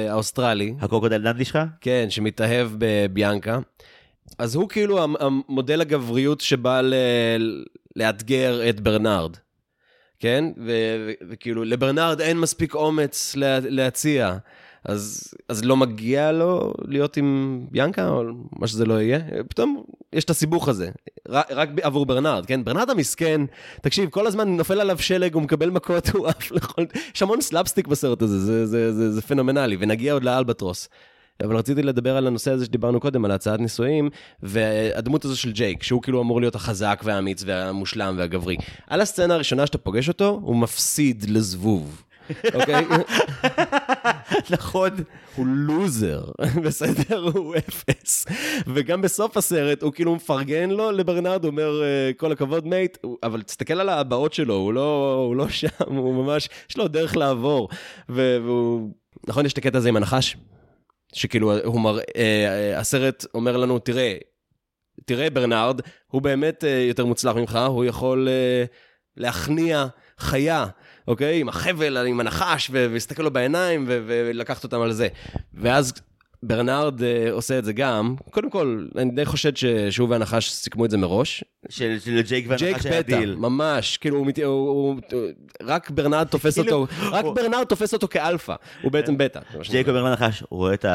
האוסטרלי, 0.10 0.74
ה 0.82 0.86
Crocodile 0.86 1.22
Dundee 1.24 1.46
שלך? 1.46 1.60
כן, 1.82 2.06
שמתאהב 2.10 2.68
בביאנקה. 2.78 3.60
אז 4.38 4.56
הוא 4.56 4.70
כאילו 4.70 5.04
המ- 5.04 5.16
המודל 5.20 5.82
הגבריות 5.82 6.42
שבא 6.42 6.82
לאתגר 7.96 8.70
את 8.70 8.80
ברנרד. 8.80 9.32
כן? 10.24 10.46
וכאילו, 11.30 11.64
לברנרד 11.64 12.22
אין 12.22 12.40
מספיק 12.40 12.76
אומץ 12.76 13.36
לה- 13.36 13.60
להציע. 13.60 14.38
אז, 14.86 15.34
אז 15.50 15.66
לא 15.66 15.78
מגיע 15.78 16.32
לו 16.32 16.74
להיות 16.88 17.18
עם 17.18 17.62
ביאנקה, 17.72 18.10
או 18.10 18.24
מה 18.60 18.68
שזה 18.68 18.86
לא 18.86 19.02
יהיה. 19.02 19.20
פתאום 19.50 19.84
יש 20.14 20.24
את 20.24 20.30
הסיבוך 20.30 20.68
הזה. 20.68 20.90
רק, 21.30 21.52
רק 21.52 21.70
עבור 21.82 22.06
ברנרד, 22.06 22.46
כן? 22.46 22.64
ברנרד 22.64 22.90
המסכן, 22.90 23.42
תקשיב, 23.82 24.10
כל 24.10 24.28
הזמן 24.28 24.58
נופל 24.58 24.82
עליו 24.82 24.98
שלג, 25.00 25.34
הוא 25.34 25.42
מקבל 25.44 25.70
מכות, 25.70 26.10
הוא 26.10 26.28
עף 26.28 26.52
לכל... 26.52 26.84
יש 27.16 27.22
המון 27.22 27.42
סלאפסטיק 27.42 27.88
בסרט 27.88 28.22
הזה, 28.22 28.40
זה, 28.40 28.66
זה, 28.66 28.94
זה, 28.94 29.12
זה 29.12 29.22
פנומנלי, 29.22 29.78
ונגיע 29.80 30.14
עוד 30.14 30.24
לאלבטרוס. 30.24 30.90
אבל 31.44 31.56
רציתי 31.56 31.84
לדבר 31.84 32.18
על 32.18 32.28
הנושא 32.28 32.52
הזה 32.52 32.66
שדיברנו 32.66 33.00
קודם, 33.00 33.26
על 33.26 33.32
הצעת 33.32 33.60
נישואים, 33.60 34.10
והדמות 34.44 35.26
הזו 35.26 35.38
של 35.38 35.52
ג'ייק, 35.52 35.84
שהוא 35.84 36.02
כאילו 36.02 36.22
אמור 36.22 36.42
להיות 36.42 36.56
החזק 36.56 37.02
והאמיץ 37.04 37.44
והמושלם 37.46 38.16
והגברי. 38.18 38.56
על 38.88 39.02
הסצנה 39.02 39.34
הראשונה 39.34 39.66
שאתה 39.66 39.78
פוגש 39.78 40.08
אותו, 40.08 40.40
הוא 40.44 40.56
מפסיד 40.56 41.26
לזבוב. 41.30 42.04
אוקיי? 42.54 42.86
נכון. 44.50 44.90
הוא 45.36 45.46
לוזר, 45.50 46.24
בסדר? 46.66 47.30
הוא 47.34 47.56
אפס. 47.56 48.26
וגם 48.68 49.02
בסוף 49.02 49.38
הסרט 49.38 49.82
הוא 49.84 49.94
כאילו 49.94 50.16
מפרגן 50.16 50.70
לו 50.70 50.92
לברנרד, 50.92 51.44
הוא 51.44 51.52
אומר, 51.52 51.82
"אה, 51.84 52.12
כל 52.18 52.32
הכבוד 52.32 52.68
mate, 52.68 52.98
אבל 53.24 53.42
תסתכל 53.42 53.80
על 53.80 53.90
הבעות 53.90 54.34
שלו, 54.34 54.54
הוא 54.56 54.74
לא, 54.74 55.14
הוא 55.28 55.36
לא 55.36 55.50
שם, 55.50 55.68
הוא 55.86 56.26
ממש, 56.26 56.50
יש 56.70 56.78
לו 56.78 56.88
דרך 56.88 57.18
לעבור. 57.18 57.70
והוא, 58.10 58.90
נכון, 59.28 59.46
יש 59.46 59.54
את 59.54 59.58
הקטע 59.58 59.78
הזה 59.78 59.90
עם 59.90 59.96
הנחש? 59.98 60.38
שכאילו, 61.14 61.58
הוא 61.66 61.82
מראה, 61.82 62.04
אה, 62.16 62.80
הסרט 62.80 63.26
אומר 63.34 63.58
לנו, 63.58 63.80
תראה, 63.80 64.18
תראה 65.06 65.30
ברנרד, 65.30 65.82
הוא 66.08 66.22
באמת 66.22 66.64
אה, 66.64 66.86
יותר 66.88 67.06
מוצלח 67.06 67.36
ממך, 67.36 67.60
הוא 67.68 67.86
יכול 67.86 68.28
אה, 68.28 68.66
להכניע 69.18 69.86
חיה, 70.18 70.66
אוקיי? 71.08 71.40
עם 71.40 71.50
החבל, 71.50 71.98
עם 71.98 72.20
הנחש, 72.20 72.70
ולהסתכל 72.72 73.24
לו 73.24 73.34
בעיניים, 73.34 73.86
ולקחת 73.88 74.64
אותם 74.64 74.82
על 74.82 74.92
זה. 74.92 75.08
ואז 75.54 75.94
ברנרד 76.48 77.04
אה, 77.04 77.32
עושה 77.32 77.60
את 77.60 77.66
זה 77.66 77.74
גם. 77.74 78.16
קודם 78.32 78.50
כל, 78.50 78.86
אני 78.98 79.12
די 79.12 79.26
חושד 79.26 79.58
ש- 79.58 79.66
שהוא 79.90 80.10
והנחש 80.10 80.52
סיכמו 80.52 80.86
את 80.86 80.92
זה 80.92 80.98
מראש. 80.98 81.44
של 81.70 81.98
של 82.06 82.22
ג'ייק 82.22 82.28
ג'ייק 82.28 82.48
והנחש 82.48 82.86
היה 82.86 83.04
פטה, 83.04 83.18
דיל. 83.18 83.36
ממש, 83.36 83.98
כאילו, 83.98 84.18
הוא, 84.18 84.28
הוא, 84.44 84.44
הוא, 84.48 84.96
הוא, 85.12 85.22
רק 85.64 85.90
ברנרד 85.90 86.28
תופס 86.28 86.60
כאילו, 86.60 86.78
אותו, 86.78 86.94
רק 87.12 87.26
הוא- 87.26 87.36
ברנרד 87.36 87.64
תופס 87.64 87.94
אותו 87.94 88.08
כאלפא, 88.08 88.56
הוא 88.82 88.92
בעצם 88.92 89.18
בטא. 89.18 89.40
שאני 89.52 89.64
ג'ייק 89.72 89.88
אומר 89.90 90.04
לנחש, 90.04 90.44
רואה 90.50 90.74
את 90.78 90.86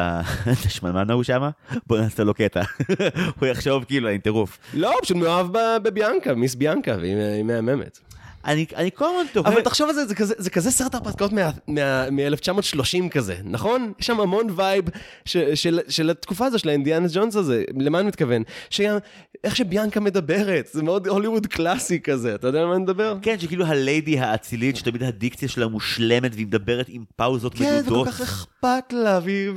השמנמן 0.65 1.09
ההוא 1.09 1.23
שמה? 1.23 1.49
בוא 1.87 1.99
נעשה 1.99 2.23
לו 2.23 2.33
קטע. 2.33 2.61
הוא 3.39 3.47
יחשוב 3.47 3.83
כאילו, 3.83 4.09
אני 4.09 4.19
טירוף. 4.19 4.57
לא, 4.73 4.93
הוא 4.93 5.01
פשוט 5.01 5.17
מאוהב 5.17 5.47
בביאנקה, 5.83 6.33
מיס 6.35 6.55
ביאנקה, 6.55 6.95
והיא 6.99 7.15
היא 7.15 7.43
מהממת. 7.43 7.99
אני 8.45 8.65
אני 8.75 8.89
כל 8.93 9.05
הזמן 9.05 9.31
תוהה... 9.33 9.53
אבל 9.53 9.61
תחשוב 9.61 9.89
על 9.89 9.95
זה, 9.95 10.05
זה 10.05 10.15
כזה, 10.15 10.33
זה 10.37 10.49
כזה 10.49 10.71
סרט 10.71 10.95
הרפתקאות 10.95 11.31
מ-1930 11.33 13.09
כזה, 13.11 13.35
נכון? 13.43 13.91
יש 13.99 14.05
שם 14.07 14.19
המון 14.19 14.47
וייב 14.55 14.85
ש, 15.25 15.37
של, 15.37 15.79
של 15.89 16.09
התקופה 16.09 16.45
הזו, 16.45 16.59
של 16.59 16.69
האינדיאנה 16.69 17.07
ג'ונס 17.13 17.35
הזה, 17.35 17.63
למה 17.79 17.99
אני 17.99 18.07
מתכוון? 18.07 18.43
שגם, 18.69 18.97
איך 19.43 19.55
שביאנקה 19.55 19.99
מדברת, 19.99 20.69
זה 20.71 20.83
מאוד 20.83 21.07
הוליווד 21.07 21.47
קלאסי 21.47 21.99
כזה, 21.99 22.35
אתה 22.35 22.47
יודע 22.47 22.59
על 22.59 22.65
מה 22.67 22.73
אני 22.75 22.83
מדבר? 22.83 23.17
כן, 23.21 23.39
שכאילו 23.39 23.65
הליידי 23.65 24.19
האצילית, 24.19 24.75
שתמיד 24.75 25.03
הדיקציה 25.03 25.47
שלה 25.49 25.67
מושלמת, 25.67 26.31
והיא 26.33 26.45
מדברת 26.47 26.85
עם 26.89 27.03
פאוזות 27.15 27.53
כן, 27.55 27.63
וכל 27.83 27.91
מדודות. 27.93 28.07
כך 28.07 28.21
אכפת 28.21 28.93
לה, 28.93 29.19
והיא, 29.23 29.49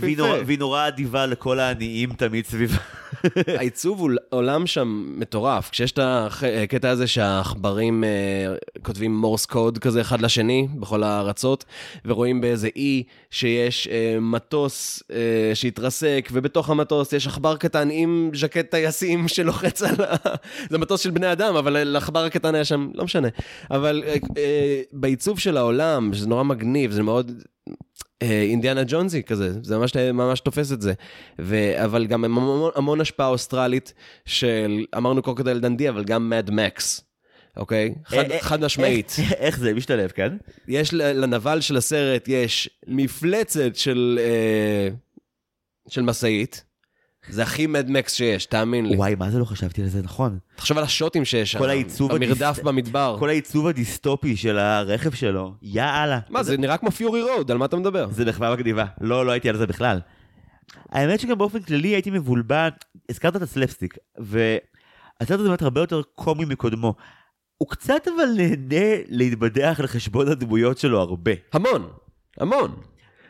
והיא. 0.00 0.16
נורא- 0.18 0.38
והיא 0.46 0.58
נורא 0.58 0.88
אדיבה 0.88 1.26
לכל 1.26 1.60
העניים 1.60 2.12
תמיד 2.12 2.46
סביבה. 2.46 2.76
העיצוב 3.58 4.00
עול- 4.00 4.18
עולם 4.30 4.66
שם 4.66 5.14
מטורף. 5.16 5.70
כשיש 5.70 5.92
את 5.92 5.98
הקטע 6.62 6.90
הזה 6.90 7.06
שהעכברים 7.06 8.04
אה, 8.04 8.54
כותבים 8.82 9.16
מורס 9.16 9.46
קוד 9.46 9.78
כזה 9.78 10.00
אחד 10.00 10.20
לשני 10.20 10.68
בכל 10.74 11.02
הארצות, 11.02 11.64
ורואים 12.04 12.40
באיזה 12.40 12.68
אי 12.76 13.02
שיש 13.30 13.88
אה, 13.88 14.16
מטוס 14.20 15.02
אה, 15.12 15.50
שהתרסק, 15.54 16.28
ובתוך 16.32 16.70
המטוס 16.70 17.12
יש 17.12 17.26
עכבר 17.26 17.56
קטן 17.56 17.88
עם 17.90 18.30
ז'קט 18.34 18.70
טייסים 18.70 19.28
שלוחץ 19.34 19.82
על 19.82 20.04
ה... 20.04 20.16
זה 20.70 20.78
מטוס 20.78 21.00
של 21.00 21.10
בני 21.10 21.32
אדם, 21.32 21.56
אבל 21.56 21.84
לעכבר 21.84 22.24
הקטן 22.24 22.54
היה 22.54 22.64
שם, 22.64 22.88
לא 22.94 23.04
משנה. 23.04 23.28
אבל 23.70 24.04
בעיצוב 24.92 25.38
של 25.38 25.56
העולם, 25.56 26.14
שזה 26.14 26.28
נורא 26.28 26.42
מגניב, 26.42 26.90
זה 26.90 27.02
מאוד... 27.02 27.32
אה, 28.22 28.42
אינדיאנה 28.42 28.82
ג'ונזי 28.86 29.22
כזה, 29.22 29.50
זה 29.62 29.78
ממש, 29.78 29.96
ממש 29.96 30.40
תופס 30.40 30.72
את 30.72 30.80
זה. 30.82 30.92
ו, 31.38 31.84
אבל 31.84 32.06
גם 32.06 32.24
המון, 32.24 32.70
המון 32.74 33.00
השפעה 33.00 33.28
אוסטרלית 33.28 33.94
של, 34.24 34.84
אמרנו 34.96 35.22
קרוקודל 35.22 35.60
דנדי, 35.60 35.88
אבל 35.88 36.04
גם 36.04 36.30
מד 36.30 36.50
מקס, 36.50 37.00
אוקיי? 37.56 37.94
חד, 38.04 38.16
אה, 38.16 38.36
אה, 38.36 38.40
חד 38.42 38.60
משמעית. 38.64 39.12
איך- 39.18 39.32
איך 39.32 39.58
זה 39.58 39.74
משתלב 39.74 40.10
כאן? 40.10 40.36
יש 40.68 40.94
לנבל 40.94 41.60
של 41.60 41.76
הסרט, 41.76 42.24
יש 42.28 42.70
מפלצת 42.86 43.76
של, 43.76 44.18
אה, 44.22 44.88
של 45.88 46.02
משאית, 46.02 46.64
זה 47.30 47.42
הכי 47.42 47.66
Mad 47.66 47.89
Max 47.89 48.12
שיש, 48.14 48.46
תאמין 48.46 48.86
לי. 48.86 48.96
וואי, 48.96 49.14
מה 49.14 49.30
זה 49.30 49.38
לא 49.38 49.44
חשבתי 49.44 49.82
על 49.82 49.88
זה 49.88 50.02
נכון? 50.02 50.38
תחשוב 50.56 50.78
על 50.78 50.84
השוטים 50.84 51.24
שיש 51.24 51.52
שם. 51.52 51.62
המרדף 51.62 52.42
הדיס- 52.58 52.64
במדבר. 52.64 53.16
כל 53.18 53.28
העיצוב 53.28 53.66
הדיסטופי 53.66 54.36
של 54.36 54.58
הרכב 54.58 55.14
שלו, 55.14 55.54
יאללה. 55.62 56.18
מה, 56.30 56.42
זה 56.42 56.56
נראה 56.56 56.76
כמו 56.76 56.90
Fury 56.90 57.22
Road, 57.22 57.50
על 57.50 57.58
מה 57.58 57.64
אתה 57.64 57.76
מדבר? 57.76 58.08
זה 58.10 58.24
מחווה 58.24 58.52
מגניבה. 58.52 58.84
לא, 59.00 59.26
לא 59.26 59.32
הייתי 59.32 59.48
על 59.48 59.56
זה 59.56 59.66
בכלל. 59.66 60.00
האמת 60.90 61.20
שגם 61.20 61.38
באופן 61.38 61.60
כללי 61.62 61.88
הייתי 61.88 62.10
מבולבל, 62.10 62.68
הזכרת 63.10 63.36
את 63.36 63.42
הסלפסטיק, 63.42 63.94
והסרט 64.18 64.60
הזה 65.40 65.48
באמת 65.48 65.62
הרבה 65.62 65.80
יותר 65.80 66.02
קומי 66.14 66.44
מקודמו. 66.44 66.94
הוא 67.58 67.68
קצת 67.68 68.08
אבל 68.16 68.28
נהנה 68.36 68.86
להתבדח 69.08 69.76
על 69.80 69.86
חשבון 69.86 70.28
הדמויות 70.28 70.78
שלו 70.78 71.00
הרבה. 71.00 71.32
המון, 71.52 71.88
המון. 72.40 72.76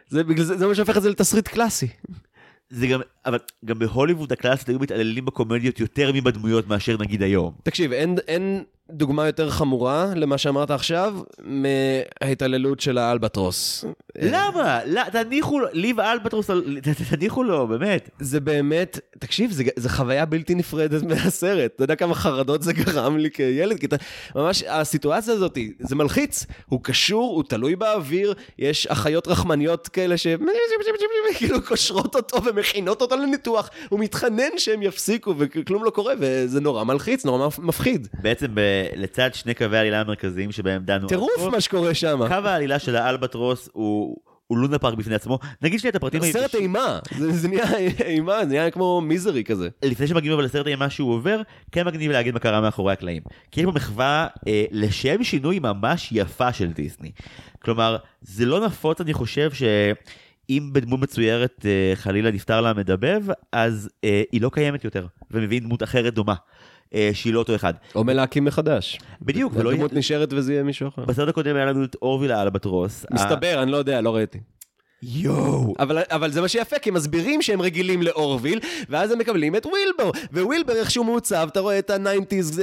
זה 0.09 0.23
זה, 0.37 0.57
זה 0.59 0.67
מה 0.67 0.75
שהופך 0.75 0.97
את 0.97 1.03
זה 1.03 1.11
לתסריט 1.11 1.49
קלאסי. 1.49 1.89
זה 2.71 2.87
גם, 2.87 3.01
אבל 3.29 3.39
גם 3.65 3.79
בהוליווד 3.79 4.33
הקלאסית 4.33 4.69
היו 4.69 4.79
מתעללים 4.79 5.25
בקומדיות 5.25 5.81
יותר 5.81 6.11
מבדמויות 6.15 6.69
מאשר 6.69 6.97
נגיד 6.97 7.23
היום. 7.23 7.53
תקשיב, 7.63 7.93
אין, 7.93 8.17
אין 8.29 8.65
דוגמה 8.91 9.27
יותר 9.27 9.51
חמורה 9.51 10.13
למה 10.17 10.39
שאמרת 10.39 10.71
עכשיו 10.71 11.15
מההתעללות 11.41 12.81
של 12.81 12.99
האלבטרוס. 12.99 13.85
למה? 14.23 14.81
לא, 14.87 15.03
תניחו 15.13 15.61
לו, 15.61 15.67
ליב 15.73 16.01
אלבטרוס, 16.01 16.51
תניחו 17.11 17.43
לו, 17.43 17.67
באמת. 17.67 18.11
זה 18.21 18.41
באמת, 18.41 18.99
תקשיב, 19.19 19.51
זה, 19.51 19.65
זה 19.77 19.89
חוויה 19.89 20.25
בלתי 20.25 20.55
נפרדת 20.55 21.03
מהסרט. 21.03 21.73
אתה 21.75 21.85
יודע 21.85 21.95
כמה 21.95 22.15
חרדות 22.15 22.63
זה 22.63 22.73
גרם 22.73 23.17
לי 23.17 23.31
כילד? 23.31 23.79
כי 23.79 23.87
אתה, 23.87 23.97
ממש, 24.35 24.63
הסיטואציה 24.63 25.35
הזאת, 25.35 25.59
זה 25.79 25.97
מלחיץ. 25.97 26.47
הוא 26.67 26.81
קשור, 26.83 27.35
הוא 27.35 27.43
תלוי 27.49 27.77
באוויר, 27.77 28.35
יש 28.59 28.87
אחיות 28.87 29.29
רחמניות 29.29 29.89
כאלה 29.89 30.17
ש... 30.17 30.27
כאילו 31.39 31.63
קושרות 31.63 32.17
אותו 32.17 32.45
ומכינות 32.45 33.01
אותו 33.03 33.17
לניתוח. 33.19 33.71
הוא 33.89 34.01
מתחנן 34.01 34.59
שהם 34.59 34.83
יפסיקו 34.83 35.35
וכלום 35.39 35.85
לא 35.85 35.91
קורה, 35.91 36.15
וזה 36.21 36.61
נורא 36.61 36.85
מלחיץ, 36.85 37.25
נורא 37.25 37.49
מפחיד. 37.59 38.09
בעצם 38.23 38.47
ב- 38.55 38.87
לצד 38.97 39.35
שני 39.35 39.55
קווי 39.55 39.79
העלילה 39.79 40.01
המרכזיים 40.01 40.53
שבהם 40.53 40.83
דנו. 40.85 41.09
טירוף 41.09 41.43
מה 41.53 41.61
שקורה 41.61 41.95
שם. 41.95 42.21
קו 42.29 42.35
העלילה 42.35 42.79
של 42.79 42.97
האלבטרוס 42.97 43.69
הוא... 43.73 44.17
הוא 44.49 44.59
לונה 44.59 44.79
פארק 44.79 44.95
בפני 44.95 45.15
עצמו. 45.15 45.39
נגיד 45.63 45.81
שנייה 45.81 45.91
את 45.91 45.97
הפרטים 45.97 46.23
סרט 46.23 46.37
היבשים. 46.37 46.61
אימה, 46.61 46.99
זה, 47.19 47.33
זה 47.33 47.49
נהיה 47.49 47.77
אימה, 48.05 48.39
זה 48.41 48.47
נהיה 48.47 48.71
כמו 48.71 49.01
מיזרי 49.01 49.45
כזה. 49.45 49.69
לפני 49.83 50.07
שמגיעים 50.07 50.35
אבל 50.35 50.45
לסרט 50.45 50.67
האימה 50.67 50.91
שהוא 50.91 51.13
עובר, 51.13 51.43
כן 51.73 51.87
מגניב 51.87 52.11
להגיד 52.13 52.35
מה 52.35 52.41
קרה 52.41 52.61
מאחורי 52.61 52.93
הקלעים. 52.93 53.23
כי 53.51 53.61
יש 53.61 53.67
פה 53.67 53.73
מחווה 53.73 54.27
אה, 54.49 54.65
לשם 54.71 55.25
שינוי 55.25 55.59
ממש 55.59 56.09
יפה 56.13 56.53
של 56.53 56.73
דיסני. 56.73 57.11
כלומר, 57.63 57.97
זה 58.23 58.47
לא 58.47 58.67
נפוץ 58.67 59.01
אני 59.01 59.13
חושב 59.13 59.51
שאם 60.49 60.71
בדמות 60.73 61.01
מצוירת 61.01 61.67
אה, 61.67 61.93
חלילה 61.95 62.31
נפטר 62.31 62.61
לה 62.61 62.71
המדבב, 62.71 63.23
אז 63.53 63.91
אה, 64.05 64.23
היא 64.33 64.43
לא 64.43 64.51
קיימת 64.53 64.85
יותר, 64.85 65.07
ומביאים 65.31 65.63
דמות 65.63 65.83
אחרת 65.83 66.15
דומה, 66.15 66.35
אה, 66.95 67.11
שהיא 67.13 67.35
לא 67.35 67.39
אותו 67.39 67.55
אחד. 67.55 67.75
או 67.95 68.05
מלהקים 68.05 68.45
מחדש. 68.45 68.99
בדיוק, 69.23 69.53
ולא 69.57 69.73
הדמות 69.73 69.93
נשארת 69.93 70.33
וזה 70.33 70.53
יהיה 70.53 70.63
מישהו 70.63 70.89
אחר. 70.89 71.05
בסרט 71.05 71.29
הקודם 71.29 71.57
היה 71.57 71.65
לנו 71.65 71.85
את 71.85 71.97
אורוויל 72.03 72.33
האלבטרוס. 72.33 73.07
מסתבר, 73.13 73.63
אני 73.63 73.71
לא 73.71 73.77
יודע, 73.77 74.01
לא 74.01 74.15
ראיתי. 74.15 74.39
יואו. 75.03 75.75
אבל, 75.79 75.99
אבל 76.11 76.31
זה 76.31 76.41
מה 76.41 76.49
שיפה, 76.49 76.79
כי 76.79 76.89
הם 76.89 76.95
מסבירים 76.95 77.43
שהם 77.43 77.63
רגילים 77.63 78.03
לאורוויל, 78.03 78.61
ואז 78.89 79.11
הם 79.11 79.19
מקבלים 79.19 79.57
את 79.57 79.67
ווילבר. 79.67 80.11
ווילבר 80.33 80.77
איכשהו 80.77 81.05
מעוצב, 81.05 81.49
אתה 81.53 81.61
רואה 81.61 81.79
את 81.79 81.91
ה 81.91 81.98
nineties, 81.98 82.63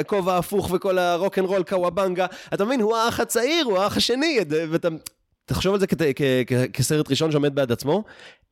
הכובע 0.00 0.34
ההפוך 0.34 0.70
וכל 0.72 0.98
הרוקנרול 0.98 1.62
cowabunga. 1.62 2.26
אתה 2.54 2.64
מבין, 2.64 2.80
הוא 2.80 2.96
האח 2.96 3.20
הצעיר, 3.20 3.64
הוא 3.64 3.78
האח 3.78 3.96
השני, 3.96 4.38
ואתה... 4.70 4.88
תחשוב 5.46 5.74
על 5.74 5.80
זה 5.80 5.86
כת, 5.86 6.02
כ, 6.16 6.22
כ, 6.46 6.52
כסרט 6.72 7.10
ראשון 7.10 7.30
שעומד 7.30 7.54
בעד 7.54 7.72
עצמו, 7.72 8.04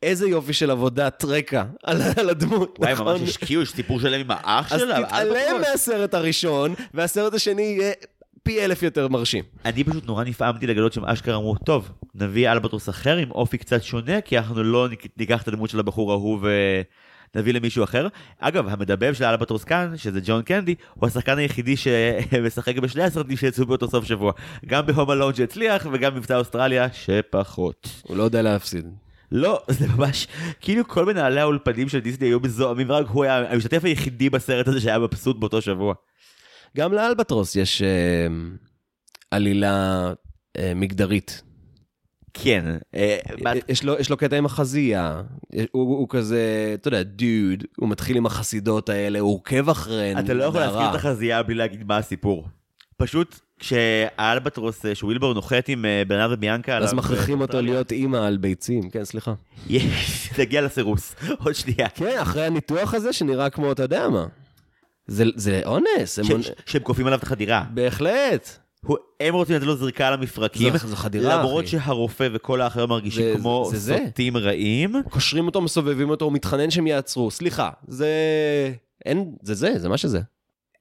איזה 0.03 0.29
יופי 0.29 0.53
של 0.53 0.71
עבודת 0.71 1.25
רקע 1.25 1.65
על, 1.83 2.03
על 2.17 2.31
הדמות, 2.31 2.77
וואי, 2.79 2.93
נכון? 2.93 3.07
ממש 3.07 3.29
השקיעו, 3.29 3.63
יש 3.63 3.71
סיפור 3.71 4.01
שלם 4.01 4.21
עם 4.21 4.31
האח 4.31 4.73
אז 4.73 4.81
שלה. 4.81 5.07
תתעלם 5.07 5.33
האלבטרוס. 5.33 5.69
מהסרט 5.71 6.15
הראשון, 6.15 6.75
והסרט 6.95 7.35
השני 7.35 7.63
יהיה 7.63 7.93
פי 8.43 8.65
אלף 8.65 8.83
יותר 8.83 9.09
מרשים. 9.09 9.45
אני 9.65 9.85
פשוט 9.85 10.07
נורא 10.07 10.25
נפעמתי 10.25 10.67
לגלות 10.67 10.93
שהם 10.93 11.05
אשכרה 11.05 11.37
אמרו, 11.37 11.55
טוב, 11.55 11.91
נביא 12.15 12.53
אלבטרוס 12.53 12.89
אחר 12.89 13.17
עם 13.17 13.31
אופי 13.31 13.59
קצת 13.59 13.83
שונה, 13.83 14.21
כי 14.21 14.39
אנחנו 14.39 14.63
לא 14.63 14.89
ניקח 15.17 15.43
את 15.43 15.49
הדמות 15.49 15.71
של 15.71 15.79
הבחור 15.79 16.13
ההוא 16.13 16.41
ונביא 17.35 17.53
למישהו 17.53 17.85
אחר. 17.85 18.09
אגב, 18.39 18.69
המדבב 18.69 19.15
של 19.15 19.25
אלבטרוס 19.25 19.65
כאן, 19.65 19.97
שזה 19.97 20.21
ג'ון 20.25 20.43
קנדי, 20.43 20.75
הוא 20.95 21.07
השחקן 21.07 21.39
היחידי 21.39 21.75
שמשחק 21.77 22.79
בשני 22.79 23.03
הסרטים 23.03 23.37
שיצאו 23.37 23.67
באותו 23.67 23.89
סוף 23.89 24.05
שבוע. 24.05 24.33
גם 24.67 24.87
בהום 24.87 25.11
אלון 25.11 25.35
שהצליח, 25.35 25.87
וגם 25.93 26.15
מבצע 26.15 26.37
אוסטרליה 26.37 26.87
שפחות. 26.93 27.89
הוא 28.03 28.17
לא 28.17 28.23
יודע 28.23 28.43
להפסיד. 28.43 28.85
לא, 29.33 29.63
זה 29.79 29.87
ממש, 29.89 30.27
כאילו 30.61 30.89
כל 30.89 31.07
מנהלי 31.07 31.41
האולפנים 31.41 31.89
של 31.89 31.99
דיסני 31.99 32.27
היו 32.27 32.41
מזוהמים, 32.41 32.91
ורק 32.91 33.07
הוא 33.09 33.25
היה 33.25 33.53
המשתתף 33.53 33.85
היחידי 33.85 34.31
בסרט 34.31 34.69
הזה 34.69 34.81
שהיה 34.81 34.99
מבסוט 34.99 35.37
באותו 35.37 35.63
שבוע. 35.63 35.95
גם 36.77 36.93
לאלבטרוס 36.93 37.57
יש 37.57 37.83
אה, 37.83 38.27
עלילה 39.31 40.13
אה, 40.59 40.73
מגדרית. 40.75 41.43
כן, 42.35 42.65
אה, 42.95 43.17
מה- 43.43 43.53
יש 43.69 43.85
לו, 43.85 43.95
יש 43.99 44.11
לו 44.11 44.17
קטע 44.17 44.37
עם 44.37 44.47
החזייה, 44.47 45.23
הוא, 45.55 45.99
הוא 45.99 46.07
כזה, 46.11 46.41
אתה 46.75 46.89
יודע, 46.89 47.03
דוד, 47.03 47.25
הוא 47.77 47.89
מתחיל 47.89 48.17
עם 48.17 48.27
החסידות 48.27 48.89
האלה, 48.89 49.19
הוא 49.21 49.35
עוקב 49.35 49.69
אחריהן. 49.69 50.19
אתה 50.19 50.35
לא 50.35 50.45
יכול. 50.45 50.61
להזכיר 50.61 50.91
את 50.91 50.95
החזייה 50.95 51.43
בלי 51.43 51.55
להגיד 51.55 51.85
מה 51.89 51.97
הסיפור. 51.97 52.47
פשוט 52.97 53.41
כשהאלבטרוס, 53.59 54.87
אה, 54.87 54.95
שווילבור 54.95 55.35
נוחת 55.35 55.69
עם 55.69 55.85
אה, 55.85 56.03
ברנרד 56.09 56.33
וביאנקה 56.33 56.77
אז 56.77 56.83
עליו, 56.83 56.97
מכריחים 56.97 57.39
אה, 57.39 57.43
אותו 57.43 57.63
להיות 57.63 57.93
אימא 57.93 58.17
על 58.17 58.37
ביצים, 58.37 58.91
כן, 58.91 59.05
סליחה. 59.05 59.35
יש, 59.69 60.29
תגיע 60.37 60.61
לסירוס, 60.63 61.15
עוד 61.45 61.53
שנייה. 61.55 61.89
כן, 61.89 62.19
אחרי 62.23 62.45
הניתוח 62.47 62.95
הזה 62.95 63.13
שנראה 63.13 63.51
כמו, 63.51 63.73
אתה 63.73 63.83
יודע 63.83 64.09
מה. 64.09 64.27
זה, 65.07 65.25
זה 65.35 65.61
אונס, 65.65 66.19
ש- 66.23 66.51
שהם 66.67 66.83
כופים 66.83 67.07
עליו 67.07 67.19
את 67.19 67.23
החדירה. 67.25 67.65
בהחלט. 67.75 68.59
הוא- 68.87 68.97
הם 69.21 69.35
רוצים 69.35 69.57
לתת 69.57 69.65
לו 69.67 69.77
זריקה 69.77 70.07
על 70.09 70.15
המפרקים, 70.15 70.77
זו- 70.77 70.89
זו 70.89 70.97
חדירה, 70.97 71.37
למרות 71.37 71.65
אחי. 71.65 71.71
שהרופא 71.71 72.29
וכל 72.33 72.61
האחרים 72.61 72.89
מרגישים 72.89 73.23
זה- 73.33 73.39
כמו 73.39 73.69
זה 73.71 73.79
זה. 73.79 73.99
סוטים 74.07 74.37
רעים. 74.37 74.95
קושרים 75.11 75.47
אותו, 75.47 75.61
מסובבים 75.61 76.11
אותו, 76.11 76.25
הוא 76.25 76.33
מתחנן 76.33 76.71
שהם 76.71 76.87
יעצרו. 76.87 77.31
סליחה, 77.31 77.71
זה... 77.89 78.09
אין... 79.05 79.35
זה 79.43 79.55
זה, 79.55 79.79
זה 79.79 79.89
מה 79.89 79.97
שזה. 79.99 80.21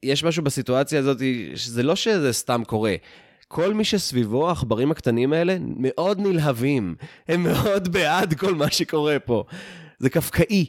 יש 0.02 0.24
משהו 0.24 0.44
בסיטואציה 0.44 0.98
הזאת, 0.98 1.18
שזה 1.54 1.82
לא 1.82 1.96
שזה 1.96 2.32
סתם 2.32 2.62
קורה. 2.66 2.94
כל 3.48 3.74
מי 3.74 3.84
שסביבו, 3.84 4.48
העכברים 4.48 4.90
הקטנים 4.90 5.32
האלה, 5.32 5.56
מאוד 5.76 6.20
נלהבים. 6.20 6.94
הם 7.28 7.42
מאוד 7.42 7.88
בעד 7.92 8.34
כל 8.34 8.54
מה 8.54 8.70
שקורה 8.70 9.18
פה. 9.18 9.44
זה 9.98 10.10
קפקאי. 10.10 10.66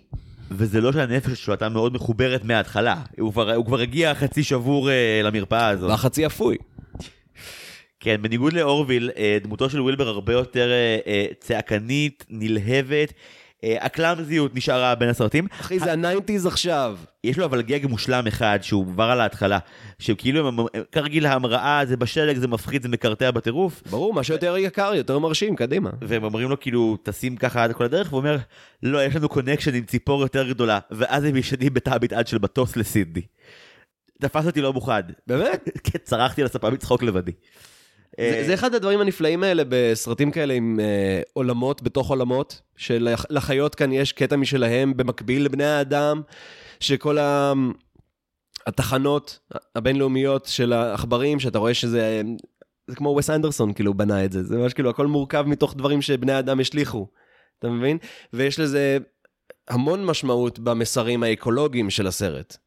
וזה 0.52 0.82
לא 0.82 0.92
שהנפש 0.92 1.46
שלו 1.46 1.54
הייתה 1.54 1.70
מאוד 1.70 1.94
מחוברת 1.94 2.44
מההתחלה. 2.44 3.02
הוא 3.20 3.32
כבר, 3.32 3.54
הוא 3.54 3.66
כבר 3.66 3.80
הגיע 3.80 4.14
חצי 4.16 4.44
שבור 4.44 4.90
אה, 4.90 5.22
למרפאה 5.24 5.68
הזאת. 5.68 5.90
והחצי 5.90 6.26
אפוי. 6.26 6.58
כן, 8.04 8.22
בניגוד 8.22 8.54
לאורוויל, 8.54 9.10
אה, 9.18 9.38
דמותו 9.44 9.70
של 9.70 9.82
ווילבר 9.82 10.08
הרבה 10.08 10.34
יותר 10.34 10.70
אה, 10.72 10.98
אה, 11.08 11.26
צעקנית, 11.40 12.26
נלהבת. 12.30 13.14
ה 13.82 13.90
clumsy 13.90 14.39
ות 14.39 14.56
נשארה 14.56 14.96
בין 14.96 15.10
הסרטים. 15.10 15.48
אחי, 15.62 15.80
זה 15.80 15.92
ה 15.92 15.98
nineties 15.98 16.46
עכשיו. 16.46 16.98
יש 17.24 17.38
לו 17.38 17.46
אבל 17.46 17.62
גאג 17.62 17.86
מושלם 17.88 18.28
אחד 18.28 18.60
שהוא 18.62 18.86
כבר 18.88 19.04
על 19.04 19.22
ההתחלה, 19.22 19.60
שכאילו, 20.00 20.48
הם- 20.48 20.60
הם- 20.60 20.66
כרגיל 20.92 21.26
ההמראה, 21.26 21.82
זה 21.86 21.98
בשלג, 21.98 22.38
זה 22.38 22.48
מפחיד, 22.48 22.82
זה 22.84 22.90
מקרטע 22.90 23.32
בטירוף, 23.32 23.84
ברור, 23.90 24.14
מה 24.14 24.24
שיותר 24.24 24.58
יקר, 24.58 24.92
יותר 24.96 25.20
מרשים, 25.20 25.56
קדימה. 25.56 25.90
והם 26.02 26.24
אומרים 26.24 26.50
לו 26.50 26.60
כאילו, 26.60 26.98
תשים 27.04 27.36
ככה 27.36 27.64
עד 27.64 27.72
כל 27.74 27.84
הדרך, 27.84 28.08
והוא 28.14 28.20
אומר, 28.20 28.38
לא, 28.84 29.04
יש 29.06 29.16
לנו 29.16 29.30
connection 29.30 29.76
עם 29.76 29.84
ציפור 29.84 30.22
יותר 30.22 30.50
גדולה, 30.50 30.80
ואז 30.92 31.24
הם 31.24 31.36
ישנים 31.36 31.74
בתא 31.74 31.90
המטען 31.90 32.26
של 32.26 32.38
מטוס 32.42 32.78
לסידני. 32.78 33.22
תפס 34.22 34.46
אותי 34.46 34.62
לא 34.62 34.74
מוכן. 34.74 35.02
באמת? 35.28 35.70
כן, 35.92 36.00
צרחתי 36.04 36.42
על 36.42 36.46
הספה 36.46 36.70
מצחוק 36.70 37.04
לבדי. 37.04 37.32
זה, 38.20 38.38
אה, 38.38 38.44
זה 38.46 38.54
אחד 38.54 38.76
הדברים 38.76 39.02
הנפלאים 39.02 39.44
האלה 39.44 39.64
בסרטים 39.70 40.32
כאלה 40.32 40.54
עם 40.54 40.80
אה, 40.80 41.22
עולמות 41.34 41.82
בתוך 41.84 42.10
עולמות, 42.10 42.62
שלחיות 42.76 43.76
כאן 43.76 43.92
יש 43.92 44.12
קטע 44.12 44.36
משלהם 44.36 44.98
במקביל 44.98 45.46
לבני 45.46 45.66
האדם, 45.66 46.22
שכל 46.80 47.18
ה... 47.18 47.54
התחנות 48.68 49.40
הבינלאומיות 49.76 50.46
של 50.46 50.74
העכברים, 50.74 51.40
שאתה 51.40 51.60
רואה 51.60 51.74
שזה... 51.74 52.22
זה 52.88 52.96
כמו 52.96 53.16
וס 53.18 53.30
אנדרסון 53.30 53.74
כאילו 53.74 53.94
בנה 53.94 54.26
את 54.26 54.32
זה, 54.32 54.44
זה 54.44 54.58
ממש 54.58 54.74
כאילו 54.74 54.90
הכל 54.90 55.08
מורכב 55.08 55.46
מתוך 55.48 55.76
דברים 55.76 56.02
שבני 56.02 56.32
האדם 56.32 56.60
השליכו, 56.60 57.08
אתה 57.60 57.70
מבין? 57.70 57.98
ויש 58.34 58.60
לזה 58.60 58.98
המון 59.68 60.06
משמעות 60.06 60.60
במסרים 60.60 61.24
האקולוגיים 61.24 61.90
של 61.90 62.08
הסרט. 62.08 62.58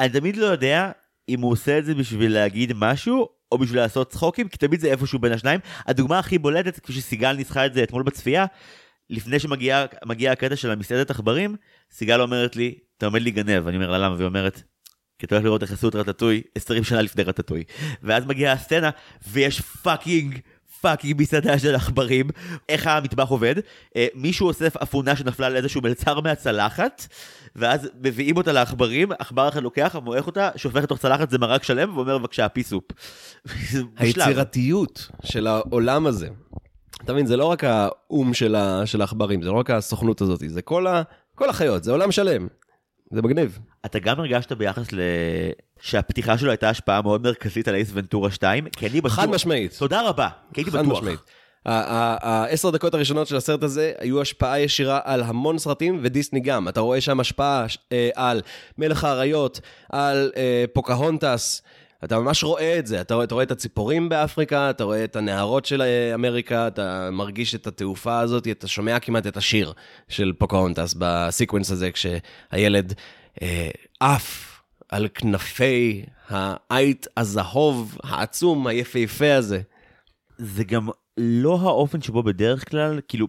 אני 0.00 0.08
תמיד 0.08 0.36
לא 0.36 0.46
יודע 0.46 0.90
אם 1.28 1.40
הוא 1.40 1.52
עושה 1.52 1.78
את 1.78 1.84
זה 1.84 1.94
בשביל 1.94 2.32
להגיד 2.32 2.72
משהו, 2.76 3.28
או 3.54 3.58
בשביל 3.58 3.80
לעשות 3.80 4.10
צחוקים, 4.10 4.48
כי 4.48 4.56
תמיד 4.56 4.80
זה 4.80 4.88
איפשהו 4.88 5.18
בין 5.18 5.32
השניים. 5.32 5.60
הדוגמה 5.86 6.18
הכי 6.18 6.38
בולטת, 6.38 6.78
כפי 6.78 6.92
שסיגל 6.92 7.32
ניסחה 7.32 7.66
את 7.66 7.74
זה 7.74 7.82
אתמול 7.82 8.02
בצפייה, 8.02 8.46
לפני 9.10 9.38
שמגיע 9.38 9.86
מגיע 10.04 10.32
הקטע 10.32 10.56
של 10.56 10.70
המסעדת 10.70 11.10
עכברים, 11.10 11.56
סיגל 11.92 12.20
אומרת 12.20 12.56
לי, 12.56 12.74
אתה 12.98 13.06
עומד 13.06 13.22
להיגנב, 13.22 13.66
אני 13.66 13.76
אומר 13.76 13.90
לה 13.90 13.98
למה, 13.98 14.14
והיא 14.14 14.26
אומרת, 14.26 14.62
כי 15.18 15.26
אתה 15.26 15.34
הולך 15.34 15.44
לראות 15.44 15.62
איך 15.62 15.72
עשו 15.72 15.88
את 15.88 15.94
רטטוי 15.94 16.42
20 16.54 16.84
שנה 16.84 17.02
לפני 17.02 17.22
רטטוי. 17.22 17.64
ואז 18.02 18.26
מגיעה 18.26 18.52
הסצנה, 18.52 18.90
ויש 19.28 19.60
fucking, 19.60 20.38
fucking 20.84 21.20
מסעדה 21.22 21.58
של 21.58 21.74
עכברים. 21.74 22.28
איך 22.68 22.86
המטבח 22.86 23.28
עובד? 23.28 23.54
אה, 23.96 24.06
מישהו 24.14 24.46
אוסף 24.46 24.76
אפונה 24.76 25.16
שנפלה 25.16 25.46
על 25.46 25.56
איזשהו 25.56 25.80
מלצר 25.82 26.20
מהצלחת, 26.20 27.06
ואז 27.56 27.88
מביאים 28.02 28.36
אותה 28.36 28.52
לעכברים, 28.52 29.12
עכבר 29.18 29.48
אחד 29.48 29.62
לוקח, 29.62 29.96
מועך 30.02 30.26
אותה, 30.26 30.50
שופך 30.56 30.82
לתוך 30.82 30.98
צלחת, 30.98 31.30
זה 31.30 31.38
מרק 31.38 31.62
שלם, 31.62 31.96
ואומר 31.96 32.18
בבקשה, 32.18 32.48
פיסופ. 32.48 32.84
היצירתיות 33.96 35.10
של 35.24 35.46
העולם 35.46 36.06
הזה. 36.06 36.28
אתה 37.04 37.12
מבין, 37.12 37.26
זה 37.26 37.36
לא 37.36 37.44
רק 37.44 37.64
האו"ם 37.64 38.34
של 38.34 38.54
העכברים, 39.00 39.42
זה 39.42 39.48
לא 39.48 39.54
רק 39.54 39.70
הסוכנות 39.70 40.20
הזאת, 40.20 40.42
זה 40.46 40.62
כל 40.62 40.86
ה- 40.86 41.02
כל 41.34 41.50
החיות, 41.50 41.84
זה 41.84 41.92
עולם 41.92 42.12
שלם. 42.12 42.46
זה 43.10 43.22
מגניב. 43.22 43.58
אתה 43.86 43.98
גם 43.98 44.20
הרגשת 44.20 44.52
ביחס 44.52 44.92
ל... 44.92 45.00
שהפתיחה 45.84 46.38
שלו 46.38 46.50
הייתה 46.50 46.68
השפעה 46.68 47.02
מאוד 47.02 47.22
מרכזית 47.22 47.68
על 47.68 47.74
אייס 47.74 47.90
ונטורה 47.94 48.30
2? 48.30 48.66
כי 48.76 48.86
אני 48.86 49.00
בטוח... 49.00 49.12
חד 49.12 49.30
משמעית. 49.30 49.74
תודה 49.78 50.08
רבה, 50.08 50.28
כי 50.54 50.60
הייתי 50.60 50.70
חד 50.70 50.78
בטוח. 50.78 50.98
משמעית. 50.98 51.20
ה- 51.66 51.72
ה- 51.72 52.16
העשר 52.20 52.70
דקות 52.70 52.94
הראשונות 52.94 53.26
של 53.26 53.36
הסרט 53.36 53.62
הזה 53.62 53.92
היו 53.98 54.20
השפעה 54.20 54.60
ישירה 54.60 55.00
על 55.04 55.22
המון 55.22 55.58
סרטים, 55.58 56.00
ודיסני 56.02 56.40
גם. 56.40 56.68
אתה 56.68 56.80
רואה 56.80 57.00
שם 57.00 57.20
השפעה 57.20 57.66
אה, 57.92 58.08
על 58.14 58.42
מלך 58.78 59.04
האריות, 59.04 59.60
על 59.92 60.32
אה, 60.36 60.64
פוקהונטס. 60.72 61.62
אתה 62.04 62.18
ממש 62.18 62.44
רואה 62.44 62.78
את 62.78 62.86
זה, 62.86 63.00
אתה 63.00 63.14
רואה, 63.14 63.24
אתה 63.24 63.34
רואה 63.34 63.44
את 63.44 63.50
הציפורים 63.50 64.08
באפריקה, 64.08 64.70
אתה 64.70 64.84
רואה 64.84 65.04
את 65.04 65.16
הנהרות 65.16 65.64
של 65.64 65.82
אה, 65.82 66.14
אמריקה, 66.14 66.66
אתה 66.66 67.08
מרגיש 67.12 67.54
את 67.54 67.66
התעופה 67.66 68.20
הזאת, 68.20 68.48
אתה 68.48 68.68
שומע 68.68 68.98
כמעט 68.98 69.26
את 69.26 69.36
השיר 69.36 69.72
של 70.08 70.32
פוקהונטס 70.38 70.94
בסקוונס 70.98 71.70
הזה, 71.70 71.90
כשהילד 71.90 72.94
אה, 73.42 73.70
עף 74.00 74.53
על 74.94 75.08
כנפי 75.14 76.04
העית 76.28 77.06
הזהוב 77.16 77.98
העצום, 78.02 78.66
היפהפה 78.66 79.34
הזה. 79.34 79.60
זה 80.38 80.64
גם 80.64 80.88
לא 81.16 81.58
האופן 81.60 82.02
שבו 82.02 82.22
בדרך 82.22 82.70
כלל, 82.70 83.00
כאילו, 83.08 83.26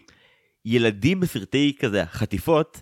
ילדים 0.65 1.19
בסרטי 1.19 1.75
כזה 1.79 2.03
חטיפות, 2.05 2.81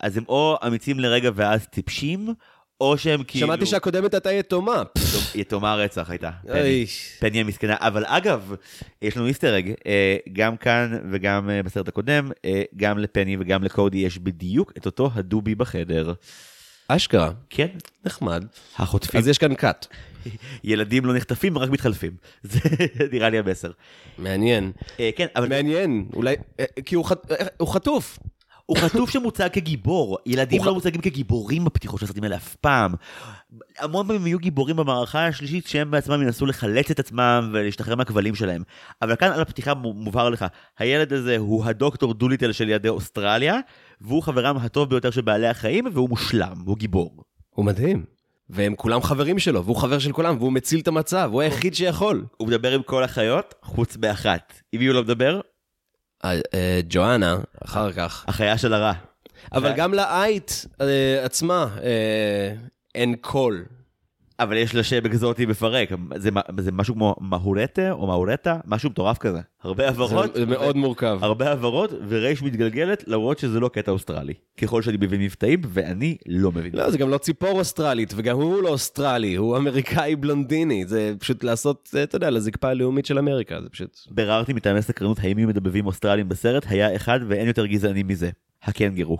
אז 0.00 0.16
הם 0.16 0.24
או 0.28 0.56
אמיצים 0.66 1.00
לרגע 1.00 1.30
ואז 1.34 1.66
טיפשים, 1.66 2.28
או 2.80 2.98
שהם 2.98 3.22
כאילו... 3.26 3.46
שמעתי 3.46 3.66
שהקודמת 3.66 4.14
הייתה 4.14 4.32
יתומה. 4.32 4.82
יתומה 5.34 5.74
רצח 5.74 6.10
הייתה. 6.10 6.30
פני. 6.42 6.86
פני 7.18 7.40
המסכנה. 7.40 7.76
אבל 7.78 8.04
אגב, 8.06 8.54
יש 9.02 9.16
לנו 9.16 9.26
איסטר 9.26 9.58
אג, 9.58 9.72
אה, 9.86 10.16
גם 10.32 10.56
כאן 10.56 10.98
וגם 11.10 11.50
אה, 11.50 11.62
בסרט 11.62 11.88
הקודם, 11.88 12.30
אה, 12.44 12.62
גם 12.76 12.98
לפני 12.98 13.36
וגם 13.40 13.64
לקודי 13.64 13.98
יש 13.98 14.18
בדיוק 14.18 14.72
את 14.76 14.86
אותו 14.86 15.10
הדובי 15.14 15.54
בחדר. 15.54 16.12
אשכרה, 16.96 17.30
כן, 17.50 17.66
נחמד. 18.04 18.44
החוטפים. 18.76 19.20
אז 19.20 19.28
יש 19.28 19.38
כאן 19.38 19.54
קאט. 19.54 19.86
ילדים 20.64 21.04
לא 21.04 21.14
נחטפים, 21.14 21.58
רק 21.58 21.70
מתחלפים. 21.70 22.12
זה 22.42 22.60
נראה 23.12 23.30
לי 23.30 23.38
המסר. 23.38 23.70
מעניין. 24.18 24.72
אה, 25.00 25.10
כן, 25.16 25.26
אבל 25.36 25.48
מעניין, 25.48 26.06
אולי, 26.14 26.34
אה, 26.60 26.64
כי 26.84 26.94
הוא 26.94 27.04
חט- 27.04 27.32
אה, 27.32 27.46
הוא 27.56 27.68
חטוף. 27.68 28.18
הוא 28.66 28.76
חטוף 28.78 29.10
שמוצג 29.10 29.48
כגיבור. 29.52 30.18
ילדים 30.26 30.64
לא 30.64 30.74
מוצגים 30.74 31.00
כגיבורים 31.00 31.64
בפתיחות 31.64 32.00
של 32.00 32.04
הסרטים 32.04 32.24
האלה 32.24 32.36
אף 32.36 32.54
פעם. 32.56 32.94
המון 33.78 34.06
פעמים 34.06 34.26
יהיו 34.26 34.38
גיבורים 34.38 34.76
במערכה 34.76 35.26
השלישית 35.26 35.66
שהם 35.66 35.90
בעצמם 35.90 36.22
ינסו 36.22 36.46
לחלץ 36.46 36.90
את 36.90 36.98
עצמם 36.98 37.50
ולהשתחרר 37.52 37.94
מהכבלים 37.96 38.34
שלהם. 38.34 38.62
אבל 39.02 39.16
כאן 39.16 39.32
על 39.32 39.40
הפתיחה 39.40 39.74
מו- 39.74 39.92
מובהר 39.92 40.30
לך, 40.30 40.44
הילד 40.78 41.12
הזה 41.12 41.36
הוא 41.36 41.64
הדוקטור 41.64 42.14
דוליטל 42.14 42.52
של 42.52 42.68
ילדי 42.68 42.88
אוסטרליה, 42.88 43.58
והוא 44.04 44.22
חברם 44.22 44.56
הטוב 44.56 44.90
ביותר 44.90 45.10
של 45.10 45.20
בעלי 45.20 45.48
החיים, 45.48 45.84
והוא 45.92 46.08
מושלם, 46.08 46.56
הוא 46.64 46.76
גיבור. 46.76 47.24
הוא 47.50 47.64
מדהים. 47.64 48.04
והם 48.50 48.74
כולם 48.76 49.02
חברים 49.02 49.38
שלו, 49.38 49.64
והוא 49.64 49.76
חבר 49.76 49.98
של 49.98 50.12
כולם, 50.12 50.36
והוא 50.38 50.52
מציל 50.52 50.80
את 50.80 50.88
המצב, 50.88 51.28
הוא 51.32 51.40
היחיד 51.40 51.74
שיכול. 51.74 52.26
הוא 52.36 52.48
מדבר 52.48 52.72
עם 52.72 52.82
כל 52.82 53.04
החיות, 53.04 53.54
חוץ 53.62 53.96
באחת. 53.96 54.60
עם 54.72 54.80
מי 54.80 54.86
הוא 54.86 54.94
לא 54.94 55.02
מדבר? 55.02 55.40
אה, 56.24 56.40
אה, 56.54 56.80
ג'ואנה, 56.88 57.38
אחר 57.64 57.92
כך. 57.92 58.24
החיה 58.28 58.58
של 58.58 58.74
הרע. 58.74 58.92
אבל 59.52 59.72
גם 59.76 59.94
לעית 59.94 60.66
אה, 60.80 61.24
עצמה 61.24 61.66
אין 62.94 63.14
קול. 63.20 63.64
אבל 64.42 64.56
יש 64.56 64.74
לה 64.74 64.82
שם 64.82 65.06
אקזוטי 65.06 65.46
מפרק, 65.46 65.88
זה, 66.16 66.30
זה 66.58 66.72
משהו 66.72 66.94
כמו 66.94 67.14
מהורטה 67.20 67.92
או 67.92 68.06
מהורטה, 68.06 68.56
משהו 68.66 68.90
מטורף 68.90 69.18
כזה. 69.18 69.40
הרבה 69.62 69.82
זה 69.84 69.88
הבהרות. 69.88 70.34
זה 70.34 70.46
מאוד 70.46 70.76
מורכב. 70.76 71.18
הרבה 71.22 71.52
הבהרות 71.52 71.90
ורייש 72.08 72.42
מתגלגלת 72.42 73.04
למרות 73.06 73.38
שזה 73.38 73.60
לא 73.60 73.68
קטע 73.68 73.90
אוסטרלי. 73.90 74.34
ככל 74.62 74.82
שאני 74.82 74.96
מבין 75.00 75.20
מבטאים 75.20 75.60
ואני 75.68 76.16
לא 76.26 76.52
מבין. 76.52 76.70
לא, 76.74 76.90
זה 76.90 76.98
גם 76.98 77.08
לא 77.08 77.18
ציפור 77.18 77.58
אוסטרלית, 77.58 78.12
וגם 78.16 78.36
הוא 78.36 78.62
לא 78.62 78.68
אוסטרלי, 78.68 79.34
הוא 79.34 79.56
אמריקאי 79.56 80.16
בלונדיני. 80.16 80.86
זה 80.86 81.14
פשוט 81.18 81.44
לעשות, 81.44 81.90
אה, 81.96 82.02
אתה 82.02 82.16
יודע, 82.16 82.30
לזקפה 82.30 82.68
הלאומית 82.68 83.06
של 83.06 83.18
אמריקה, 83.18 83.60
זה 83.62 83.68
פשוט... 83.68 83.98
ביררתי 84.10 84.52
מטעמי 84.52 84.82
סקרנות 84.82 85.18
האם 85.20 85.38
יהיו 85.38 85.48
מדבבים 85.48 85.86
אוסטרלים 85.86 86.28
בסרט, 86.28 86.66
היה 86.68 86.96
אחד 86.96 87.20
ואין 87.28 87.46
יותר 87.46 87.66
גזעני 87.66 88.02
מזה. 88.02 88.30
הקנגרו. 88.64 89.18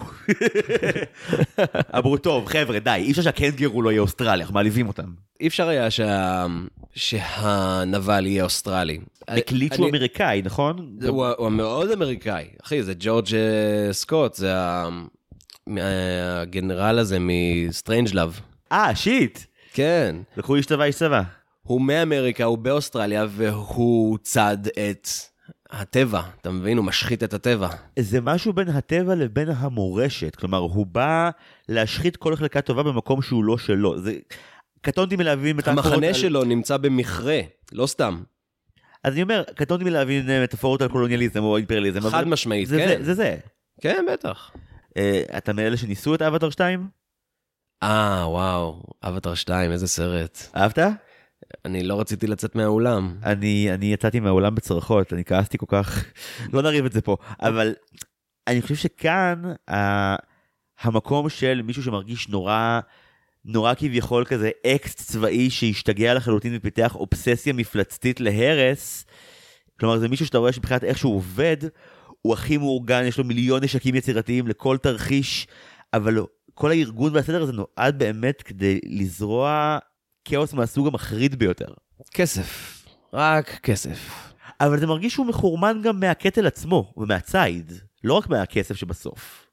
אמרו 1.99 2.17
טוב 2.19 2.47
חבר'ה 2.47 2.79
די 2.79 2.91
אי 2.91 3.11
אפשר 3.11 3.23
שהקנגרו 3.23 3.83
לא 3.83 3.91
יהיה 3.91 4.01
אוסטרלי 4.01 4.41
אנחנו 4.43 4.55
מעליבים 4.55 4.89
אותם. 4.89 5.05
אי 5.41 5.47
אפשר 5.49 5.69
היה 5.69 5.91
שה... 5.91 6.47
שהנבל 6.95 8.27
יהיה 8.27 8.45
אוסטרלי. 8.45 8.99
מקליץ' 9.29 9.75
שהוא 9.75 9.89
אני- 9.89 9.91
אמריקאי 9.99 10.43
נכון? 10.45 10.97
הוא, 11.09 11.27
הוא 11.27 11.49
מאוד 11.49 11.91
אמריקאי. 11.91 12.45
אחי, 12.63 12.83
זה 12.83 12.93
ג'ורג' 12.99 13.35
אה, 13.35 13.93
סקוט, 13.93 14.35
זה. 14.35 14.55
אה, 14.55 14.89
הגנרל 16.41 16.99
הזה 16.99 17.19
מסטרנג'לאב. 17.21 18.41
אה 18.73 18.95
shit. 18.95 19.39
כן. 19.73 20.17
לקחו 20.37 20.55
איש 20.57 20.67
צבא 20.67 20.85
איש 20.85 20.95
צבא. 20.97 21.23
הוא 21.63 21.81
מאמריקה, 21.81 22.45
הוא 22.45 22.59
באוסטרליה, 22.59 23.27
והוא 23.31 24.19
צד 24.23 24.59
את 24.91 25.09
הטבע, 25.73 26.23
אתה 26.41 26.51
מבין? 26.51 26.77
הוא 26.77 26.87
משחית 26.87 27.23
את 27.23 27.35
הטבע. 27.35 27.69
זה 27.99 28.21
משהו 28.21 28.53
בין 28.53 28.69
הטבע 28.69 29.15
לבין 29.15 29.49
המורשת, 29.49 30.37
כלומר 30.37 30.59
הוא 30.59 30.87
בא 30.87 31.31
להשחית 31.69 32.17
כל 32.17 32.37
חלקה 32.37 32.61
טובה 32.61 32.83
במקום 32.83 33.23
שהוא 33.23 33.45
לא 33.45 33.59
שלו. 33.59 33.99
זה... 33.99 34.15
קטונתי 34.81 35.17
מלהבין 35.17 35.57
מטאפורות 35.57 35.87
המחנה 35.87 36.07
על- 36.07 36.13
שלו 36.13 36.45
נמצא 36.45 36.77
במכרה, 36.77 37.41
לא 37.73 37.87
סתם. 37.87 38.23
אז 39.05 39.13
אני 39.13 39.23
אומר, 39.23 39.43
קטונתי 39.55 39.85
מלהבין 39.85 40.31
אה, 40.31 40.43
מטאפורות 40.43 40.83
על 40.83 40.89
קולוניאליזם 40.89 41.43
או 41.43 41.57
אימפריאליזם. 41.57 42.01
חד 42.01 42.07
אבל 42.15 42.25
משמעית, 42.25 42.69
זה, 42.69 42.79
כן. 42.79 42.99
זה, 42.99 43.05
זה 43.05 43.15
זה. 43.15 43.37
כן, 43.81 44.05
בטח. 44.13 44.51
אה, 44.97 45.23
אתה 45.37 45.53
מאלה 45.53 45.77
שניסו 45.77 46.15
את 46.15 46.23
אבטר 46.23 46.51
2? 46.51 46.89
אה, 47.83 48.25
וואו, 48.29 48.83
אבטר 49.03 49.35
2, 49.35 49.73
איזה 49.73 49.89
סרט. 49.89 50.39
אהבת? 50.57 50.79
אני 51.65 51.83
לא 51.83 52.01
רציתי 52.01 52.27
לצאת 52.27 52.55
מהאולם. 52.55 53.15
אני, 53.23 53.75
אני 53.75 53.93
יצאתי 53.93 54.21
מהעולם 54.21 54.55
בצרחות, 54.55 55.13
אני 55.13 55.25
כעסתי 55.25 55.59
כל 55.59 55.67
כך, 55.69 56.05
לא 56.53 56.63
נריב 56.63 56.85
את 56.85 56.93
זה 56.93 57.01
פה, 57.01 57.17
אבל 57.41 57.75
אני 58.47 58.63
חושב 58.63 58.75
שכאן 58.75 59.43
ה, 59.71 60.17
המקום 60.81 61.29
של 61.29 61.63
מישהו 61.65 61.83
שמרגיש 61.83 62.29
נורא, 62.29 62.81
נורא 63.45 63.75
כביכול 63.75 64.25
כזה 64.25 64.51
אקס 64.67 64.95
צבאי 64.95 65.51
שהשתגע 65.51 66.15
לחלוטין 66.15 66.53
ופיתח 66.57 66.95
אובססיה 66.95 67.53
מפלצתית 67.53 68.21
להרס, 68.21 69.05
כלומר 69.81 69.99
זה 69.99 70.09
מישהו 70.09 70.27
שאתה 70.27 70.39
רואה 70.39 70.53
שמבחינת 70.53 70.85
איך 70.85 70.99
שהוא 70.99 71.17
עובד, 71.17 71.57
הוא 72.23 72.33
הכי 72.33 72.57
מאורגן, 72.57 73.05
יש 73.05 73.19
לו 73.19 73.25
מיליון 73.25 73.65
נשקים 73.65 73.95
יצירתיים 73.95 74.49
לכל 74.49 74.77
תרחיש, 74.77 75.47
אבל 75.95 76.19
כל 76.55 76.71
הארגון 76.71 77.15
והסדר 77.15 77.43
הזה 77.43 77.53
נועד 77.53 77.99
באמת 77.99 78.43
כדי 78.43 78.81
לזרוע 78.85 79.79
כאוס 80.25 80.53
מהסוג 80.53 80.87
המחריד 80.87 81.39
ביותר. 81.39 81.69
כסף. 82.15 82.79
רק 83.13 83.61
כסף. 83.63 84.33
אבל 84.61 84.81
זה 84.81 84.87
מרגיש 84.87 85.13
שהוא 85.13 85.27
מחורמן 85.27 85.81
גם 85.83 86.01
מהקטל 86.01 86.47
עצמו 86.47 86.93
ומהציד, 86.97 87.73
לא 88.05 88.15
רק 88.15 88.29
מהכסף 88.29 88.77
שבסוף. 88.77 89.47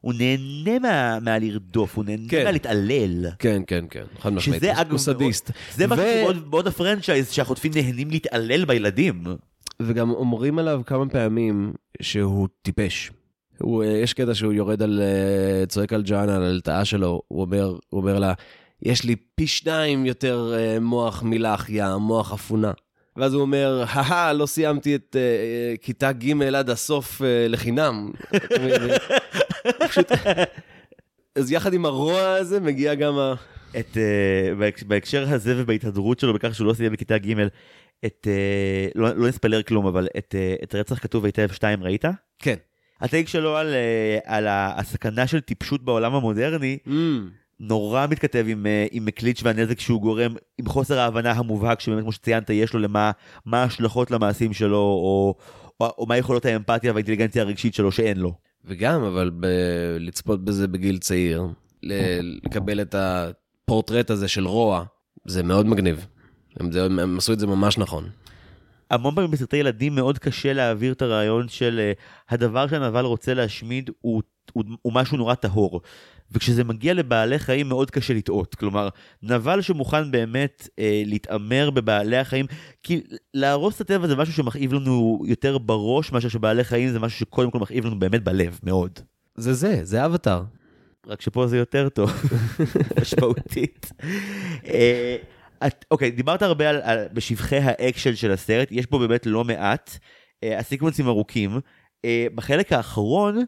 הוא 0.00 0.14
נהנה 0.18 0.78
מה, 0.78 1.20
מהלרדוף, 1.20 1.96
הוא 1.96 2.04
נהנה 2.04 2.28
כן. 2.28 2.44
מהלהתעלל. 2.44 3.26
כן, 3.38 3.62
כן, 3.66 3.84
כן, 3.90 4.04
חד 4.18 4.32
משמעית. 4.32 4.60
שזה 4.60 4.72
הוא 4.72 4.80
אגב, 4.80 4.96
סדיסט. 4.96 5.50
זה 5.74 5.86
משהו 5.86 6.04
ו- 6.04 6.20
שמאוד 6.20 6.48
מאוד 6.50 6.66
הפרנצ'ייז 6.66 7.30
שהחוטפים 7.30 7.72
נהנים 7.74 8.10
להתעלל 8.10 8.64
בילדים. 8.64 9.24
וגם 9.82 10.10
אומרים 10.10 10.58
עליו 10.58 10.82
כמה 10.86 11.08
פעמים 11.08 11.72
שהוא 12.02 12.48
טיפש. 12.62 13.10
הוא, 13.58 13.84
אה, 13.84 13.88
יש 13.88 14.12
קטע 14.12 14.34
שהוא 14.34 14.52
יורד 14.52 14.82
על, 14.82 15.00
אה, 15.02 15.66
צועק 15.66 15.92
על 15.92 16.02
ג'ואנה, 16.06 16.36
על 16.36 16.42
הלטאה 16.42 16.84
שלו, 16.84 17.22
הוא 17.28 17.40
אומר, 17.40 17.66
הוא 17.88 18.00
אומר 18.00 18.18
לה, 18.18 18.32
יש 18.82 19.04
לי 19.04 19.16
פי 19.34 19.46
שניים 19.46 20.06
יותר 20.06 20.52
אה, 20.56 20.80
מוח 20.80 21.22
יא 21.68 21.84
מוח 22.00 22.32
אפונה. 22.32 22.72
ואז 23.16 23.34
הוא 23.34 23.42
אומר, 23.42 23.84
הא 23.88 24.32
לא 24.32 24.46
סיימתי 24.46 24.94
את 24.94 25.16
אה, 25.16 25.20
אה, 25.20 25.74
כיתה 25.82 26.12
ג' 26.12 26.42
עד 26.42 26.70
הסוף 26.70 27.22
אה, 27.22 27.46
לחינם. 27.48 28.10
פשוט... 29.88 30.12
אז 31.36 31.52
יחד 31.52 31.74
עם 31.74 31.86
הרוע 31.86 32.28
הזה 32.28 32.60
מגיע 32.60 32.94
גם 32.94 33.18
ה... 33.18 33.34
את, 33.78 33.86
uh, 33.94 33.98
בהק- 34.58 34.82
בהקשר 34.82 35.28
הזה 35.34 35.54
ובהתהדרות 35.62 36.20
שלו 36.20 36.34
בכך 36.34 36.54
שהוא 36.54 36.66
לא 36.66 36.74
סיים 36.74 36.92
בכיתה 36.92 37.18
ג' 37.18 37.30
את, 38.06 38.26
uh, 38.26 38.92
לא, 38.94 39.08
לא 39.16 39.28
נספלר 39.28 39.62
כלום, 39.62 39.86
אבל 39.86 40.08
את, 40.18 40.34
uh, 40.60 40.64
את 40.64 40.74
רצח 40.74 40.98
כתוב 40.98 41.24
היטב 41.24 41.48
2 41.52 41.82
ראית? 41.82 42.04
כן. 42.38 42.54
הטייק 43.00 43.28
שלו 43.28 43.56
על, 43.56 43.66
uh, 43.74 44.22
על 44.24 44.46
הסכנה 44.48 45.26
של 45.26 45.40
טיפשות 45.40 45.84
בעולם 45.84 46.14
המודרני, 46.14 46.78
Mm, 46.86 46.90
נורא 47.60 48.06
מתכתב 48.10 48.44
עם, 48.48 48.66
אה, 48.66 48.86
עם 48.90 49.04
מקליץ' 49.04 49.40
והנזק 49.44 49.80
שהוא 49.80 50.00
גורם, 50.00 50.34
עם 50.58 50.66
חוסר 50.66 50.98
ההבנה 50.98 51.32
המובהק 51.32 51.80
שבאמת, 51.80 52.02
כמו 52.02 52.12
שציינת, 52.12 52.50
יש 52.50 52.74
לו 52.74 52.80
למה 52.80 53.10
מה 53.46 53.62
ההשלכות 53.62 54.10
למעשים 54.10 54.52
שלו, 54.52 54.78
או, 54.78 55.34
או, 55.80 55.86
או 55.98 56.06
מה 56.06 56.16
יכולות 56.16 56.44
האמפתיה 56.44 56.92
והאינטליגנציה 56.92 57.42
הרגשית 57.42 57.74
שלו 57.74 57.92
שאין 57.92 58.16
לו. 58.16 58.32
וגם, 58.64 59.02
אבל 59.02 59.30
ב... 59.40 59.46
לצפות 60.00 60.44
בזה 60.44 60.68
בגיל 60.68 60.98
צעיר, 60.98 61.46
ל... 61.82 61.92
לקבל 62.44 62.80
את 62.80 62.94
הפורטרט 62.98 64.10
הזה 64.10 64.28
של 64.28 64.46
רוע, 64.46 64.84
זה 65.24 65.42
מאוד 65.42 65.66
מגניב. 65.66 66.06
הם, 66.60 66.72
זה, 66.72 66.84
הם 66.84 67.18
עשו 67.18 67.32
את 67.32 67.38
זה 67.38 67.46
ממש 67.46 67.78
נכון. 67.78 68.08
המון 68.90 69.14
פעמים 69.14 69.30
בסרטי 69.30 69.56
ילדים 69.56 69.94
מאוד 69.94 70.18
קשה 70.18 70.52
להעביר 70.52 70.92
את 70.92 71.02
הרעיון 71.02 71.48
של 71.48 71.92
uh, 71.92 72.34
הדבר 72.34 72.66
שהנבל 72.66 73.04
רוצה 73.04 73.34
להשמיד 73.34 73.90
הוא, 74.00 74.22
הוא, 74.52 74.64
הוא 74.82 74.92
משהו 74.92 75.16
נורא 75.16 75.34
טהור. 75.34 75.80
וכשזה 76.32 76.64
מגיע 76.64 76.94
לבעלי 76.94 77.38
חיים 77.38 77.68
מאוד 77.68 77.90
קשה 77.90 78.14
לטעות. 78.14 78.54
כלומר, 78.54 78.88
נבל 79.22 79.60
שמוכן 79.60 80.10
באמת 80.10 80.68
אה, 80.78 81.02
להתעמר 81.06 81.70
בבעלי 81.70 82.16
החיים, 82.16 82.46
כי 82.82 83.00
להרוס 83.34 83.76
את 83.76 83.80
הטבע 83.80 84.06
זה 84.06 84.16
משהו 84.16 84.34
שמכאיב 84.34 84.72
לנו 84.72 85.22
יותר 85.26 85.58
בראש 85.58 86.12
מאשר 86.12 86.28
שבעלי 86.28 86.64
חיים 86.64 86.88
זה 86.88 86.98
משהו 86.98 87.18
שקודם 87.18 87.50
כל 87.50 87.58
מכאיב 87.58 87.86
לנו 87.86 87.98
באמת 87.98 88.24
בלב, 88.24 88.60
מאוד. 88.62 88.98
זה 89.34 89.54
זה, 89.54 89.80
זה 89.82 90.06
אבטאר. 90.06 90.42
רק 91.06 91.20
שפה 91.20 91.46
זה 91.46 91.56
יותר 91.56 91.88
טוב, 91.88 92.12
משמעותית. 93.00 93.92
אה, 94.66 95.16
את, 95.66 95.84
אוקיי, 95.90 96.10
דיברת 96.10 96.42
הרבה 96.42 96.68
על, 96.68 96.80
על, 96.82 96.98
בשבחי 97.12 97.56
האקשן 97.56 98.14
של 98.14 98.32
הסרט, 98.32 98.68
יש 98.70 98.90
בו 98.90 98.98
באמת 98.98 99.26
לא 99.26 99.44
מעט. 99.44 99.98
אה, 100.44 100.58
הסיקוונצים 100.58 101.08
ארוכים. 101.08 101.60
אה, 102.04 102.26
בחלק 102.34 102.72
האחרון, 102.72 103.44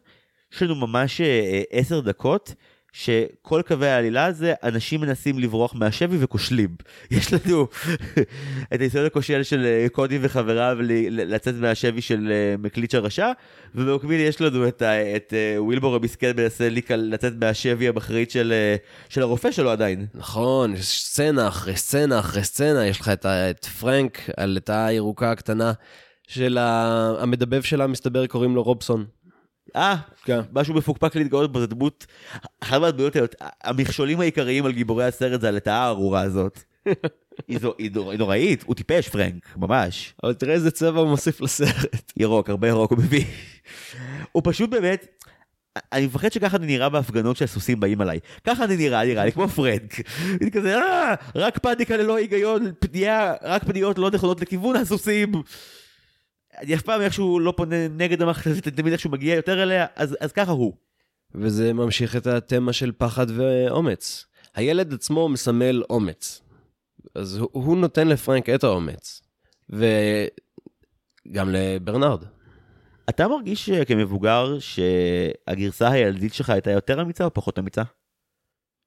יש 0.54 0.62
לנו 0.62 0.74
ממש 0.74 1.20
אה, 1.20 1.62
עשר 1.70 2.00
דקות. 2.00 2.54
שכל 2.92 3.62
קווי 3.66 3.88
העלילה 3.88 4.24
הזה, 4.24 4.54
אנשים 4.62 5.00
מנסים 5.00 5.38
לברוח 5.38 5.74
מהשבי 5.74 6.16
וכושלים. 6.20 6.76
יש 7.10 7.32
לנו 7.32 7.66
את 8.74 8.80
הניסיון 8.80 9.04
הכושל 9.04 9.42
של 9.42 9.64
אה, 9.64 9.86
קודי 9.92 10.18
וחבריו 10.22 10.76
לצאת 11.10 11.54
מהשבי 11.54 12.00
של 12.00 12.32
אה, 12.32 12.54
מקליץ' 12.58 12.94
הרשע, 12.94 13.32
ובמקביל 13.74 14.20
יש 14.20 14.40
לנו 14.40 14.68
את, 14.68 14.82
את 15.16 15.32
ווילבור 15.58 15.96
המסכן 15.96 16.32
מנסה 16.36 16.68
לצאת 16.90 17.32
מהשבי 17.40 17.88
המחריד 17.88 18.30
של, 18.30 18.52
של 19.08 19.22
הרופא 19.22 19.50
שלו 19.50 19.70
עדיין. 19.70 20.06
נכון, 20.14 20.76
סצנה 20.76 21.48
אחרי 21.48 21.76
סצנה 21.76 22.18
אחרי 22.18 22.44
סצנה, 22.44 22.86
יש 22.86 23.00
לך 23.00 23.08
את, 23.08 23.26
את 23.26 23.64
פרנק 23.64 24.18
על 24.36 24.56
את 24.56 24.70
הירוקה 24.70 25.30
הקטנה 25.30 25.72
של 26.28 26.58
המדבב 26.58 27.62
שלה, 27.62 27.86
מסתבר 27.86 28.26
קוראים 28.26 28.54
לו 28.54 28.62
רובסון. 28.62 29.04
אה, 29.76 29.96
כן. 30.24 30.40
משהו 30.52 30.74
מפוקפק 30.74 31.16
להתגאות 31.16 31.52
בו, 31.52 31.60
זה 31.60 31.66
דמות, 31.66 32.06
אחת 32.60 32.80
מהדמויות 32.80 33.16
האלה, 33.16 33.26
המכשולים 33.64 34.20
העיקריים 34.20 34.66
על 34.66 34.72
גיבורי 34.72 35.04
הסרט 35.04 35.40
זה 35.40 35.48
הלטאה 35.48 35.82
הארורה 35.82 36.20
הזאת. 36.20 36.62
היא, 37.48 37.58
זו, 37.58 37.74
היא, 37.78 37.90
היא 38.10 38.18
נוראית, 38.18 38.62
הוא 38.62 38.74
טיפש 38.74 39.08
פרנק, 39.08 39.56
ממש. 39.56 40.14
אבל 40.22 40.34
תראה 40.34 40.54
איזה 40.54 40.70
צבע 40.70 41.00
הוא 41.00 41.08
מוסיף 41.08 41.40
לסרט. 41.40 42.12
ירוק, 42.20 42.50
הרבה 42.50 42.68
ירוק 42.68 42.90
הוא 42.90 42.98
מביא. 42.98 43.24
הוא 44.32 44.42
פשוט 44.46 44.70
באמת, 44.70 45.22
אני 45.92 46.06
מפחד 46.06 46.32
שככה 46.32 46.56
אני 46.56 46.66
נראה 46.66 46.88
בהפגנות 46.88 47.36
שהסוסים 47.36 47.80
באים 47.80 48.00
עליי. 48.00 48.18
ככה 48.44 48.64
אני 48.64 48.76
נראה, 48.76 49.04
נראה 49.04 49.24
לי 49.24 49.32
כמו 49.32 49.48
פרנק. 49.48 49.94
אני 50.42 50.50
כזה, 50.50 50.78
אה, 50.78 51.14
רק 51.34 51.58
פאניקה 51.58 51.96
ללא 51.96 52.16
היגיון, 52.16 52.72
פנייה, 52.78 53.34
רק 53.42 53.64
פניות 53.64 53.98
לא 53.98 54.10
נכונות 54.10 54.40
לכיוון 54.40 54.76
הסוסים. 54.76 55.32
אני 56.60 56.74
אף 56.74 56.82
פעם 56.82 57.00
איכשהו 57.00 57.40
לא 57.40 57.54
פונה 57.56 57.88
נגד 57.88 58.22
המכתזית, 58.22 58.68
תמיד 58.68 58.92
איכשהו 58.92 59.10
מגיע 59.10 59.34
יותר 59.34 59.62
אליה, 59.62 59.86
אז, 59.94 60.16
אז 60.20 60.32
ככה 60.32 60.52
הוא. 60.52 60.76
וזה 61.34 61.72
ממשיך 61.72 62.16
את 62.16 62.26
התמה 62.26 62.72
של 62.72 62.92
פחד 62.98 63.26
ואומץ. 63.36 64.26
הילד 64.54 64.94
עצמו 64.94 65.28
מסמל 65.28 65.82
אומץ. 65.90 66.42
אז 67.14 67.36
הוא, 67.36 67.48
הוא 67.52 67.76
נותן 67.76 68.08
לפרנק 68.08 68.48
את 68.48 68.64
האומץ. 68.64 69.22
וגם 69.70 71.50
לברנרד. 71.50 72.24
אתה 73.08 73.28
מרגיש 73.28 73.70
כמבוגר 73.70 74.58
שהגרסה 74.58 75.88
הילדית 75.90 76.34
שלך 76.34 76.50
הייתה 76.50 76.70
יותר 76.70 77.02
אמיצה 77.02 77.24
או 77.24 77.34
פחות 77.34 77.58
אמיצה? 77.58 77.82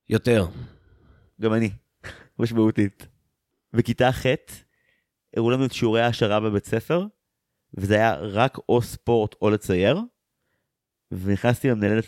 יותר. 0.10 0.46
גם 1.42 1.54
אני, 1.54 1.70
משמעותית. 2.40 3.08
בכיתה 3.74 4.12
ח' 4.12 4.26
הראו 5.36 5.52
לנו 5.52 5.66
את 5.66 5.72
שיעורי 5.72 6.02
ההשערה 6.02 6.40
בבית 6.40 6.66
ספר, 6.66 7.06
וזה 7.74 7.96
היה 7.96 8.16
רק 8.16 8.58
או 8.70 8.82
ספורט 8.82 9.36
או 9.42 9.50
לצייר. 9.50 10.02
ונכנסתי 11.12 11.70
למנהלת, 11.70 12.06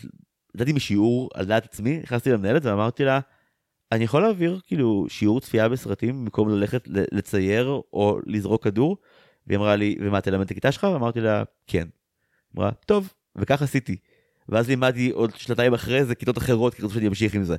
ידעתי 0.54 0.72
משיעור 0.72 1.30
על 1.34 1.46
דעת 1.46 1.64
עצמי, 1.64 1.98
נכנסתי 1.98 2.30
למנהלת 2.32 2.64
ואמרתי 2.64 3.04
לה, 3.04 3.20
אני 3.92 4.04
יכול 4.04 4.22
להעביר 4.22 4.60
כאילו 4.66 5.06
שיעור 5.08 5.40
צפייה 5.40 5.68
בסרטים 5.68 6.24
במקום 6.24 6.48
ללכת 6.48 6.82
לצייר 6.86 7.80
או 7.92 8.18
לזרוק 8.26 8.64
כדור? 8.64 8.96
והיא 9.46 9.58
אמרה 9.58 9.76
לי, 9.76 9.96
ומה, 10.00 10.20
תלמד 10.20 10.44
את 10.44 10.50
הכיתה 10.50 10.72
שלך? 10.72 10.84
ואמרתי 10.84 11.20
לה, 11.20 11.42
כן. 11.66 11.88
אמרה, 12.56 12.70
טוב, 12.86 13.12
וכך 13.36 13.62
עשיתי. 13.62 13.96
ואז 14.48 14.68
לימדתי 14.68 15.10
עוד 15.10 15.30
שנתיים 15.36 15.74
אחרי 15.74 16.04
זה 16.04 16.14
כיתות 16.14 16.38
אחרות, 16.38 16.74
כי 16.74 16.82
רצו 16.82 16.94
שאני 16.94 17.08
אמשיך 17.08 17.34
עם 17.34 17.44
זה. 17.44 17.56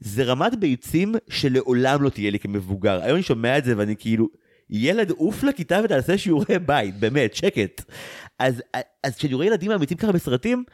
זה 0.00 0.24
רמת 0.24 0.60
ביצים 0.60 1.14
שלעולם 1.28 2.02
לא 2.02 2.10
תהיה 2.10 2.30
לי 2.30 2.38
כמבוגר. 2.38 3.02
היום 3.02 3.14
אני 3.14 3.22
שומע 3.22 3.58
את 3.58 3.64
זה 3.64 3.74
ואני 3.76 3.96
כאילו, 3.96 4.28
ילד 4.70 5.10
עוף 5.10 5.42
לכיתה 5.42 5.80
ותעשה 5.84 6.18
שיעורי 6.18 6.58
בית, 6.66 6.96
באמת, 6.96 7.34
שקט. 7.34 7.84
אז, 8.38 8.62
אז 9.02 9.16
כשאני 9.16 9.34
רואה 9.34 9.46
ילדים 9.46 9.70
אמיתים 9.70 9.96
ככה 9.96 10.12
בסרטים, 10.12 10.64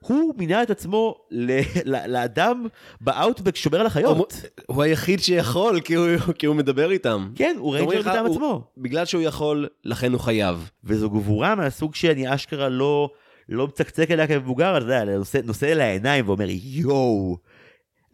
הוא 0.00 0.34
מינה 0.38 0.62
את 0.62 0.70
עצמו 0.70 1.14
ל, 1.30 1.60
ל, 1.84 2.12
לאדם 2.12 2.66
ב 3.00 3.07
outback 3.07 3.56
שומר 3.56 3.80
על 3.80 3.86
החיות. 3.86 4.16
הוא, 4.16 4.26
הוא 4.66 4.82
היחיד 4.82 5.20
שיכול, 5.20 5.80
כי 5.80 5.94
הוא, 5.94 6.06
כי 6.38 6.46
הוא 6.46 6.56
מדבר 6.56 6.90
איתם. 6.90 7.30
כן, 7.34 7.56
הוא 7.58 7.74
ranger 7.74 8.00
מטעם 8.00 8.26
עצמו. 8.26 8.64
בגלל 8.78 9.04
שהוא 9.04 9.22
יכול, 9.22 9.68
לכן 9.84 10.12
הוא 10.12 10.20
חייב. 10.20 10.70
וזו 10.84 11.10
גבורה 11.10 11.54
מהסוג 11.54 11.94
שאני 11.94 12.34
אשכרה 12.34 12.68
לא, 12.68 13.10
לא 13.48 13.66
מצקצק 13.66 14.10
אליה 14.10 14.26
כמבוגר, 14.26 14.76
אתה 14.76 14.84
יודע, 14.84 15.04
נושא, 15.04 15.38
נושא 15.44 15.72
אל 15.72 15.80
העיניים 15.80 16.28
ואומר 16.28 16.46
יואו, 16.50 17.36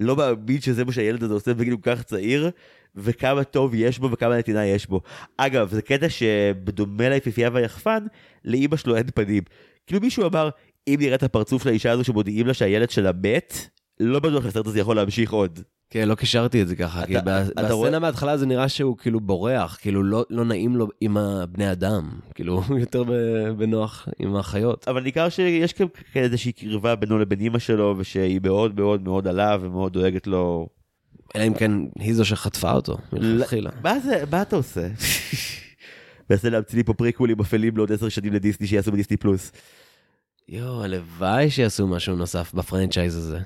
לא 0.00 0.16
מאמין 0.16 0.60
שזה 0.60 0.84
מה 0.84 0.92
שהילד 0.92 1.22
הזה 1.22 1.34
עושה 1.34 1.54
בגיל 1.54 1.76
כל 1.76 1.90
כך 1.90 2.02
צעיר, 2.02 2.50
וכמה 2.96 3.44
טוב 3.44 3.74
יש 3.74 3.98
בו 3.98 4.10
וכמה 4.10 4.38
נתינה 4.38 4.66
יש 4.66 4.86
בו. 4.86 5.00
אגב, 5.36 5.70
זה 5.70 5.82
קטע 5.82 6.08
שבדומה 6.08 7.08
ליפיפייה 7.08 7.50
והיחפן, 7.52 8.06
לאימא 8.44 8.76
שלו 8.76 8.96
אין 8.96 9.06
פנים. 9.14 9.42
כאילו 9.86 10.00
מישהו 10.00 10.26
אמר, 10.26 10.48
אם 10.88 10.96
נראה 10.98 11.14
את 11.14 11.22
הפרצוף 11.22 11.62
של 11.62 11.68
האישה 11.68 11.90
הזו 11.90 12.04
שמודיעים 12.04 12.46
לה 12.46 12.54
שהילד 12.54 12.90
שלה 12.90 13.10
מת, 13.22 13.54
לא 14.00 14.20
בטוח 14.20 14.44
שהסרט 14.44 14.66
הזה 14.66 14.80
יכול 14.80 14.96
להמשיך 14.96 15.32
עוד. 15.32 15.60
כן, 15.90 16.08
לא 16.08 16.14
קישרתי 16.14 16.62
את 16.62 16.68
זה 16.68 16.76
ככה, 16.76 17.06
כי 17.06 17.14
בסצנה 17.24 17.72
רואה... 17.72 17.98
מההתחלה 17.98 18.36
זה 18.36 18.46
נראה 18.46 18.68
שהוא 18.68 18.96
כאילו 18.96 19.20
בורח, 19.20 19.78
כאילו 19.80 20.02
לא, 20.02 20.24
לא 20.30 20.44
נעים 20.44 20.76
לו 20.76 20.88
עם 21.00 21.16
הבני 21.16 21.72
אדם, 21.72 22.10
כאילו 22.34 22.62
יותר 22.80 23.04
בנוח 23.56 24.08
עם 24.18 24.36
החיות. 24.36 24.88
אבל 24.88 25.02
ניכר 25.02 25.28
שיש 25.28 25.72
כאן 25.72 25.86
איזושהי 26.14 26.52
קרבה 26.52 26.96
בינו 26.96 27.18
לבין 27.18 27.40
אימא 27.40 27.58
שלו, 27.58 27.94
ושהיא 27.98 28.40
מאוד 28.42 28.80
מאוד 28.80 29.02
מאוד 29.02 29.28
עליו 29.28 29.60
ומאוד 29.62 29.92
דואגת 29.92 30.26
לו. 30.26 30.68
אלא 31.36 31.46
אם 31.46 31.54
כן 31.54 31.72
היא 31.98 32.14
זו 32.14 32.24
שחטפה 32.24 32.72
אותו 32.72 32.98
מלכתחילה. 33.12 33.70
מה 33.82 34.00
זה, 34.00 34.24
מה 34.30 34.42
אתה 34.42 34.56
עושה? 34.56 34.88
מנסה 36.30 36.50
להמציא 36.50 36.76
לי 36.76 36.84
פה 36.84 36.94
פריקולים 36.94 37.40
אפלים 37.40 37.76
לעוד 37.76 37.92
עשר 37.92 38.08
שנים 38.08 38.32
לדיסני 38.32 38.66
שיעשו 38.66 38.92
בדיסני 38.92 39.16
פלוס. 39.16 39.52
יואו, 40.48 40.84
הלוואי 40.84 41.50
שיעשו 41.50 41.86
משהו 41.86 42.16
נוסף 42.16 42.54
בפרנצ'ייז 42.54 43.16
הזה. 43.16 43.38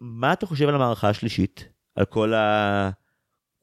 מה 0.00 0.32
אתה 0.32 0.46
חושב 0.46 0.68
על 0.68 0.74
המערכה 0.74 1.08
השלישית? 1.08 1.68
על 1.96 2.04
כל 2.04 2.34
ה... 2.34 2.90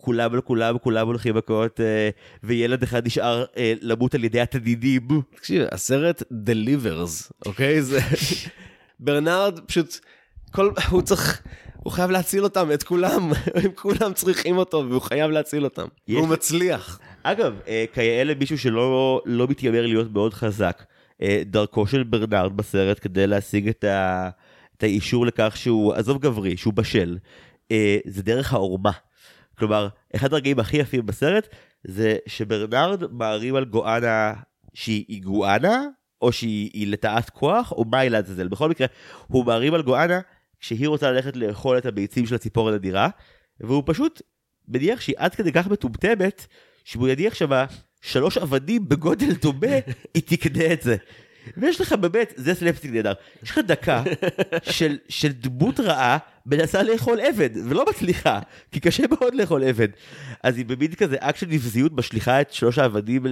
כולם 0.01 0.33
על 0.33 0.41
כולם, 0.41 0.77
כולם 0.77 1.07
הולכים 1.07 1.35
מכות, 1.35 1.79
אה, 1.79 2.09
וילד 2.43 2.83
אחד 2.83 3.05
נשאר 3.05 3.45
אה, 3.57 3.73
למות 3.81 4.15
על 4.15 4.23
ידי 4.23 4.41
התדידים. 4.41 5.07
תקשיב, 5.35 5.63
הסרט 5.71 6.21
Delivers, 6.21 7.31
אוקיי? 7.45 7.81
זה... 7.81 7.99
ברנרד 8.99 9.59
פשוט, 9.59 9.99
כל... 10.51 10.71
הוא 10.89 11.01
צריך... 11.01 11.41
הוא 11.83 11.93
חייב 11.93 12.11
להציל 12.11 12.43
אותם, 12.43 12.71
את 12.73 12.83
כולם, 12.83 13.31
הם 13.63 13.71
כולם 13.75 14.13
צריכים 14.13 14.57
אותו, 14.57 14.85
והוא 14.89 15.01
חייב 15.01 15.31
להציל 15.31 15.63
אותם. 15.63 15.87
הוא 16.09 16.27
מצליח. 16.27 16.99
אגב, 17.23 17.59
אה, 17.67 17.85
כיאה 17.93 18.23
מישהו 18.39 18.57
שלא 18.57 19.21
לא 19.25 19.47
מתיימר 19.47 19.85
להיות 19.85 20.13
מאוד 20.13 20.33
חזק, 20.33 20.83
אה, 21.21 21.41
דרכו 21.45 21.87
של 21.87 22.03
ברנרד 22.03 22.57
בסרט 22.57 22.99
כדי 23.01 23.27
להשיג 23.27 23.67
את, 23.67 23.83
ה, 23.83 24.29
את 24.77 24.83
האישור 24.83 25.25
לכך 25.25 25.57
שהוא, 25.57 25.93
עזוב 25.93 26.21
גברי, 26.21 26.57
שהוא 26.57 26.73
בשל, 26.73 27.17
אה, 27.71 27.97
זה 28.05 28.23
דרך 28.23 28.53
העורמה. 28.53 28.91
כלומר, 29.57 29.87
אחד 30.15 30.33
הרגעים 30.33 30.59
הכי 30.59 30.77
יפים 30.77 31.05
בסרט 31.05 31.47
זה 31.83 32.17
שברנרד 32.27 33.03
מערים 33.11 33.55
על 33.55 33.65
גואנה 33.65 34.33
שהיא 34.73 35.23
גואנה, 35.23 35.83
או 36.21 36.31
שהיא 36.31 36.87
לטאת 36.87 37.29
כוח, 37.29 37.71
או 37.71 37.85
מה 37.85 37.99
היא 37.99 38.11
לעזאזל. 38.11 38.47
בכל 38.47 38.69
מקרה, 38.69 38.87
הוא 39.27 39.45
מערים 39.45 39.73
על 39.73 39.81
גואנה 39.81 40.19
כשהיא 40.59 40.87
רוצה 40.87 41.11
ללכת 41.11 41.35
לאכול 41.35 41.77
את 41.77 41.85
הביצים 41.85 42.25
של 42.25 42.35
הציפור 42.35 42.69
הנדירה, 42.69 43.09
והוא 43.59 43.83
פשוט 43.85 44.21
מניח 44.67 45.01
שהיא 45.01 45.15
עד 45.17 45.35
כדי 45.35 45.51
כך 45.51 45.67
מטומטמת, 45.67 46.47
שהוא 46.83 47.07
יניח 47.07 47.33
שמה 47.33 47.65
שלוש 48.01 48.37
אבנים 48.37 48.89
בגודל 48.89 49.33
דומה, 49.33 49.75
היא 50.13 50.23
תקנה 50.25 50.73
את 50.73 50.81
זה. 50.81 50.95
ויש 51.57 51.81
לך 51.81 51.93
באמת, 51.93 52.33
זה 52.35 52.53
סלפסטיק 52.53 52.91
נהדר, 52.91 53.13
יש 53.43 53.51
לך 53.51 53.57
דקה 53.67 54.03
של, 54.61 54.97
של 55.09 55.31
דמות 55.31 55.79
רעה 55.79 56.17
מנסה 56.45 56.83
לאכול 56.83 57.19
אבן, 57.19 57.49
ולא 57.69 57.85
מצליחה, 57.89 58.39
כי 58.71 58.79
קשה 58.79 59.03
מאוד 59.11 59.35
לאכול 59.35 59.63
אבן. 59.63 59.87
אז 60.43 60.57
היא 60.57 60.65
במין 60.65 60.93
כזה 60.93 61.15
אקט 61.19 61.39
של 61.39 61.47
נבזיות 61.47 61.91
משליכה 61.95 62.41
את 62.41 62.53
שלוש 62.53 62.77
האבנים 62.77 63.25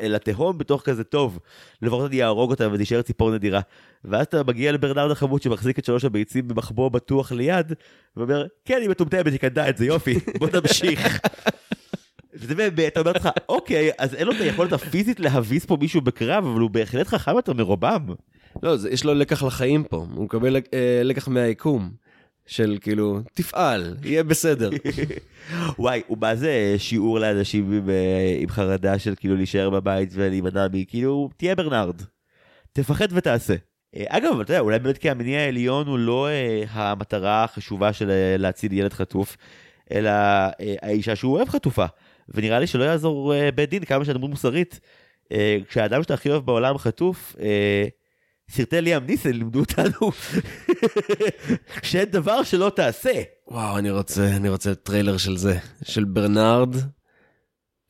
אל, 0.00 0.14
התהום 0.14 0.58
בתוך 0.58 0.82
כזה 0.82 1.04
טוב. 1.04 1.38
לפחות 1.82 2.10
אני 2.10 2.22
אהרוג 2.22 2.50
אותה 2.50 2.68
ותישאר 2.72 3.02
ציפור 3.02 3.34
נדירה. 3.34 3.60
ואז 4.04 4.26
אתה 4.26 4.42
מגיע 4.42 4.72
לברנרד 4.72 5.10
החמוד 5.10 5.42
שמחזיק 5.42 5.78
את 5.78 5.84
שלוש 5.84 6.04
הביצים 6.04 6.48
במחבוא 6.48 6.88
בטוח 6.88 7.32
ליד, 7.32 7.72
ואומר, 8.16 8.46
כן, 8.64 8.78
היא 8.80 8.88
מטומטמת, 8.88 9.32
היא 9.32 9.38
קנדה 9.38 9.68
את 9.68 9.76
זה, 9.76 9.86
יופי, 9.86 10.18
בוא 10.38 10.48
נמשיך. 10.54 11.18
וזה 12.44 12.54
באמת, 12.54 12.92
אתה 12.92 13.00
אומר 13.00 13.12
לך, 13.12 13.28
אוקיי, 13.48 13.90
אז 13.98 14.14
אין 14.14 14.26
לו 14.26 14.32
את 14.32 14.40
היכולת 14.40 14.72
הפיזית 14.72 15.20
להביס 15.20 15.64
פה 15.64 15.76
מישהו 15.80 16.00
בקרב, 16.00 16.46
אבל 16.46 16.60
הוא 16.60 16.70
בהחלט 16.70 17.06
חכם 17.06 17.34
יותר 17.36 17.52
מרובם. 17.52 18.06
לא, 18.62 18.76
זה, 18.76 18.90
יש 18.90 19.04
לו 19.04 19.14
לקח 19.14 19.42
לחיים 19.42 19.84
פה, 19.84 20.06
הוא 20.14 20.24
מקבל 20.24 20.56
אה, 20.56 21.00
לקח 21.04 21.28
מהיקום. 21.28 22.04
של 22.46 22.78
כאילו, 22.80 23.20
תפעל, 23.34 23.96
יהיה 24.04 24.24
בסדר. 24.24 24.70
וואי, 25.78 26.02
הוא 26.06 26.18
מה 26.20 26.36
זה 26.36 26.74
שיעור 26.78 27.18
לאנשים 27.18 27.72
עם, 27.72 27.90
אה, 27.90 28.36
עם 28.38 28.48
חרדה 28.48 28.98
של 28.98 29.14
כאילו 29.14 29.36
להישאר 29.36 29.70
בבית 29.70 30.10
ולהימנע 30.12 30.66
מ... 30.72 30.84
כאילו, 30.84 31.30
תהיה 31.36 31.54
ברנרד. 31.54 32.02
תפחד 32.72 33.08
ותעשה. 33.10 33.54
אה, 33.96 34.04
אגב, 34.08 34.40
אתה 34.40 34.52
יודע, 34.52 34.60
אולי 34.60 34.78
באמת 34.78 34.98
כי 34.98 35.10
המניע 35.10 35.40
העליון 35.40 35.86
הוא 35.86 35.98
לא 35.98 36.28
אה, 36.28 36.64
המטרה 36.70 37.44
החשובה 37.44 37.92
של 37.92 38.10
אה, 38.10 38.36
להציל 38.38 38.72
ילד 38.72 38.92
חטוף, 38.92 39.36
אלא 39.92 40.10
אה, 40.10 40.74
האישה 40.82 41.16
שהוא 41.16 41.36
אוהב 41.36 41.48
חטופה. 41.48 41.86
ונראה 42.28 42.58
לי 42.58 42.66
שלא 42.66 42.84
יעזור 42.84 43.34
אה, 43.34 43.52
בית 43.52 43.70
דין 43.70 43.84
כמה 43.84 44.04
שאתה 44.04 44.20
מוסרי. 44.20 44.80
אה, 45.32 45.58
כשהאדם 45.68 46.02
שאתה 46.02 46.14
הכי 46.14 46.30
אוהב 46.30 46.46
בעולם 46.46 46.78
חטוף, 46.78 47.36
אה, 47.40 47.84
סרטי 48.50 48.80
ליאם 48.80 49.06
ניסן 49.06 49.32
לימדו 49.32 49.60
אותנו 49.60 50.10
שאין 51.82 52.04
דבר 52.04 52.42
שלא 52.42 52.72
תעשה. 52.76 53.22
וואו, 53.48 53.78
אני 53.78 53.90
רוצה, 53.90 54.36
אני 54.36 54.48
רוצה 54.48 54.74
טריילר 54.74 55.16
של 55.16 55.36
זה, 55.36 55.58
של 55.82 56.04
ברנרד 56.04 56.76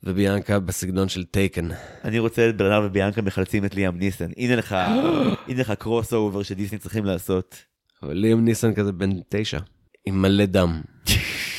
וביאנקה 0.03 0.59
בסגנון 0.59 1.09
של 1.09 1.23
Taken. 1.23 1.67
אני 2.03 2.19
רוצה 2.19 2.49
את 2.49 2.57
ברנרד 2.57 2.83
וביאנקה 2.85 3.21
מחלצים 3.21 3.65
את 3.65 3.75
ליאם 3.75 3.97
ניסן. 3.97 4.29
הנה 4.37 4.55
לך, 4.55 4.75
הנה 5.47 5.61
לך 5.61 5.71
crossover 5.71 6.43
שדיסני 6.43 6.77
צריכים 6.77 7.05
לעשות. 7.05 7.55
אבל 8.03 8.13
ליאם 8.13 8.45
ניסן 8.45 8.73
כזה 8.73 8.91
בן 8.91 9.09
תשע, 9.29 9.59
עם 10.05 10.21
מלא 10.21 10.45
דם. 10.45 10.81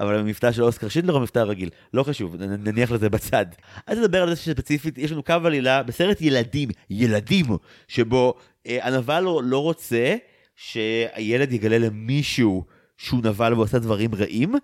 אבל 0.00 0.18
המבטא 0.18 0.52
של 0.52 0.62
אוסקר 0.62 0.88
שינדלר 0.88 1.14
הוא 1.14 1.22
מבטא 1.22 1.38
רגיל, 1.38 1.68
לא 1.94 2.02
חשוב, 2.02 2.36
נניח 2.42 2.90
לזה 2.90 3.08
בצד. 3.08 3.46
אז 3.86 3.98
נדבר 3.98 4.22
על 4.22 4.30
זה 4.30 4.36
שספציפית, 4.36 4.98
יש 4.98 5.12
לנו 5.12 5.22
קו 5.22 5.34
עלילה 5.44 5.82
בסרט 5.82 6.20
ילדים, 6.20 6.68
ילדים, 6.90 7.46
שבו 7.88 8.34
אה, 8.66 8.78
הנבל 8.82 9.20
לא, 9.20 9.42
לא 9.44 9.58
רוצה 9.62 10.16
שהילד 10.56 11.52
יגלה 11.52 11.78
למישהו 11.78 12.64
שהוא 12.96 13.20
נבל 13.24 13.54
ועושה 13.54 13.78
דברים 13.78 14.14
רעים, 14.14 14.54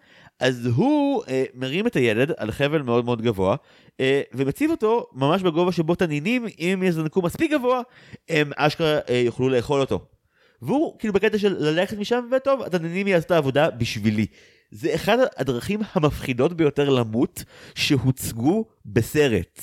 אז 0.40 0.66
הוא 0.74 1.22
אה, 1.28 1.44
מרים 1.54 1.86
את 1.86 1.96
הילד 1.96 2.32
על 2.36 2.50
חבל 2.50 2.82
מאוד 2.82 3.04
מאוד 3.04 3.22
גבוה, 3.22 3.56
אה, 4.00 4.22
ומציב 4.34 4.70
אותו 4.70 5.06
ממש 5.12 5.42
בגובה 5.42 5.72
שבו 5.72 5.94
תנינים, 5.94 6.46
אם 6.58 6.82
יזנקו 6.86 7.22
מספיק 7.22 7.52
גבוה, 7.52 7.80
הם 8.28 8.50
אשכרה 8.56 8.98
אה, 9.08 9.16
יוכלו 9.16 9.48
לאכול 9.48 9.80
אותו. 9.80 10.04
והוא 10.62 10.98
כאילו 10.98 11.14
בקטע 11.14 11.38
של 11.38 11.56
ללכת 11.58 11.98
משם, 11.98 12.28
וטוב, 12.36 12.62
התנינים 12.62 13.06
יעשו 13.06 13.26
את 13.26 13.30
העבודה 13.30 13.70
בשבילי. 13.70 14.26
זה 14.70 14.94
אחד 14.94 15.18
הדרכים 15.36 15.80
המפחידות 15.92 16.52
ביותר 16.54 16.88
למות 16.88 17.44
שהוצגו 17.74 18.64
בסרט. 18.86 19.60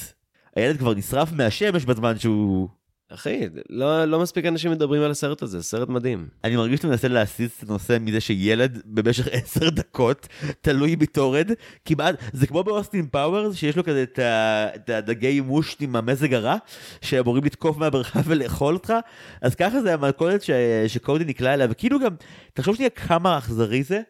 הילד 0.55 0.77
כבר 0.77 0.93
נשרף 0.93 1.31
מהשמש 1.31 1.85
בזמן 1.85 2.19
שהוא... 2.19 2.69
אחי, 3.13 3.49
לא, 3.69 4.05
לא 4.05 4.19
מספיק 4.19 4.45
אנשים 4.45 4.71
מדברים 4.71 5.01
על 5.01 5.11
הסרט 5.11 5.41
הזה, 5.41 5.63
סרט 5.63 5.89
מדהים. 5.89 6.27
אני 6.43 6.55
מרגיש 6.55 6.77
שאתה 6.77 6.87
מנסה 6.87 7.07
להסיס 7.07 7.63
את 7.63 7.69
הנושא 7.69 7.97
מזה 8.01 8.21
שילד 8.21 8.81
במשך 8.85 9.27
עשר 9.31 9.69
דקות 9.69 10.27
תלוי 10.61 10.95
בתורד, 10.95 11.51
כמעט, 11.85 12.15
זה 12.33 12.47
כמו 12.47 12.63
באוסטין 12.63 13.07
פאוורס 13.07 13.55
שיש 13.55 13.77
לו 13.77 13.83
כזה 13.83 14.03
את, 14.03 14.89
הדגי 14.89 15.41
מושט 15.41 15.81
עם 15.81 15.95
המזג 15.95 16.33
הרע, 16.33 16.55
שאמורים 17.01 17.43
לתקוף 17.43 17.77
מהמרחב 17.77 18.21
ולאכול 18.29 18.73
אותך, 18.73 18.93
אז 19.41 19.55
ככה 19.55 19.81
זה 19.81 19.93
המלכודת 19.93 20.41
ש, 20.41 20.49
שקודי 20.87 21.25
נקלע 21.25 21.53
אליה, 21.53 21.67
וכאילו 21.69 21.99
גם, 21.99 22.15
תחשוב 22.53 22.75
שנייה 22.75 22.89
כמה 22.89 23.37
אכזרי 23.37 23.83
זה, 23.83 24.01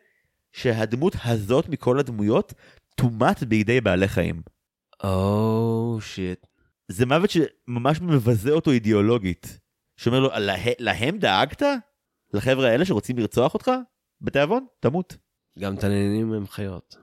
שהדמות 0.54 1.16
הזאת 1.24 1.70
מכל 1.70 2.00
הדמויות 2.00 2.54
תומת 2.96 3.44
בידי 3.44 3.82
בעלי 3.82 4.08
חיים. 4.08 4.42
oh 5.04 5.98
shit. 6.02 6.48
זה 6.88 7.06
מוות 7.06 7.30
שממש 7.30 8.02
מבזה 8.02 8.52
אותו 8.52 8.72
אידיאולוגית. 8.72 9.60
שאומר 9.98 10.20
לו, 10.20 10.30
לה, 10.38 10.56
להם 10.80 11.18
דאגת? 11.18 11.62
לחבר'ה 12.34 12.70
האלה 12.70 12.86
שרוצים 12.86 13.18
לרצוח 13.18 13.54
אותך? 13.54 13.72
בתיאבון? 14.22 14.66
תמות. 14.80 15.18
גם 15.60 15.76
תנינים 15.76 16.34
הם 16.34 16.48
חיות. 16.48 16.98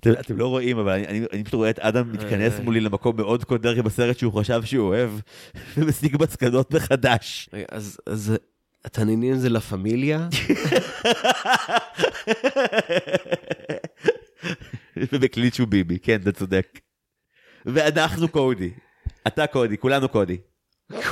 אתם, 0.00 0.10
אתם 0.20 0.36
לא 0.36 0.48
רואים, 0.48 0.78
אבל 0.78 0.92
אני, 0.92 1.06
אני, 1.06 1.26
אני 1.32 1.44
פשוט 1.44 1.54
רואה 1.54 1.70
את 1.70 1.78
אדם 1.78 2.12
מתכנס 2.12 2.58
אה. 2.58 2.62
מולי 2.62 2.80
למקום 2.80 3.16
מאוד 3.16 3.44
קודר 3.44 3.82
בסרט 3.82 4.18
שהוא 4.18 4.32
חשב 4.32 4.62
שהוא 4.64 4.88
אוהב, 4.88 5.10
ומסיק 5.76 6.20
מסקנות 6.20 6.74
מחדש. 6.74 7.48
אז, 7.68 7.98
אז 8.06 8.36
התנינים 8.84 9.36
זה 9.36 9.48
לה 9.48 9.60
פמיליה? 9.60 10.28
ובקליט 15.12 15.54
שהוא 15.54 15.68
ביבי, 15.68 15.98
כן, 15.98 16.20
אתה 16.22 16.32
צודק. 16.32 16.80
ואנחנו 17.66 18.28
קודי. 18.28 18.70
אתה 19.26 19.46
קודי, 19.46 19.78
כולנו 19.78 20.08
קודי. 20.08 20.36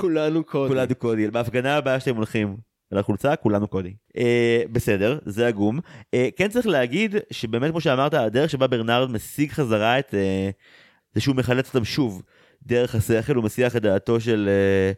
כולנו 0.01 0.45
קודם. 0.45 0.69
כולנו 0.69 0.95
קודי. 0.95 1.31
בהפגנה 1.31 1.77
הבאה 1.77 2.01
שאתם 2.01 2.17
הולכים 2.17 2.57
על 2.93 2.99
החולצה, 2.99 3.37
כולנו 3.37 3.69
קודי. 3.69 3.95
אה, 4.17 4.63
בסדר, 4.73 5.19
זה 5.25 5.47
עגום. 5.47 5.81
אה, 6.15 6.29
כן 6.37 6.49
צריך 6.49 6.67
להגיד 6.67 7.17
שבאמת, 7.31 7.71
כמו 7.71 7.81
שאמרת, 7.81 8.15
הדרך 8.15 8.51
שבה 8.51 8.67
ברנרד 8.67 9.11
משיג 9.11 9.51
חזרה 9.51 9.99
את... 9.99 10.15
אה, 10.15 10.51
זה 11.15 11.21
שהוא 11.21 11.37
מחלץ 11.37 11.69
אותם 11.69 11.85
שוב 11.85 12.23
דרך 12.63 12.95
השכל, 12.95 13.35
הוא 13.35 13.45
מסיח 13.45 13.77
את 13.77 13.83
דעתו 13.83 14.21
של, 14.21 14.49
אה, 14.49 14.93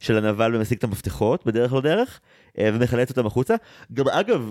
של 0.00 0.16
הנבל 0.16 0.56
ומשיג 0.56 0.78
את 0.78 0.84
המפתחות 0.84 1.46
בדרך 1.46 1.72
לא 1.72 1.80
דרך, 1.80 2.20
אה, 2.58 2.70
ומחלץ 2.74 3.10
אותם 3.10 3.26
החוצה. 3.26 3.54
גם 3.92 4.08
אגב, 4.08 4.50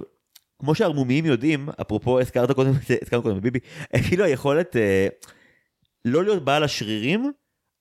כמו 0.60 0.76
שהערמומיים 0.76 1.26
יודעים, 1.26 1.70
אפרופו 1.82 2.20
הזכרת 2.20 2.52
קודם, 2.52 2.72
הזכרנו 3.02 3.24
קודם 3.24 3.41
ביבי, 3.41 3.60
כאילו 4.08 4.24
היכולת 4.24 4.76
אה, 4.76 5.08
לא 6.06 6.24
להיות 6.24 6.46
בעל 6.46 6.64
השרירים, 6.64 7.32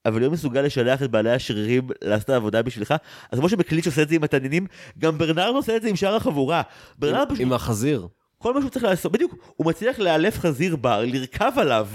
אבל 0.07 0.19
להיות 0.19 0.33
מסוגל 0.33 0.63
לשלח 0.63 1.03
את 1.03 1.11
בעלי 1.11 1.31
השרירים 1.31 1.89
לעשות 2.03 2.25
את 2.25 2.31
העבודה 2.31 2.63
בשבילך. 2.63 2.95
אז 3.33 3.39
כמו 3.39 3.49
שמקליץ' 3.49 3.87
עושה 3.87 4.03
את 4.03 4.09
זה 4.09 4.15
עם 4.15 4.25
התנינים, 4.25 4.67
גם 4.99 5.19
ברנרד 5.19 5.55
עושה 5.55 5.77
את 5.77 5.83
זה 5.83 5.89
עם 5.89 5.97
שאר 5.97 6.15
החבורה. 6.15 6.63
ברנרד 6.99 7.29
פשוט, 7.29 7.41
עם 7.41 7.53
החזיר. 7.53 8.09
כל 8.39 8.55
מה 8.55 8.61
שהוא 8.61 8.71
צריך 8.71 8.85
לעשות, 8.85 9.13
בדיוק, 9.13 9.35
הוא 9.57 9.67
מצליח 9.67 9.99
לאלף 9.99 10.39
חזיר 10.39 10.77
בר, 10.77 11.05
לרכב 11.05 11.53
עליו 11.57 11.89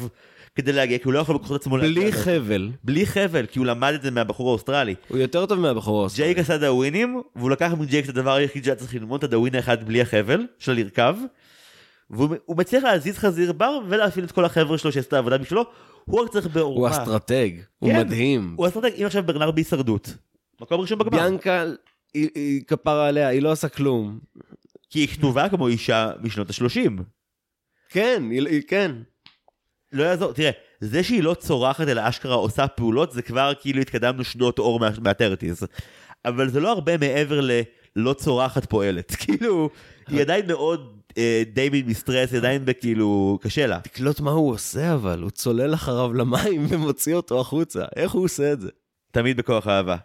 כדי 0.62 0.72
להגיע, 0.74 0.98
כי 0.98 1.04
הוא 1.06 1.14
לא 1.14 1.20
יכול 1.20 1.36
בכוחות 1.38 1.62
עצמו 1.62 1.78
בלי 1.78 1.94
להגיע. 1.94 2.12
חבל. 2.12 2.70
בלי 2.84 3.06
חבל, 3.06 3.46
כי 3.46 3.60
הוא 3.60 3.66
למד 3.66 3.94
את 3.94 4.02
זה 4.02 4.12
מהבחור 4.12 4.50
האוסטרלי. 4.50 4.96
הוא 5.08 5.18
יותר 5.18 5.46
טוב 5.46 5.60
מהבחור 5.60 6.00
האוסטרלי. 6.00 6.28
ג'ייק 6.28 6.38
עשה 6.38 6.58
דאווינים, 6.58 7.22
והוא 7.36 7.50
לקח 7.50 7.72
מג'ייק 7.80 8.06
את 8.06 8.10
הדבר 8.10 8.34
היחיד 8.34 8.64
שהיה 8.64 8.76
צריך 8.76 8.96
ללמוד, 8.96 9.18
את 9.18 9.30
הדאווין 9.30 9.56
האחד 9.56 9.84
בלי 9.84 10.02
החבל, 10.02 10.46
של 10.60 10.74
לרכב. 10.74 11.16
והוא 12.10 12.36
הוא 12.46 12.58
מצליח 12.58 12.84
להזיז 12.84 13.18
חזיר 13.18 13.52
בר 13.54 13.80
ולהפעיל 13.90 14.26
את 14.26 14.32
כל 14.32 14.46
החבר'ה 14.46 14.78
שלו 14.78 14.92
שיעשו 14.92 15.08
את 15.08 15.14
העבודה 15.14 15.38
בשבילו. 15.38 15.64
הוא 16.06 16.22
רק 16.22 16.30
צריך 16.32 16.46
הוא 16.46 16.54
בעורמה. 16.54 16.92
אסטרטג. 16.92 17.50
הוא 17.80 17.90
כן. 17.92 18.00
מדהים. 18.00 18.54
הוא 18.58 18.68
אסטרטג, 18.68 18.92
אם 19.02 19.06
עכשיו 19.06 19.24
ברנרד 19.24 19.52
בהישרדות. 19.52 20.14
מקום 20.62 20.82
ראשון 20.82 20.98
בגמר. 21.00 21.20
ביאנקה, 21.20 21.64
היא- 22.14 22.30
היא 22.36 22.62
כפרה 22.68 23.08
עליה, 23.08 23.28
היא 23.28 23.42
לא 23.42 23.52
עושה 23.52 23.70
כלום. 23.70 24.20
כי 24.90 25.00
היא 25.00 25.08
כתובה 25.08 25.50
כמו 25.50 25.68
אישה 25.68 26.12
משנות 26.22 26.50
ה-30. 26.50 26.92
כן, 27.90 28.24
היא- 28.32 28.48
היא- 28.48 28.62
כן. 28.68 28.92
לא 29.92 30.04
יעזור, 30.04 30.34
תראה, 30.34 30.52
זה 30.80 31.04
שהיא 31.04 31.24
לא 31.24 31.34
צורחת 31.34 31.88
אלא 31.88 32.02
אשכרה 32.10 32.36
עושה 32.36 32.68
פעולות, 32.68 33.12
זה 33.12 33.22
כבר 33.22 33.52
כאילו 33.62 33.82
התקדמנו 33.82 34.24
שנות 34.24 34.60
אור 34.60 34.80
מה- 34.80 34.90
מה 35.02 35.13
thirties. 35.13 35.64
אבל 36.26 36.50
זה 36.50 36.60
לא 36.60 36.72
הרבה 36.72 36.98
מעבר 36.98 37.40
ללא 37.42 38.14
צורחת 38.14 38.66
פועלת. 38.66 39.16
כאילו, 39.26 39.70
היא 40.08 40.22
עדיין 40.22 40.48
מאוד 40.48 40.98
אה, 41.18 41.44
די 41.54 41.84
מסטרס, 41.86 42.32
היא 42.32 42.38
עדיין 42.40 42.66
בכאילו, 42.66 43.40
קשה 43.42 43.68
לה. 43.68 43.80
תקלוט 43.80 44.20
מה 44.20 44.32
הוא 44.32 44.52
עושה 44.52 44.94
אבל, 44.94 45.22
הוא 45.22 45.30
צולל 45.30 45.74
אחריו 45.74 46.14
למים 46.14 46.66
ומוציא 46.70 47.16
אותו 47.16 47.40
החוצה. 47.42 47.86
איך 47.96 48.12
הוא 48.12 48.24
עושה 48.26 48.54
את 48.54 48.62
זה? 48.62 48.70
תמיד 49.12 49.38
בכוח 49.38 49.68
אהבה. 49.68 49.96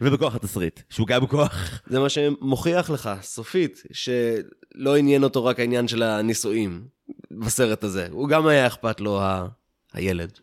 ובכוח 0.00 0.34
התסריט, 0.34 0.80
שהוא 0.90 1.06
גם 1.06 1.22
בכוח. 1.22 1.80
זה 1.86 2.00
מה 2.00 2.08
שמוכיח 2.08 2.90
לך, 2.90 3.10
סופית, 3.22 3.82
שלא 3.92 4.96
עניין 4.96 5.24
אותו 5.24 5.44
רק 5.44 5.60
העניין 5.60 5.88
של 5.88 6.02
הנישואים 6.02 6.86
בסרט 7.30 7.84
הזה. 7.84 8.08
הוא 8.10 8.28
גם 8.28 8.46
היה 8.46 8.66
אכפת 8.66 9.00
לו 9.00 9.20
ה... 9.20 9.46
הילד. 9.92 10.38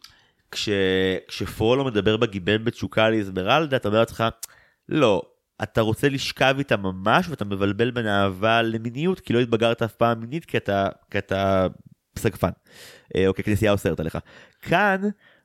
כש... 0.51 0.69
כשפרולו 1.27 1.85
מדבר 1.85 2.17
בגיבן 2.17 2.63
בתשוקה 2.63 3.09
לאזמרלדה, 3.09 3.77
אתה 3.77 3.87
אומר 3.87 3.99
לעצמך, 3.99 4.23
לא, 4.89 5.21
אתה 5.63 5.81
רוצה 5.81 6.09
לשכב 6.09 6.55
איתה 6.57 6.77
ממש 6.77 7.29
ואתה 7.29 7.45
מבלבל 7.45 7.91
בין 7.91 8.07
אהבה 8.07 8.61
למיניות, 8.61 9.19
כי 9.19 9.33
לא 9.33 9.39
התבגרת 9.39 9.81
אף 9.81 9.93
פעם 9.93 10.19
מינית, 10.19 10.45
כי 10.45 10.57
אתה, 10.57 10.89
כי 11.11 11.17
אתה 11.17 11.67
סגפן. 12.19 12.49
אה, 13.15 13.27
או 13.27 13.33
כי 13.33 13.41
הכנסייה 13.41 13.71
אוסרת 13.71 13.99
עליך. 13.99 14.17
כאן, 14.61 15.01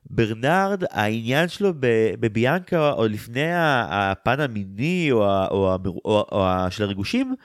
ברנרד, 0.09 0.83
העניין 0.91 1.47
שלו 1.47 1.73
בביאנקה, 2.19 2.89
עוד 2.89 3.11
לפני 3.11 3.49
הפן 3.89 4.39
המיני 4.39 5.11
או, 5.11 5.23
או, 5.51 5.75
או, 6.05 6.25
או 6.31 6.45
ה- 6.45 6.71
של 6.71 6.83
הריגושים, 6.83 7.35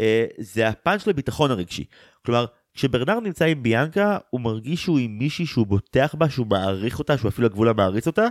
אה, 0.00 0.24
זה 0.38 0.68
הפן 0.68 0.98
של 0.98 1.10
הביטחון 1.10 1.50
הרגשי. 1.50 1.84
כלומר, 2.26 2.44
כשברנרד 2.74 3.22
נמצא 3.22 3.44
עם 3.44 3.62
ביאנקה, 3.62 4.18
הוא 4.30 4.40
מרגיש 4.40 4.82
שהוא 4.82 4.98
עם 4.98 5.18
מישהי 5.18 5.46
שהוא 5.46 5.66
בוטח 5.66 6.14
בה, 6.18 6.30
שהוא 6.30 6.46
מעריך 6.46 6.98
אותה, 6.98 7.18
שהוא 7.18 7.28
אפילו 7.28 7.46
הגבול 7.46 7.68
המעריץ 7.68 8.06
אותה, 8.06 8.26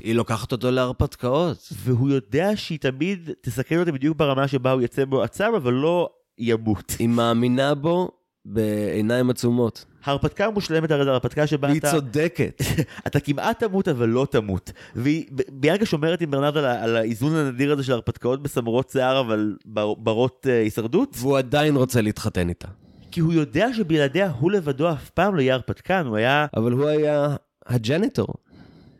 היא 0.00 0.14
לוקחת 0.14 0.52
אותו 0.52 0.70
להרפתקאות. 0.70 1.68
והוא 1.72 2.10
יודע 2.10 2.50
שהיא 2.56 2.78
תמיד 2.78 3.30
תסכן 3.40 3.80
אותה 3.80 3.92
בדיוק 3.92 4.18
ברמה 4.18 4.48
שבה 4.48 4.72
הוא 4.72 4.82
יצא 4.82 5.04
מועצם, 5.04 5.52
אבל 5.56 5.72
לא 5.72 6.10
ימות. 6.38 6.96
היא 6.98 7.08
מאמינה 7.08 7.74
בו 7.74 8.10
בעיניים 8.44 9.30
עצומות. 9.30 9.84
הרפתקה 10.04 10.50
מושלמת 10.50 10.90
הרי 10.90 11.04
זו 11.04 11.10
הרפתקה 11.10 11.46
שבה 11.46 11.68
והיא 11.68 11.80
אתה... 11.80 11.90
צודקת. 11.90 12.62
אתה 13.06 13.20
כמעט 13.20 13.64
תמות 13.64 13.88
אבל 13.88 14.08
לא 14.08 14.26
תמות. 14.30 14.72
וביאנקה 14.96 15.86
שומרת 15.86 16.20
עם 16.20 16.30
ברנרד 16.30 16.56
על, 16.56 16.64
על 16.64 16.96
האיזון 16.96 17.36
הנדיר 17.36 17.72
הזה 17.72 17.82
של 17.82 17.92
הרפתקאות 17.92 18.42
בסמרות 18.42 18.90
שיער 18.90 19.20
אבל 19.20 19.56
בר- 19.64 19.94
ברות 19.94 20.46
אה, 20.50 20.60
הישרדות, 20.60 21.16
והוא 21.18 21.38
עדיין 21.38 21.76
רוצה 21.76 22.00
להתחתן 22.00 22.48
איתה. 22.48 22.68
כי 23.10 23.20
הוא 23.20 23.32
יודע 23.32 23.74
שבלעדיה 23.74 24.30
הוא 24.38 24.52
לבדו 24.52 24.92
אף 24.92 25.10
פעם 25.10 25.34
לא 25.34 25.40
יהיה 25.40 25.54
הרפתקן, 25.54 26.06
הוא 26.06 26.16
היה 26.16 26.46
אבל 26.56 26.72
הוא 26.72 26.86
היה 26.86 27.36
הג'ניטור. 27.66 28.28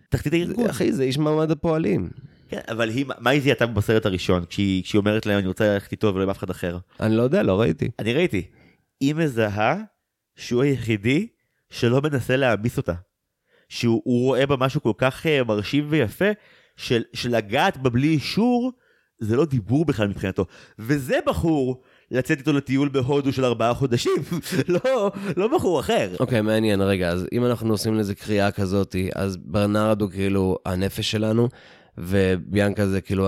תחתית 0.09 0.33
הארגון. 0.33 0.67
אחי, 0.67 0.93
זה 0.93 1.03
איש 1.03 1.19
מעמד 1.19 1.51
הפועלים. 1.51 2.09
כן, 2.49 2.61
אבל 2.69 2.89
היא, 2.89 3.07
מה 3.19 3.31
היא 3.31 3.41
זיהתה 3.41 3.67
בסרט 3.67 4.07
הראשון, 4.07 4.45
כשהיא, 4.49 4.83
כשהיא 4.83 4.99
אומרת 4.99 5.27
להם 5.27 5.39
אני 5.39 5.47
רוצה 5.47 5.73
ללכת 5.73 5.93
איתו 5.93 6.15
ולא 6.15 6.23
עם 6.23 6.31
אף 6.31 6.39
אחד 6.39 6.51
אחר? 6.51 6.79
אני 7.01 7.17
לא 7.17 7.23
יודע, 7.23 7.43
לא 7.43 7.61
ראיתי. 7.61 7.91
אני 7.99 8.13
ראיתי, 8.15 8.43
היא 9.01 9.15
מזהה 9.15 9.77
שהוא 10.37 10.63
היחידי 10.63 11.27
שלא 11.71 12.01
מנסה 12.01 12.37
להעמיס 12.37 12.77
אותה. 12.77 12.95
שהוא 13.69 14.03
הוא 14.05 14.23
רואה 14.23 14.47
בה 14.47 14.57
משהו 14.57 14.83
כל 14.83 14.93
כך 14.99 15.27
uh, 15.27 15.45
מרשים 15.45 15.87
ויפה, 15.89 16.31
של, 16.77 17.03
שלגעת 17.13 17.77
בה 17.77 17.91
בלי 17.91 18.09
אישור, 18.09 18.73
זה 19.19 19.37
לא 19.37 19.45
דיבור 19.45 19.85
בכלל 19.85 20.09
מבחינתו. 20.09 20.47
וזה 20.79 21.19
בחור 21.27 21.83
לצאת 22.11 22.39
איתו 22.39 22.53
לטיול 22.53 22.89
בהודו 22.89 23.33
של 23.33 23.45
ארבעה 23.45 23.75
חודשים, 23.75 24.23
לא, 24.75 25.11
לא 25.37 25.57
בחור 25.57 25.81
אחר. 25.81 26.11
אוקיי, 26.21 26.41
מעניין, 26.41 26.81
רגע, 26.81 27.09
אז 27.09 27.27
אם 27.33 27.45
אנחנו 27.45 27.71
עושים 27.71 27.95
לזה 27.95 28.15
קריאה 28.15 28.51
כזאת, 28.51 28.97
אז 29.15 29.37
ברנרד 29.37 30.01
הוא 30.01 30.11
כאילו 30.11 30.59
הנפש 30.67 31.11
שלנו, 31.11 31.49
וביאנקה 31.99 32.87
זה 32.87 33.01
כאילו 33.01 33.27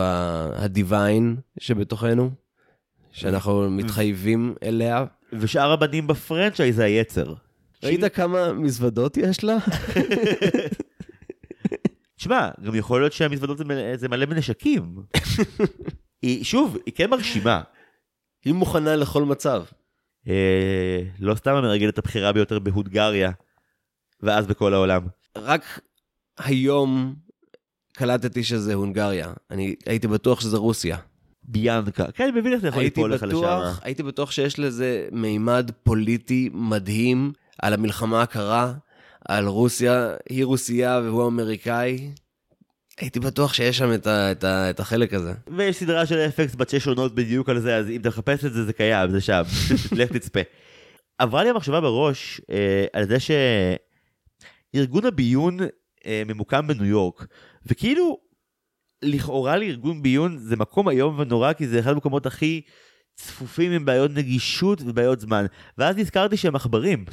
הדיוויין 0.54 1.36
שבתוכנו, 1.58 2.30
שאנחנו 3.12 3.70
מתחייבים 3.70 4.54
אליה. 4.62 5.04
ושאר 5.32 5.72
הבנים 5.72 6.06
בפרנצ'ייז 6.06 6.76
זה 6.76 6.84
היצר. 6.84 7.34
ראית 7.82 8.14
כמה 8.14 8.52
מזוודות 8.52 9.16
יש 9.16 9.44
לה? 9.44 9.56
תשמע, 12.16 12.50
גם 12.64 12.74
יכול 12.74 13.00
להיות 13.00 13.12
שהמזוודות 13.12 13.58
זה 13.94 14.08
מלא, 14.08 14.26
בנשקים. 14.26 14.96
היא, 16.22 16.44
שוב, 16.44 16.76
היא 16.86 16.94
כן 16.94 17.10
מרשימה. 17.10 17.62
היא 18.44 18.54
מוכנה 18.54 18.96
לכל 18.96 19.24
מצב. 19.24 19.64
אה, 20.28 21.02
לא 21.20 21.34
סתם 21.34 21.54
המרגלת 21.54 21.98
הבכירה 21.98 22.32
ביותר 22.32 22.58
בהונגריה, 22.58 23.30
ואז 24.20 24.46
בכל 24.46 24.74
העולם. 24.74 25.06
רק 25.36 25.80
היום 26.38 27.14
קלטתי 27.92 28.44
שזה 28.44 28.74
הונגריה. 28.74 29.32
אני 29.50 29.74
הייתי 29.86 30.08
בטוח 30.08 30.40
שזה 30.40 30.56
רוסיה. 30.56 30.96
ביאנקה. 31.48 32.12
כן, 32.12 32.24
אני 32.24 32.40
מבין 32.40 32.52
איך 32.52 32.60
זה 32.60 32.68
יכול 32.68 32.82
ליפול 32.82 33.14
לך 33.14 33.22
לשם. 33.22 33.60
הייתי 33.82 34.02
בטוח 34.02 34.30
שיש 34.30 34.58
לזה 34.58 35.08
מימד 35.12 35.70
פוליטי 35.82 36.50
מדהים 36.52 37.32
על 37.62 37.74
המלחמה 37.74 38.22
הקרה, 38.22 38.72
על 39.28 39.46
רוסיה, 39.46 40.14
היא 40.28 40.44
רוסייה 40.44 41.00
והוא 41.04 41.26
אמריקאי. 41.26 42.10
הייתי 43.00 43.20
בטוח 43.20 43.54
שיש 43.54 43.78
שם 43.78 43.94
את, 43.94 44.06
ה, 44.06 44.32
את, 44.32 44.44
ה, 44.44 44.70
את 44.70 44.80
החלק 44.80 45.14
הזה. 45.14 45.32
ויש 45.56 45.76
סדרה 45.76 46.06
של 46.06 46.18
אפקס 46.18 46.54
בת 46.54 46.68
שש 46.68 46.86
עונות 46.86 47.14
בדיוק 47.14 47.48
על 47.48 47.60
זה, 47.60 47.76
אז 47.76 47.90
אם 47.90 48.00
אתה 48.00 48.08
מחפש 48.08 48.44
את 48.44 48.52
זה, 48.52 48.64
זה 48.64 48.72
קיים, 48.72 49.10
זה 49.10 49.20
שם. 49.20 49.42
לך 49.98 50.12
תצפה. 50.12 50.40
עברה 51.18 51.44
לי 51.44 51.50
המחשבה 51.50 51.80
בראש 51.80 52.40
אה, 52.50 52.86
על 52.92 53.08
זה 53.08 53.16
שארגון 54.74 55.06
הביון 55.06 55.58
אה, 56.06 56.22
ממוקם 56.26 56.66
בניו 56.66 56.84
יורק, 56.84 57.26
וכאילו, 57.66 58.18
לכאורה 59.02 59.56
לארגון 59.56 60.02
ביון 60.02 60.38
זה 60.38 60.56
מקום 60.56 60.88
איום 60.88 61.18
ונורא, 61.18 61.52
כי 61.52 61.68
זה 61.68 61.80
אחד 61.80 61.90
המקומות 61.90 62.26
הכי 62.26 62.62
צפופים 63.14 63.72
עם 63.72 63.84
בעיות 63.84 64.10
נגישות 64.10 64.82
ובעיות 64.82 65.20
זמן. 65.20 65.46
ואז 65.78 65.96
נזכרתי 65.96 66.36
שהם 66.36 66.56
עכברים. 66.56 67.04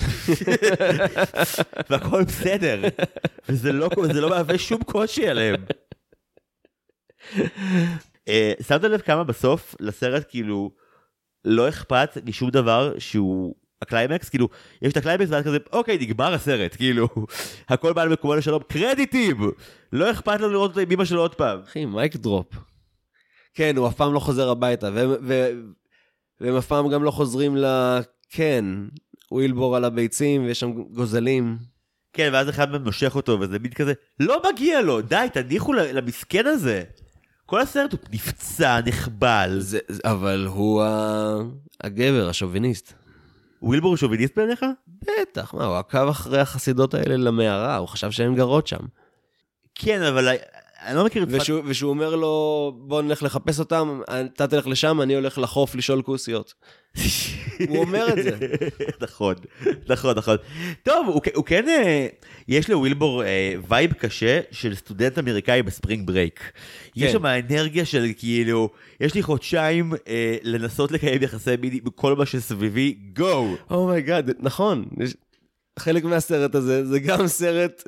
והכל 1.90 2.24
בסדר. 2.24 2.82
וזה 3.50 3.74
לא, 3.74 3.90
לא 4.14 4.30
מהווה 4.30 4.58
שום 4.58 4.84
קושי 4.84 5.28
עליהם. 5.28 5.56
אה, 8.28 8.54
שמת 8.68 8.84
לב 8.84 9.02
כמה 9.02 9.24
בסוף 9.24 9.76
לסרט 9.80 10.26
כאילו 10.30 10.72
לא 11.46 11.70
אכפת 11.70 12.18
משום 12.26 12.50
דבר 12.50 12.94
שהוא 13.00 13.56
הקליימקס 13.84 14.30
כאילו 14.30 14.50
יש 14.82 14.92
את 14.92 14.98
הקליימקס 14.98 15.32
ואז 15.32 15.44
כזה 15.44 15.58
אוקיי 15.74 15.98
נגמר 16.02 16.34
הסרט 16.34 16.76
כאילו 16.76 17.08
הכל 17.70 17.94
בא 17.94 18.04
למקומו 18.04 18.36
לשלום 18.36 18.62
קרדיטים 18.70 19.52
לא 19.94 20.12
אכפת 20.12 20.42
לנו 20.42 20.50
לראות 20.50 20.70
אותו 20.70 20.80
עם 20.80 20.92
אמא 20.92 21.06
שלו 21.06 21.22
עוד 21.22 21.36
פעם. 21.36 21.60
אחי, 21.64 21.86
mic 21.86 22.16
drop. 22.16 22.48
כן, 23.54 23.78
הוא 23.78 23.88
אף 23.88 23.96
פעם 23.96 24.14
לא 24.14 24.20
חוזר 24.20 24.50
הביתה, 24.50 24.90
והם, 24.94 25.10
ו, 25.24 25.50
והם 26.42 26.56
אף 26.56 26.68
פעם 26.68 26.90
גם 26.90 27.04
לא 27.04 27.12
חוזרים 27.12 27.58
ל... 27.58 27.66
כן, 28.30 28.66
ווילבור 29.32 29.76
על 29.76 29.86
הביצים, 29.86 30.44
ויש 30.44 30.60
שם 30.60 30.72
גוזלים. 30.72 31.58
כן 32.14 32.30
ואז 32.34 32.50
אחד 32.50 32.72
מהם 32.72 32.84
נושך 32.84 33.16
אותו 33.16 33.40
וזה 33.40 33.60
מין 33.60 33.72
כזה 33.72 33.94
לא 34.20 34.42
מגיע 34.52 34.82
לו 34.82 35.02
די 35.02 35.28
תניחו 35.34 35.74
למסכן 35.74 36.48
הזה. 36.48 36.84
כל 37.46 37.60
הסרט 37.60 37.92
הוא 37.92 38.00
נפצע 38.12 38.80
נחבל. 38.86 39.56
זה, 39.60 39.80
זה, 39.88 40.02
אבל 40.06 40.46
הוא 40.50 40.84
ה... 40.84 41.38
הגבר, 41.84 42.30
השוביניסט. 42.30 42.94
ווילבור 43.64 43.90
הוא 43.90 43.98
שוביניסט 43.98 44.36
בעיניך? 44.36 44.66
בטח, 44.88 45.54
מה, 45.54 45.66
הוא 45.66 45.78
עקב 45.78 46.08
אחרי 46.08 46.40
החסידות 46.40 46.94
האלה 46.94 47.18
למערה, 47.18 47.78
הוא 47.78 47.88
חשב 47.88 48.12
שהן 48.12 48.36
גרות 48.36 48.68
שם. 48.68 48.86
כן 49.76 50.02
אבל 50.02 50.28
אני 50.86 50.96
לא 50.96 51.06
מכיר 51.06 51.24
את 51.24 51.28
ושהוא, 51.32 51.62
ושהוא 51.66 51.90
אומר 51.90 52.16
לו, 52.16 52.74
בוא 52.78 53.02
נלך 53.02 53.24
לחפש 53.24 53.60
אותם, 53.60 54.02
אתה 54.10 54.48
תלך 54.48 54.68
לשם, 54.68 55.02
אני 55.02 55.16
הולך 55.16 55.38
לחוף 55.38 55.76
לשאול 55.76 56.02
כוסיות. 56.02 56.54
הוא 57.68 57.78
אומר 57.78 58.08
את 58.10 58.24
זה. 58.24 58.38
נכון, 59.06 59.36
נכון, 59.90 60.16
נכון. 60.18 60.38
טוב, 60.84 61.08
הוא, 61.08 61.22
הוא 61.36 61.46
כן, 61.46 61.70
אה, 61.70 62.08
יש 62.48 62.70
לווילבור 62.70 63.24
אה, 63.24 63.54
vibe 63.68 63.94
קשה 63.94 64.40
של 64.52 64.76
סטודנט 64.76 65.20
אמריקאי 65.20 65.64
ב 65.64 65.70
spring 65.70 66.08
break. 66.08 66.52
יש 66.96 67.12
כן. 67.12 67.12
שם 67.12 67.26
אנרגיה 67.26 67.86
של 67.86 68.08
כאילו, 68.18 68.70
יש 69.00 69.14
לי 69.14 69.24
חודשיים 69.24 69.94
אה, 70.08 70.38
לנסות 70.44 70.92
לקיים 70.92 71.24
יחסי 71.24 71.56
מין 71.62 71.74
עם 71.74 71.90
כל 71.96 72.16
מה 72.16 72.26
שסביבי, 72.26 72.98
go. 73.16 73.56
Oh 73.70 73.85
my 73.85 74.01
god, 74.01 74.32
נכון. 74.40 74.86
יש... 75.00 75.14
חלק 75.80 76.04
מהסרט 76.04 76.56
הזה 76.56 76.86
זה 76.86 77.00
גם 77.00 77.28
סרט 77.28 77.84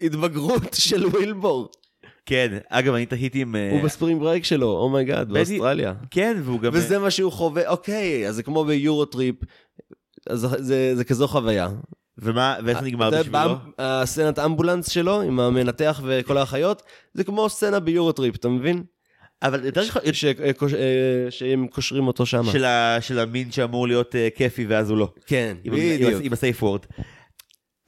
התבגרות 0.00 0.74
של 0.74 1.06
ווילבור. 1.06 1.70
כן, 2.26 2.58
אגב, 2.68 2.94
אני 2.94 3.06
תהיתי 3.06 3.40
עם... 3.42 3.56
אה, 3.56 3.70
הוא 3.70 3.82
ב 3.82 3.87
spring 3.87 4.20
break 4.20 4.44
שלו, 4.44 4.66
oh 4.78 4.90
my 4.90 5.03
god, 5.03 5.28
בדי- 5.28 5.34
באוסטרליה. 5.34 5.94
כן, 6.10 6.36
והוא 6.44 6.60
גם... 6.60 6.70
וזה 6.74 6.98
מה 6.98 7.10
שהוא 7.10 7.32
חווה, 7.32 7.68
אוקיי, 7.68 8.28
אז 8.28 8.34
זה 8.34 8.42
כמו 8.42 8.64
ב 8.64 8.71
EuroTrip, 8.71 9.34
אז 10.28 10.40
זה, 10.58 10.96
זה 10.96 11.04
כזו 11.04 11.28
חוויה. 11.28 11.68
ומה, 12.18 12.56
ואיך 12.64 12.80
זה 12.80 12.86
נגמר 12.86 13.10
בשבילו? 13.10 13.54
הסצנת 13.78 14.38
אמבולנס 14.38 14.90
שלו, 14.90 15.22
עם 15.22 15.40
המנתח 15.40 16.00
וכל 16.04 16.36
האחיות, 16.38 16.82
זה 17.14 17.24
כמו 17.24 17.48
סצנה 17.48 17.80
ביורוטריפ, 17.80 18.36
אתה 18.36 18.48
מבין? 18.48 18.82
אבל 19.42 19.64
יותר 19.64 19.82
ש... 19.84 19.90
ש- 20.12 20.24
אה, 20.24 20.50
אה, 20.74 21.30
שהם 21.30 21.66
קושרים 21.66 22.06
אותו 22.06 22.26
שם. 22.26 22.42
של, 22.52 22.64
ה... 22.64 22.96
של 23.00 23.18
המין 23.18 23.52
שאמור 23.52 23.86
להיות 23.88 24.14
כיפי 24.36 24.66
ואז 24.66 24.90
הוא 24.90 24.98
לא. 24.98 25.12
כן, 25.26 25.56
בדיוק. 25.64 26.14
עם 26.22 26.32
הסייף 26.32 26.62
וורד. 26.62 26.80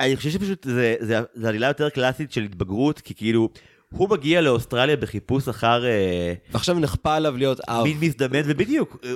אני 0.01 0.17
חושב 0.17 0.31
שפשוט 0.31 0.65
זה, 0.65 0.95
זה, 1.01 1.21
זה 1.35 1.49
עלילה 1.49 1.67
יותר 1.67 1.89
קלאסית 1.91 2.33
של 2.33 2.43
התבגרות, 2.43 3.01
כי 3.01 3.15
כאילו, 3.15 3.49
הוא 3.93 4.11
מגיע 4.11 4.41
לאוסטרליה 4.41 4.97
בחיפוש 4.97 5.49
אחר 5.49 5.85
אה, 5.87 6.35
ועכשיו 6.51 6.79
נכפה 6.79 7.15
עליו 7.15 7.37
להיות 7.37 7.61
אב. 7.69 7.85
מין 7.85 7.99
מזדמן, 8.01 8.41
ובדיוק, 8.45 8.97
אה, 9.05 9.15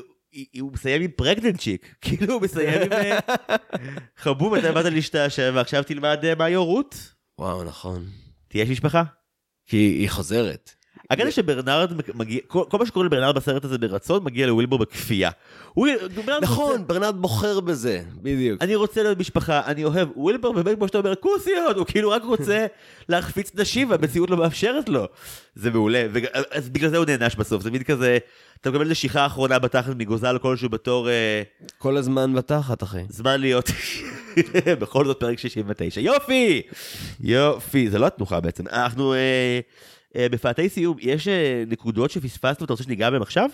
הוא 0.61 0.72
מסיים 0.72 1.03
עם 1.03 1.11
פרגננט 1.16 1.61
צ'יק, 1.61 1.95
כאילו 2.01 2.35
הוא 2.35 2.43
מסיים 2.43 2.83
עם 2.83 2.93
אה, 2.93 3.18
חבוב, 4.16 4.55
אתה 4.55 4.72
באת 4.72 4.85
להשתעשע 4.85 5.51
ועכשיו 5.55 5.83
תלמד 5.83 6.24
אה, 6.24 6.35
מהי 6.35 6.55
הורות, 6.55 7.12
וואו, 7.39 7.64
נכון. 7.64 8.05
תהיה 8.49 8.64
משפחה. 8.64 9.03
כי 9.66 9.77
היא 9.77 10.11
חוזרת. 10.11 10.76
הקטע 11.11 11.30
שברנרד 11.30 11.92
מגיע, 12.14 12.40
כל, 12.46 12.64
כל 12.68 12.78
מה 12.78 12.86
שקורה 12.86 13.07
לברנרד 13.07 13.34
בסרט 13.34 13.64
הזה 13.64 13.78
ברצון 13.78 14.24
מגיע 14.24 14.46
לווילבור 14.46 14.78
בכפייה. 14.78 15.30
נכון, 16.42 16.70
רוצה- 16.72 16.82
ברנרד 16.86 17.16
בוחר 17.16 17.61
בזה, 17.61 18.02
בדיוק. 18.22 18.62
אני 18.62 18.74
רוצה 18.74 19.02
להיות 19.02 19.18
משפחה, 19.18 19.61
אני 19.66 19.84
אוהב, 19.84 20.09
ווילבר 20.16 20.52
באמת 20.52 20.76
כמו 20.78 20.86
שאתה 20.86 20.98
אומר, 20.98 21.14
כוסיות, 21.14 21.76
הוא 21.76 21.86
כאילו 21.86 22.11
רק 22.11 22.22
רוצה 22.24 22.66
להחפיץ 23.09 23.50
נשים 23.54 23.90
והמציאות 23.90 24.30
לא 24.30 24.36
מאפשרת 24.36 24.88
לו. 24.88 25.04
זה 25.54 25.70
מעולה, 25.70 26.07
אז 26.50 26.68
בגלל 26.68 26.90
זה 26.90 26.96
הוא 26.96 27.04
נענש 27.07 27.34
בסוף, 27.34 27.62
זה 27.62 27.70
מין 27.70 27.82
כזה, 27.82 28.18
אתה 28.61 28.70
מקבל 28.70 28.90
נשיכה 28.90 29.26
אחרונה 29.26 29.59
בתחת 29.59 29.92
מגוזל 29.98 30.38
כלשהו 30.38 30.68
בתור 30.68 31.09
אה, 31.09 31.42
כל 31.78 31.96
הזמן 31.96 32.34
בתחת, 32.34 32.82
אחי. 32.82 33.02
זמן 33.09 33.40
להיות, 33.40 33.70
בכל 34.80 35.04
זאת 35.04 35.20
פרק 35.20 35.38
69. 35.38 36.00
יופי! 36.00 36.62
יופי, 37.20 37.90
זה 37.90 37.98
לא 37.98 38.07
התנוחה 38.07 38.40
בעצם. 38.40 38.64
אנחנו 38.72 39.14
אה, 39.14 39.61
בפאתי 40.19 40.69
סיום, 40.69 40.97
יש 41.01 41.29
אה, 41.29 41.64
נקודות 41.67 42.11
שפספסנו, 42.11 42.64
אתה 42.64 42.73
רוצה 42.73 42.85
שניגע 42.85 43.11
בהם 43.11 43.23
עכשיו? 43.23 43.51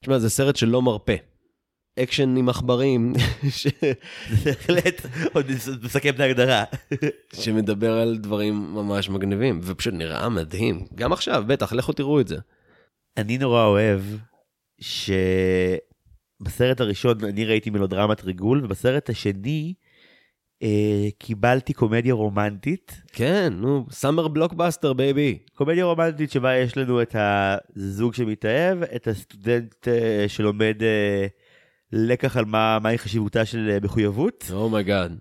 תשמע, 0.00 0.18
זה 0.18 0.30
סרט 0.30 0.56
שלא 0.56 0.82
מרפה. 0.82 1.12
אקשן 1.98 2.36
עם 2.36 2.48
עכברים, 2.48 3.12
ש... 3.58 3.66
בהחלט, 4.44 5.06
עוד 5.32 5.46
מסכם 5.82 6.08
את 6.08 6.20
ההגדרה. 6.20 6.64
שמדבר 7.34 7.92
על 7.92 8.16
דברים 8.16 8.74
ממש 8.74 9.08
מגניבים, 9.10 9.60
ופשוט 9.62 9.94
נראה 9.94 10.28
מדהים. 10.28 10.86
גם 10.94 11.12
עכשיו, 11.12 11.44
בטח, 11.46 11.72
לכו 11.72 11.92
תראו 11.92 12.20
את 12.20 12.28
זה. 12.28 12.36
אני 13.16 13.38
נורא 13.38 13.64
אוהב 13.64 14.00
שבסרט 16.40 16.80
הראשון 16.80 17.24
אני 17.24 17.44
ראיתי 17.44 17.70
מלודרמת 17.70 18.24
ריגול, 18.24 18.64
ובסרט 18.64 19.10
השני 19.10 19.74
אה, 20.62 20.68
קיבלתי 21.18 21.72
קומדיה 21.72 22.14
רומנטית. 22.14 23.02
כן, 23.12 23.52
נו, 23.56 23.86
summer 23.90 24.28
blockbuster, 24.28 24.92
baby. 24.92 25.38
קומדיה 25.54 25.84
רומנטית 25.84 26.30
שבה 26.30 26.56
יש 26.56 26.76
לנו 26.76 27.02
את 27.02 27.16
הזוג 27.18 28.14
שמתאהב, 28.14 28.82
את 28.82 29.08
הסטודנט 29.08 29.88
אה, 29.88 30.24
שלומד 30.28 30.82
אה, 30.82 31.26
לקח 31.92 32.36
על 32.36 32.44
מה, 32.44 32.78
מהי 32.82 32.98
חשיבותה 32.98 33.44
של 33.44 33.68
אה, 33.72 33.78
מחויבות, 33.82 34.50
oh 34.52 34.68
my 34.68 34.85
god. 34.85 35.18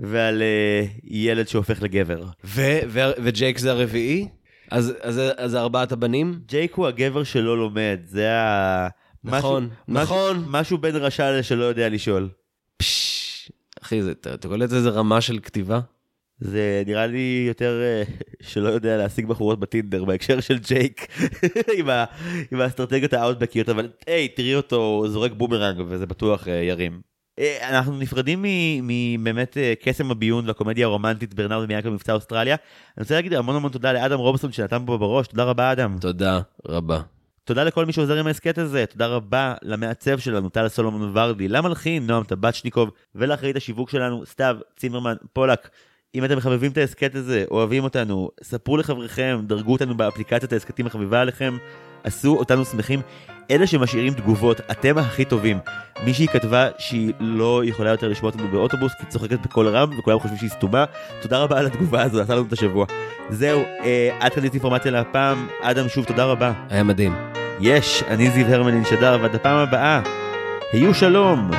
ועל 0.00 0.42
אה, 0.42 0.84
ילד 1.04 1.48
שהופך 1.48 1.82
לגבר. 1.82 2.24
וג'ייק 2.44 3.58
זה 3.58 3.70
הרביעי? 3.70 4.28
אז 4.70 4.92
אז- 5.00 5.20
אז 5.36 5.56
ארבעת 5.56 5.92
הבנים? 5.92 6.38
ג'ייק 6.46 6.74
הוא 6.74 6.86
הגבר 6.86 7.22
שלא 7.24 7.58
לומד, 7.58 7.98
זה 8.04 8.32
ה... 8.32 8.88
נכון, 9.24 9.64
משהו, 9.64 10.02
נכון. 10.02 10.36
משהו, 10.36 10.50
משהו 10.50 10.78
בין 10.78 10.96
רשע 10.96 11.38
לשלא 11.38 11.64
יודע 11.64 11.88
לשאול. 11.88 12.28
פשש, 12.76 13.21
אחי, 13.82 14.02
זה- 14.02 14.10
אתה 14.10 14.34
אתה 14.34 14.48
קולט 14.48 14.72
איזה 14.72 14.88
רמה 14.90 15.20
של 15.20 15.38
כתיבה? 15.42 15.80
זה 16.40 16.82
נראה 16.86 17.06
לי 17.06 17.44
יותר 17.48 17.80
אה, 17.82 18.02
שלא 18.42 18.68
יודע 18.68 18.96
להשיג 18.96 19.26
בחורות 19.26 19.60
בטינדר 19.60 20.04
בהקשר 20.04 20.40
של 20.40 20.58
ג'ייק 20.58 21.06
עם, 21.78 21.88
ה, 21.90 22.04
עם 22.52 22.60
האסטרטגיות 22.60 23.12
האאוטבקיות, 23.12 23.68
אבל 23.68 23.88
היי, 24.06 24.28
תראי 24.28 24.54
אותו 24.54 25.04
זורק 25.08 25.32
בומרנג 25.32 25.80
וזה 25.88 26.06
בטוח 26.06 26.48
אה, 26.48 26.52
ירים. 26.54 27.00
אה, 27.38 27.68
אנחנו 27.70 27.98
נפרדים 27.98 28.44
מבאמת 28.82 29.56
קסם 29.82 30.10
הביון 30.10 30.46
והקומדיה 30.46 30.86
הרומנטית 30.86 31.34
ברנרד 31.34 31.68
מיאקל 31.68 31.90
מבצע 31.90 32.12
אוסטרליה. 32.12 32.56
אני 32.96 33.02
רוצה 33.02 33.14
להגיד 33.14 33.32
המון 33.32 33.56
המון 33.56 33.72
תודה 33.72 33.92
לאדם 33.92 34.18
רובסון 34.18 34.52
שנתן 34.52 34.82
פה 34.86 34.98
בראש, 34.98 35.26
תודה 35.26 35.44
רבה 35.44 35.72
אדם. 35.72 35.96
תודה 36.00 36.40
רבה. 36.68 37.00
תודה 37.44 37.64
לכל 37.64 37.86
מי 37.86 37.92
שעוזר 37.92 38.18
עם 38.18 38.26
ההסכת 38.26 38.58
הזה, 38.58 38.84
תודה 38.86 39.06
רבה 39.06 39.54
למעצב 39.62 40.18
שלנו, 40.18 40.48
טל 40.48 40.68
סולומון 40.68 41.10
ורדי, 41.14 41.48
למלחין, 41.48 42.06
נועם 42.06 42.24
טבצ'ניקוב, 42.24 42.90
ולאחראית 43.14 43.56
השיווק 43.56 43.90
שלנו, 43.90 44.26
סתיו, 44.26 44.56
צימרמן, 44.76 45.14
פולק. 45.32 45.70
אם 46.14 46.24
אתם 46.24 46.36
מחבבים 46.36 46.72
את 46.72 46.76
ההסכת 46.76 47.14
הזה, 47.14 47.44
אוהבים 47.50 47.84
אותנו, 47.84 48.30
ספרו 48.42 48.76
לחבריכם, 48.76 49.40
דרגו 49.46 49.72
אותנו 49.72 49.96
באפליקציית 49.96 50.52
ההסכתים 50.52 50.86
החביבה 50.86 51.20
עליכם, 51.20 51.56
עשו 52.04 52.36
אותנו 52.36 52.64
שמחים. 52.64 53.00
אלה 53.50 53.66
שמשאירים 53.66 54.14
תגובות, 54.14 54.60
אתם 54.70 54.98
הכי 54.98 55.24
טובים. 55.24 55.58
מישהי 56.04 56.28
כתבה 56.28 56.68
שהיא 56.78 57.12
לא 57.20 57.62
יכולה 57.64 57.90
יותר 57.90 58.08
לשמוע 58.08 58.30
אותנו 58.30 58.48
באוטובוס, 58.48 58.92
כי 58.94 59.02
היא 59.02 59.10
צוחקת 59.10 59.38
בקול 59.40 59.68
רם, 59.68 59.98
וכולם 59.98 60.18
חושבים 60.18 60.38
שהיא 60.38 60.50
סתומה. 60.50 60.84
תודה 61.22 61.38
רבה 61.38 61.58
על 61.58 61.66
התגובה 61.66 62.02
הזו, 62.02 62.20
עשה 62.20 62.34
לנו 62.34 62.44
את 62.46 62.52
השבוע. 62.52 62.86
זהו, 63.30 63.62
אה, 63.84 64.16
עד 64.20 64.34
כאן 64.34 64.42
דיסאינפורמציה 64.42 64.90
להפעם. 64.90 65.48
אדם, 65.62 65.88
שוב 65.88 66.04
תודה 66.04 66.24
רבה. 66.24 66.52
היה 66.70 66.82
מדהים. 66.82 67.14
יש, 67.60 68.02
אני 68.02 68.30
זיו 68.30 68.46
הרמלין 68.46 68.84
שדר, 68.84 69.18
ועד 69.22 69.34
הפעם 69.34 69.56
הבאה, 69.56 70.00
היו 70.72 70.94
שלום! 70.94 71.50